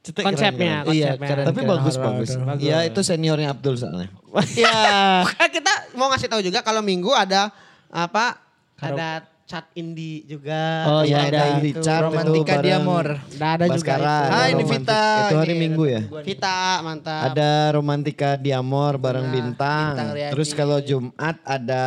Cetek 0.02 0.24
konsepnya, 0.26 0.82
keren, 0.82 0.86
keren. 0.88 0.96
Iya, 0.98 1.10
konsepnya. 1.14 1.30
keren. 1.30 1.46
Tapi 1.46 1.62
bagus 1.62 1.94
Keren, 1.94 2.06
bagus. 2.18 2.30
keren. 2.34 2.58
Ya 2.58 2.78
itu 2.82 3.00
seniornya 3.06 3.54
Abdul 3.54 3.78
soalnya. 3.78 4.10
ya. 4.58 5.22
kita 5.48 5.94
mau 5.94 6.10
ngasih 6.10 6.26
tahu 6.26 6.42
juga 6.42 6.66
kalau 6.66 6.82
minggu 6.82 7.14
ada 7.14 7.54
apa? 7.92 8.40
Ada 8.82 9.10
chat 9.46 9.68
indie 9.76 10.24
juga. 10.24 10.88
Oh, 10.88 11.02
Iya, 11.04 11.28
ada 11.28 11.44
indie 11.60 11.76
itu. 11.76 11.84
chat 11.84 12.00
Romantika 12.02 12.56
itu 12.58 12.66
Diamor. 12.66 13.08
Udah 13.20 13.50
ada 13.60 13.66
juga 13.68 13.92
itu. 13.92 14.00
ada 14.00 14.16
Hai, 14.32 14.48
ini 14.56 14.64
Vita. 14.64 15.04
Itu 15.28 15.36
hari 15.38 15.54
Ini 15.54 15.60
Minggu 15.60 15.84
ya. 15.86 16.02
Vita, 16.24 16.60
mantap. 16.82 17.22
Ada 17.30 17.52
Romantika 17.76 18.30
Diamor 18.40 18.96
bareng 18.96 19.28
Nah, 19.28 19.34
bintang. 19.36 19.94
Bintang. 20.00 20.32
Terus 20.32 20.50
kalau 20.56 20.80
Jumat 20.80 21.36
ada 21.44 21.84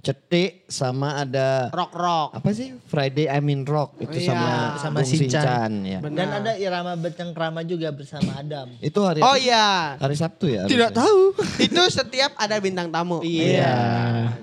Cetik 0.00 0.64
sama 0.64 1.18
ada 1.18 1.68
rock 1.70 1.92
rock. 1.92 2.28
apa 2.32 2.50
sih 2.50 2.72
Friday 2.82 3.26
I 3.26 3.38
mean 3.38 3.62
Rock 3.62 4.00
itu 4.00 4.16
Iya. 4.18 4.32
sama 4.32 4.50
Sama 4.76 4.98
Bung 4.98 5.06
Sinchan. 5.06 5.72
ya. 5.82 5.98
Benar. 6.00 6.16
Dan 6.16 6.28
ada 6.34 6.52
Irama 6.54 6.92
Becengkrama 6.94 7.60
juga 7.62 7.88
bersama 7.90 8.32
Adam. 8.34 8.72
Itu 8.78 9.00
hari 9.02 9.20
Oh 9.20 9.34
iya. 9.34 9.94
hari 9.96 10.14
Sabtu 10.14 10.48
ya? 10.48 10.64
Tidak 10.64 10.88
harusnya? 10.88 11.04
tahu. 11.04 11.20
Itu 11.68 11.82
setiap 11.86 12.32
ada 12.34 12.56
bintang 12.56 12.88
tamu. 12.88 13.20
Iya. 13.20 13.76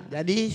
Jadi 0.07 0.53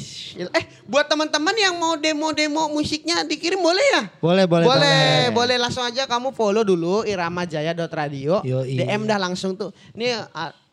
eh 0.49 0.65
buat 0.85 1.05
teman-teman 1.05 1.55
yang 1.55 1.75
mau 1.75 1.95
demo-demo 1.95 2.71
musiknya 2.71 3.23
dikirim 3.23 3.59
boleh 3.59 3.83
ya? 3.93 4.03
Boleh, 4.19 4.47
boleh, 4.47 4.65
boleh, 4.65 5.03
boleh 5.31 5.57
langsung 5.59 5.83
aja 5.83 6.07
kamu 6.07 6.31
follow 6.31 6.63
dulu 6.63 7.03
iramajaya.radio. 7.03 8.41
Yoi. 8.41 8.79
DM 8.79 9.03
dah 9.03 9.19
langsung 9.19 9.53
tuh. 9.53 9.75
Ini 9.93 10.15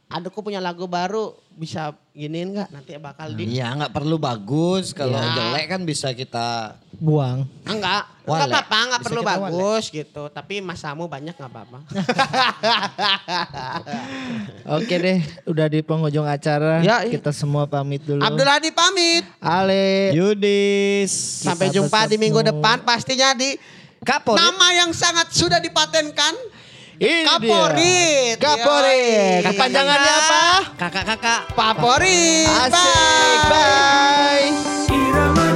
a- 0.10 0.18
adukku 0.18 0.41
punya 0.41 0.57
lagu 0.57 0.86
baru 0.86 1.32
bisa 1.51 1.91
giniin 2.12 2.51
nggak? 2.51 2.68
Nanti 2.70 2.89
bakal 2.97 3.32
di 3.32 3.43
Iya 3.51 3.72
nggak 3.72 3.91
perlu 3.91 4.16
bagus 4.18 4.91
kalau 4.91 5.14
Iya. 5.14 5.32
jelek 5.32 5.66
kan 5.70 5.82
bisa 5.84 6.07
kita 6.12 6.76
Buang. 6.91 7.47
Enggak, 7.64 8.12
enggak 8.26 8.47
apa-apa, 8.49 8.78
enggak 8.84 8.99
Bisa 8.99 9.07
perlu 9.07 9.22
bagus 9.24 9.84
gitu. 9.88 10.24
Tapi 10.28 10.60
masamu 10.60 11.07
banyak 11.07 11.32
enggak 11.32 11.47
apa-apa. 11.47 11.80
Oke 14.76 14.95
deh, 14.95 15.18
udah 15.45 15.66
di 15.66 15.80
penghujung 15.80 16.26
acara. 16.26 16.82
Ya, 16.82 17.01
iya. 17.01 17.10
Kita 17.10 17.32
semua 17.32 17.66
pamit 17.66 18.03
dulu. 18.03 18.20
Abdul 18.20 18.45
Hadi 18.45 18.70
pamit. 18.70 19.24
Ale. 19.39 20.12
Yudis 20.12 21.10
Sampai 21.39 21.70
Kita 21.70 21.80
jumpa 21.80 22.05
di 22.05 22.16
minggu 22.18 22.41
depan 22.41 22.84
pastinya 22.84 23.32
di 23.32 23.55
Kaporit. 23.99 24.36
nama 24.36 24.68
yang 24.76 24.91
sangat 24.91 25.32
sudah 25.32 25.57
dipatenkan. 25.57 26.34
Ini 26.99 27.23
Kaporit. 27.23 28.35
Dia. 28.35 28.43
Kaporit. 28.43 29.39
Kakak 29.47 29.71
iya, 29.71 29.83
iya. 29.87 30.15
apa? 30.19 30.43
Kakak-kakak. 30.75 31.41
Favorit. 31.55 32.51
Asik. 32.67 33.39
Bye. 33.47 34.51
Bye. 34.51 34.51
Irama 34.91 35.47